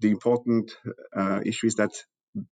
the 0.00 0.10
important 0.10 0.72
uh, 1.14 1.40
issue 1.44 1.66
is 1.66 1.74
that 1.76 1.92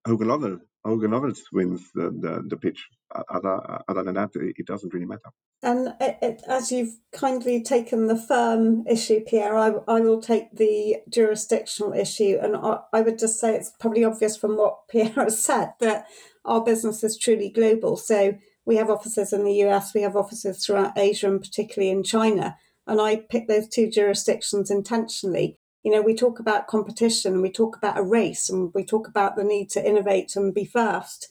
Hogan 0.06 0.28
Lovells, 0.28 0.60
Lovells 0.84 1.42
wins 1.52 1.90
the, 1.94 2.10
the, 2.10 2.44
the 2.46 2.56
pitch. 2.56 2.88
Other, 3.28 3.80
other 3.88 4.02
than 4.02 4.14
that, 4.14 4.30
it 4.34 4.66
doesn't 4.66 4.92
really 4.92 5.06
matter. 5.06 5.30
And 5.62 5.94
it, 6.00 6.18
it, 6.20 6.42
as 6.46 6.70
you've 6.70 6.98
kindly 7.12 7.62
taken 7.62 8.06
the 8.06 8.20
firm 8.20 8.86
issue, 8.86 9.20
Pierre, 9.20 9.56
I, 9.56 9.72
I 9.88 10.00
will 10.00 10.20
take 10.20 10.54
the 10.54 10.96
jurisdictional 11.08 11.94
issue. 11.94 12.38
And 12.40 12.56
I, 12.56 12.80
I 12.92 13.00
would 13.00 13.18
just 13.18 13.40
say 13.40 13.54
it's 13.54 13.72
probably 13.80 14.04
obvious 14.04 14.36
from 14.36 14.56
what 14.56 14.80
Pierre 14.90 15.12
has 15.14 15.42
said 15.42 15.72
that 15.80 16.06
our 16.44 16.62
business 16.62 17.02
is 17.02 17.16
truly 17.16 17.48
global. 17.48 17.96
So 17.96 18.36
we 18.66 18.76
have 18.76 18.90
offices 18.90 19.32
in 19.32 19.44
the 19.44 19.62
US, 19.64 19.94
we 19.94 20.02
have 20.02 20.16
offices 20.16 20.64
throughout 20.64 20.98
Asia, 20.98 21.28
and 21.28 21.40
particularly 21.40 21.90
in 21.90 22.02
China. 22.02 22.56
And 22.86 23.00
I 23.00 23.16
picked 23.16 23.48
those 23.48 23.68
two 23.68 23.90
jurisdictions 23.90 24.70
intentionally. 24.70 25.58
You 25.84 25.92
know, 25.92 26.02
we 26.02 26.14
talk 26.14 26.40
about 26.40 26.66
competition, 26.66 27.42
we 27.42 27.50
talk 27.50 27.76
about 27.76 27.98
a 27.98 28.02
race, 28.02 28.50
and 28.50 28.72
we 28.74 28.84
talk 28.84 29.06
about 29.06 29.36
the 29.36 29.44
need 29.44 29.70
to 29.70 29.86
innovate 29.86 30.34
and 30.34 30.52
be 30.52 30.64
first. 30.64 31.28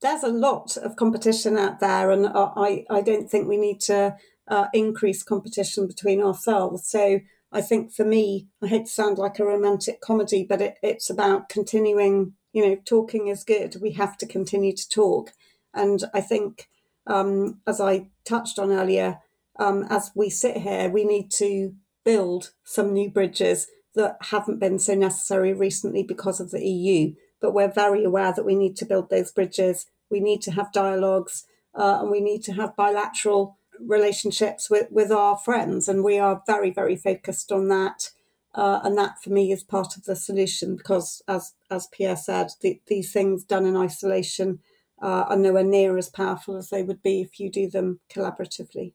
There's 0.00 0.22
a 0.22 0.28
lot 0.28 0.76
of 0.78 0.96
competition 0.96 1.58
out 1.58 1.80
there, 1.80 2.10
and 2.10 2.26
I, 2.26 2.86
I 2.88 3.02
don't 3.02 3.28
think 3.28 3.48
we 3.48 3.58
need 3.58 3.80
to 3.82 4.16
uh, 4.48 4.66
increase 4.72 5.22
competition 5.22 5.86
between 5.86 6.22
ourselves. 6.22 6.88
So 6.88 7.20
I 7.52 7.60
think 7.60 7.92
for 7.92 8.04
me, 8.04 8.46
I 8.62 8.68
hate 8.68 8.86
to 8.86 8.90
sound 8.90 9.18
like 9.18 9.38
a 9.38 9.44
romantic 9.44 10.00
comedy, 10.00 10.46
but 10.48 10.62
it, 10.62 10.78
it's 10.82 11.10
about 11.10 11.48
continuing 11.48 12.34
you 12.56 12.66
know, 12.66 12.76
talking 12.86 13.26
is 13.26 13.44
good. 13.44 13.76
We 13.82 13.92
have 13.92 14.16
to 14.16 14.26
continue 14.26 14.74
to 14.74 14.88
talk. 14.88 15.32
And 15.74 16.02
I 16.14 16.22
think, 16.22 16.70
um, 17.06 17.60
as 17.66 17.82
I 17.82 18.08
touched 18.24 18.58
on 18.58 18.72
earlier, 18.72 19.18
um, 19.58 19.84
as 19.90 20.10
we 20.14 20.30
sit 20.30 20.56
here, 20.56 20.88
we 20.88 21.04
need 21.04 21.30
to 21.32 21.74
build 22.02 22.52
some 22.64 22.94
new 22.94 23.10
bridges 23.10 23.66
that 23.96 24.18
haven't 24.30 24.60
been 24.60 24.78
so 24.78 24.94
necessary 24.94 25.52
recently 25.52 26.02
because 26.02 26.38
of 26.38 26.50
the 26.50 26.64
EU. 26.64 27.14
But 27.40 27.52
we're 27.52 27.72
very 27.72 28.04
aware 28.04 28.32
that 28.32 28.44
we 28.44 28.54
need 28.54 28.76
to 28.76 28.86
build 28.86 29.10
those 29.10 29.32
bridges. 29.32 29.86
We 30.10 30.20
need 30.20 30.42
to 30.42 30.52
have 30.52 30.72
dialogues 30.72 31.44
uh, 31.74 31.98
and 32.00 32.10
we 32.10 32.20
need 32.20 32.42
to 32.44 32.52
have 32.52 32.76
bilateral 32.76 33.58
relationships 33.80 34.70
with, 34.70 34.86
with 34.90 35.10
our 35.10 35.36
friends. 35.36 35.88
And 35.88 36.04
we 36.04 36.18
are 36.18 36.42
very, 36.46 36.70
very 36.70 36.96
focused 36.96 37.50
on 37.50 37.68
that. 37.68 38.10
Uh, 38.54 38.80
and 38.84 38.96
that 38.96 39.22
for 39.22 39.30
me 39.30 39.52
is 39.52 39.62
part 39.62 39.96
of 39.98 40.04
the 40.04 40.16
solution 40.16 40.76
because, 40.76 41.20
as 41.28 41.52
as 41.70 41.88
Pierre 41.88 42.16
said, 42.16 42.48
the, 42.62 42.80
these 42.86 43.12
things 43.12 43.44
done 43.44 43.66
in 43.66 43.76
isolation 43.76 44.60
uh, 45.02 45.26
are 45.28 45.36
nowhere 45.36 45.62
near 45.62 45.98
as 45.98 46.08
powerful 46.08 46.56
as 46.56 46.70
they 46.70 46.82
would 46.82 47.02
be 47.02 47.20
if 47.20 47.38
you 47.38 47.50
do 47.50 47.68
them 47.68 48.00
collaboratively. 48.10 48.94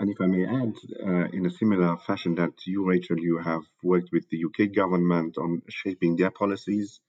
And 0.00 0.08
if 0.08 0.18
I 0.18 0.26
may 0.26 0.46
add, 0.46 0.74
uh, 1.06 1.28
in 1.30 1.44
a 1.44 1.50
similar 1.50 1.98
fashion 1.98 2.34
that 2.36 2.54
you, 2.66 2.88
Rachel, 2.88 3.18
you 3.18 3.36
have 3.36 3.60
worked 3.82 4.08
with 4.10 4.24
the 4.30 4.42
UK 4.46 4.74
government 4.74 5.36
on 5.36 5.60
shaping 5.68 6.16
their 6.16 6.30
policies. 6.30 7.00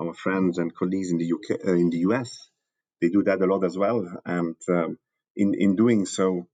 Our 0.00 0.14
friends 0.14 0.56
and 0.56 0.74
colleagues 0.74 1.10
in 1.10 1.18
the 1.18 1.30
UK, 1.30 1.60
uh, 1.68 1.72
in 1.74 1.90
the 1.90 1.98
US, 2.08 2.48
they 3.02 3.10
do 3.10 3.22
that 3.24 3.42
a 3.42 3.46
lot 3.46 3.64
as 3.64 3.76
well. 3.76 4.08
And 4.24 4.56
um, 4.70 4.98
in 5.36 5.52
in 5.52 5.76
doing 5.76 6.06
so, 6.06 6.46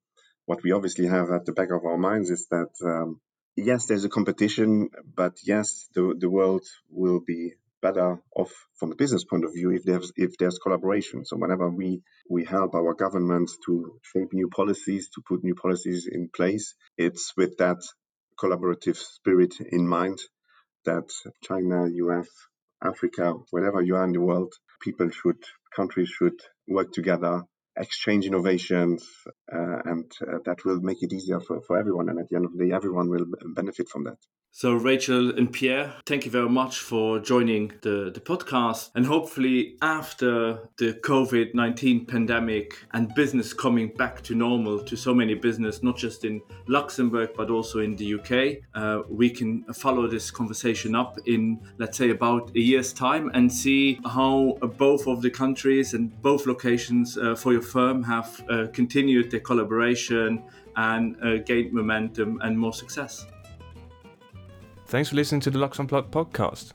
what 0.47 0.65
we 0.65 0.73
obviously 0.73 1.07
have 1.07 1.31
at 1.31 1.47
the 1.47 1.53
back 1.53 1.71
of 1.71 1.85
our 1.85 1.97
minds 1.97 2.31
is 2.31 2.49
that 2.51 2.73
um, 2.85 3.21
yes, 3.55 3.87
there's 3.87 4.05
a 4.05 4.09
competition, 4.09 4.91
but 5.15 5.35
yes, 5.45 5.87
the 5.95 6.17
the 6.19 6.29
world 6.29 6.67
will 6.91 7.21
be 7.21 7.55
better 7.81 8.21
off 8.37 8.53
from 8.79 8.93
a 8.93 8.97
business 8.97 9.25
point 9.25 9.45
of 9.45 9.53
view 9.53 9.71
if 9.71 9.85
there's 9.85 10.13
if 10.17 10.37
there's 10.39 10.59
collaboration. 10.59 11.25
So 11.25 11.37
whenever 11.37 11.69
we 11.71 12.03
we 12.29 12.45
help 12.45 12.75
our 12.75 12.95
governments 12.95 13.57
to 13.67 13.99
shape 14.03 14.33
new 14.33 14.49
policies, 14.49 15.09
to 15.15 15.23
put 15.27 15.45
new 15.45 15.55
policies 15.55 16.09
in 16.11 16.29
place, 16.35 16.75
it's 16.97 17.33
with 17.37 17.57
that 17.59 17.79
collaborative 18.41 18.97
spirit 18.97 19.55
in 19.61 19.87
mind 19.87 20.19
that 20.85 21.11
China, 21.43 21.89
US, 21.89 22.29
Africa, 22.83 23.35
wherever 23.51 23.83
you 23.83 23.97
are 23.97 24.05
in 24.05 24.13
the 24.13 24.21
world, 24.21 24.53
people 24.81 25.11
should 25.11 25.43
countries 25.75 26.09
should 26.09 26.39
work 26.69 26.93
together 26.93 27.43
exchange 27.79 28.27
innovations, 28.27 29.07
uh, 29.53 29.79
and 29.85 30.11
uh, 30.23 30.39
that 30.45 30.65
will 30.65 30.81
make 30.81 31.03
it 31.03 31.13
easier 31.13 31.41
for, 31.41 31.61
for 31.63 31.79
everyone. 31.79 32.09
And 32.09 32.19
at 32.19 32.29
the 32.29 32.37
end 32.37 32.45
of 32.45 32.53
the 32.53 32.65
day, 32.65 32.73
everyone 32.75 33.09
will 33.09 33.27
benefit 33.55 33.89
from 33.89 34.05
that. 34.05 34.19
So, 34.51 34.75
Rachel 34.75 35.39
and 35.39 35.53
Pierre, 35.53 35.95
thank 36.05 36.25
you 36.25 36.33
very 36.33 36.49
much 36.49 36.79
for 36.79 37.21
joining 37.21 37.71
the, 37.83 38.11
the 38.13 38.19
podcast. 38.19 38.91
And 38.97 39.07
hopefully, 39.07 39.77
after 39.83 40.69
the 40.79 40.95
COVID 40.95 41.55
19 41.55 42.07
pandemic 42.07 42.75
and 42.93 43.15
business 43.15 43.53
coming 43.53 43.89
back 43.89 44.21
to 44.23 44.35
normal 44.35 44.81
to 44.81 44.97
so 44.97 45.15
many 45.15 45.35
business, 45.35 45.83
not 45.83 45.97
just 45.97 46.25
in 46.25 46.41
Luxembourg, 46.67 47.31
but 47.37 47.51
also 47.51 47.81
in 47.81 47.95
the 47.95 48.15
UK, 48.15 48.65
uh, 48.75 49.03
we 49.09 49.31
can 49.31 49.63
follow 49.75 50.09
this 50.09 50.31
conversation 50.31 50.95
up 50.97 51.19
in, 51.27 51.61
let's 51.77 51.97
say, 51.97 52.11
about 52.11 52.51
a 52.57 52.61
year's 52.61 52.93
time 52.93 53.31
and 53.35 53.53
see 53.53 54.01
how 54.07 54.59
both 54.77 55.07
of 55.07 55.23
the 55.23 55.31
countries 55.31 55.95
and 55.95 56.21
both 56.21 56.47
locations 56.47 57.17
uh, 57.17 57.37
for 57.37 57.53
your 57.53 57.63
firm 57.63 58.03
have 58.03 58.43
uh, 58.49 58.67
continued 58.73 59.31
their 59.31 59.41
collaboration 59.41 60.43
and 60.75 61.17
uh, 61.23 61.37
gained 61.39 61.73
momentum 61.73 62.41
and 62.43 62.59
more 62.59 62.73
success. 62.73 63.27
Thanks 64.89 65.11
for 65.11 65.17
listening 65.17 65.43
to 65.43 65.51
the 65.51 65.59
Lux 65.59 65.79
Unplugged 65.79 66.11
podcast. 66.11 66.73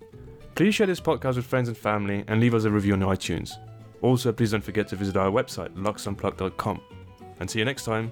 Please 0.53 0.76
share 0.76 0.86
this 0.86 0.99
podcast 1.01 1.36
with 1.36 1.45
friends 1.45 1.68
and 1.68 1.76
family 1.76 2.24
and 2.28 2.39
leave 2.39 2.53
us 2.53 2.64
a 2.64 2.70
review 2.70 2.93
on 2.93 2.99
iTunes. 2.99 3.53
Also, 4.03 4.32
please 4.32 4.51
don't 4.51 4.64
forget 4.64 4.88
to 4.89 4.95
visit 4.95 5.18
our 5.18 5.32
website, 5.32 5.74
luxunplugged.com. 5.74 6.80
And 7.39 7.49
see 7.49 7.57
you 7.57 7.66
next 7.66 7.86
time. 7.86 8.11